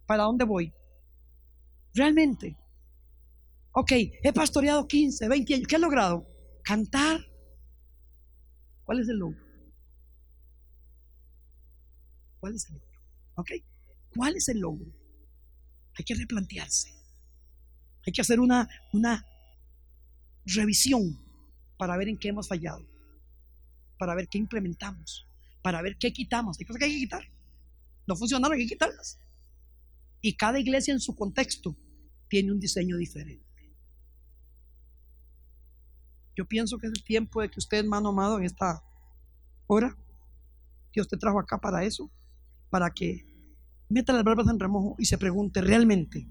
¿Para 0.06 0.24
dónde 0.24 0.46
voy? 0.46 0.74
Realmente. 1.94 2.56
Ok, 3.72 3.92
he 4.24 4.34
pastoreado 4.34 4.88
15, 4.88 5.28
20 5.28 5.54
años. 5.54 5.68
¿Qué 5.68 5.76
he 5.76 5.80
logrado? 5.80 6.28
Cantar. 6.64 7.29
¿Cuál 8.90 9.02
es 9.02 9.10
el 9.10 9.20
logro? 9.20 9.40
¿Cuál 12.40 12.56
es 12.56 12.66
el 12.66 12.74
logro? 12.74 13.00
Ok, 13.36 13.52
¿cuál 14.16 14.36
es 14.36 14.50
el 14.50 14.60
logro? 14.62 14.92
Hay 15.94 16.04
que 16.04 16.16
replantearse. 16.16 16.92
Hay 18.04 18.12
que 18.12 18.22
hacer 18.22 18.40
una, 18.40 18.68
una 18.92 19.24
revisión 20.44 21.24
para 21.78 21.98
ver 21.98 22.08
en 22.08 22.18
qué 22.18 22.30
hemos 22.30 22.48
fallado, 22.48 22.84
para 24.00 24.16
ver 24.16 24.28
qué 24.28 24.40
implementamos, 24.40 25.28
para 25.62 25.84
ver 25.84 25.96
qué 26.00 26.12
quitamos. 26.12 26.58
Hay 26.60 26.66
cosas 26.66 26.80
que 26.80 26.86
hay 26.86 26.94
que 26.94 27.02
quitar. 27.02 27.32
No 28.08 28.16
funcionaron, 28.16 28.58
hay 28.58 28.64
que 28.64 28.74
quitarlas. 28.74 29.20
Y 30.20 30.36
cada 30.36 30.60
iglesia 30.60 30.96
en 30.96 31.00
su 31.00 31.16
contexto 31.16 31.78
tiene 32.28 32.52
un 32.52 32.60
diseño 32.60 32.98
diferente. 32.98 33.49
Yo 36.40 36.46
pienso 36.46 36.78
que 36.78 36.88
es 36.88 36.94
el 36.96 37.04
tiempo 37.04 37.42
de 37.42 37.52
que 37.52 37.60
usted, 37.60 37.80
hermano 37.80 38.08
amado, 38.08 38.38
en 38.38 38.46
esta 38.46 38.82
hora, 39.68 39.94
Dios 40.94 41.06
te 41.06 41.18
trajo 41.18 41.38
acá 41.38 41.58
para 41.58 41.84
eso, 41.84 42.10
para 42.70 42.90
que 42.92 43.26
meta 43.90 44.14
las 44.14 44.24
barbas 44.24 44.48
en 44.48 44.58
remojo 44.58 44.96
y 44.98 45.04
se 45.04 45.18
pregunte 45.18 45.60
realmente, 45.60 46.26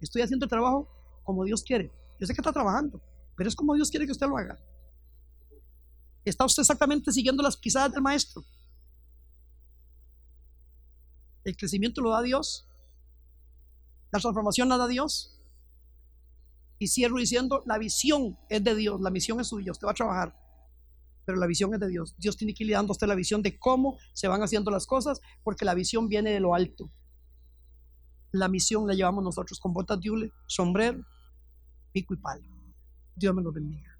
¿estoy 0.00 0.22
haciendo 0.22 0.46
el 0.46 0.50
trabajo 0.50 0.88
como 1.22 1.44
Dios 1.44 1.62
quiere? 1.62 1.92
Yo 2.18 2.26
sé 2.26 2.34
que 2.34 2.40
está 2.40 2.52
trabajando, 2.52 3.00
pero 3.36 3.48
es 3.48 3.54
como 3.54 3.76
Dios 3.76 3.90
quiere 3.90 4.06
que 4.06 4.12
usted 4.12 4.26
lo 4.26 4.36
haga. 4.36 4.58
¿Está 6.24 6.44
usted 6.44 6.62
exactamente 6.62 7.12
siguiendo 7.12 7.44
las 7.44 7.56
pisadas 7.56 7.92
del 7.92 8.02
maestro? 8.02 8.42
El 11.44 11.56
crecimiento 11.56 12.00
lo 12.00 12.10
da 12.10 12.22
Dios. 12.22 12.68
La 14.10 14.18
transformación 14.18 14.68
la 14.68 14.78
da 14.78 14.88
Dios. 14.88 15.39
Y 16.80 16.88
cierro 16.88 17.18
diciendo, 17.18 17.62
la 17.66 17.76
visión 17.76 18.38
es 18.48 18.64
de 18.64 18.74
Dios, 18.74 18.98
la 19.02 19.10
misión 19.10 19.38
es 19.38 19.48
suya, 19.48 19.70
usted 19.70 19.86
va 19.86 19.90
a 19.90 19.94
trabajar, 19.94 20.34
pero 21.26 21.36
la 21.38 21.46
visión 21.46 21.74
es 21.74 21.78
de 21.78 21.88
Dios. 21.88 22.14
Dios 22.16 22.38
tiene 22.38 22.54
que 22.54 22.64
ir 22.64 22.72
dando 22.72 22.92
a 22.92 22.94
usted 22.94 23.06
la 23.06 23.14
visión 23.14 23.42
de 23.42 23.58
cómo 23.58 23.98
se 24.14 24.28
van 24.28 24.42
haciendo 24.42 24.70
las 24.70 24.86
cosas, 24.86 25.20
porque 25.44 25.66
la 25.66 25.74
visión 25.74 26.08
viene 26.08 26.30
de 26.30 26.40
lo 26.40 26.54
alto. 26.54 26.90
La 28.32 28.48
misión 28.48 28.86
la 28.86 28.94
llevamos 28.94 29.22
nosotros 29.22 29.60
con 29.60 29.74
botas 29.74 30.00
de 30.00 30.10
hule, 30.10 30.32
sombrero, 30.46 31.04
pico 31.92 32.14
y 32.14 32.16
palo. 32.16 32.48
Dios 33.14 33.34
me 33.34 33.42
lo 33.42 33.52
bendiga. 33.52 33.90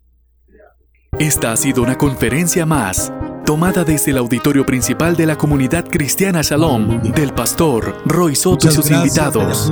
Esta 1.18 1.52
ha 1.52 1.56
sido 1.58 1.82
una 1.82 1.98
conferencia 1.98 2.64
más 2.64 3.12
tomada 3.44 3.84
desde 3.84 4.12
el 4.12 4.16
auditorio 4.16 4.64
principal 4.64 5.16
de 5.16 5.26
la 5.26 5.36
comunidad 5.36 5.86
cristiana 5.86 6.40
Shalom 6.40 7.02
del 7.02 7.34
pastor 7.34 8.00
Roy 8.06 8.34
Soto 8.34 8.68
y 8.68 8.70
sus 8.70 8.90
invitados. 8.90 9.68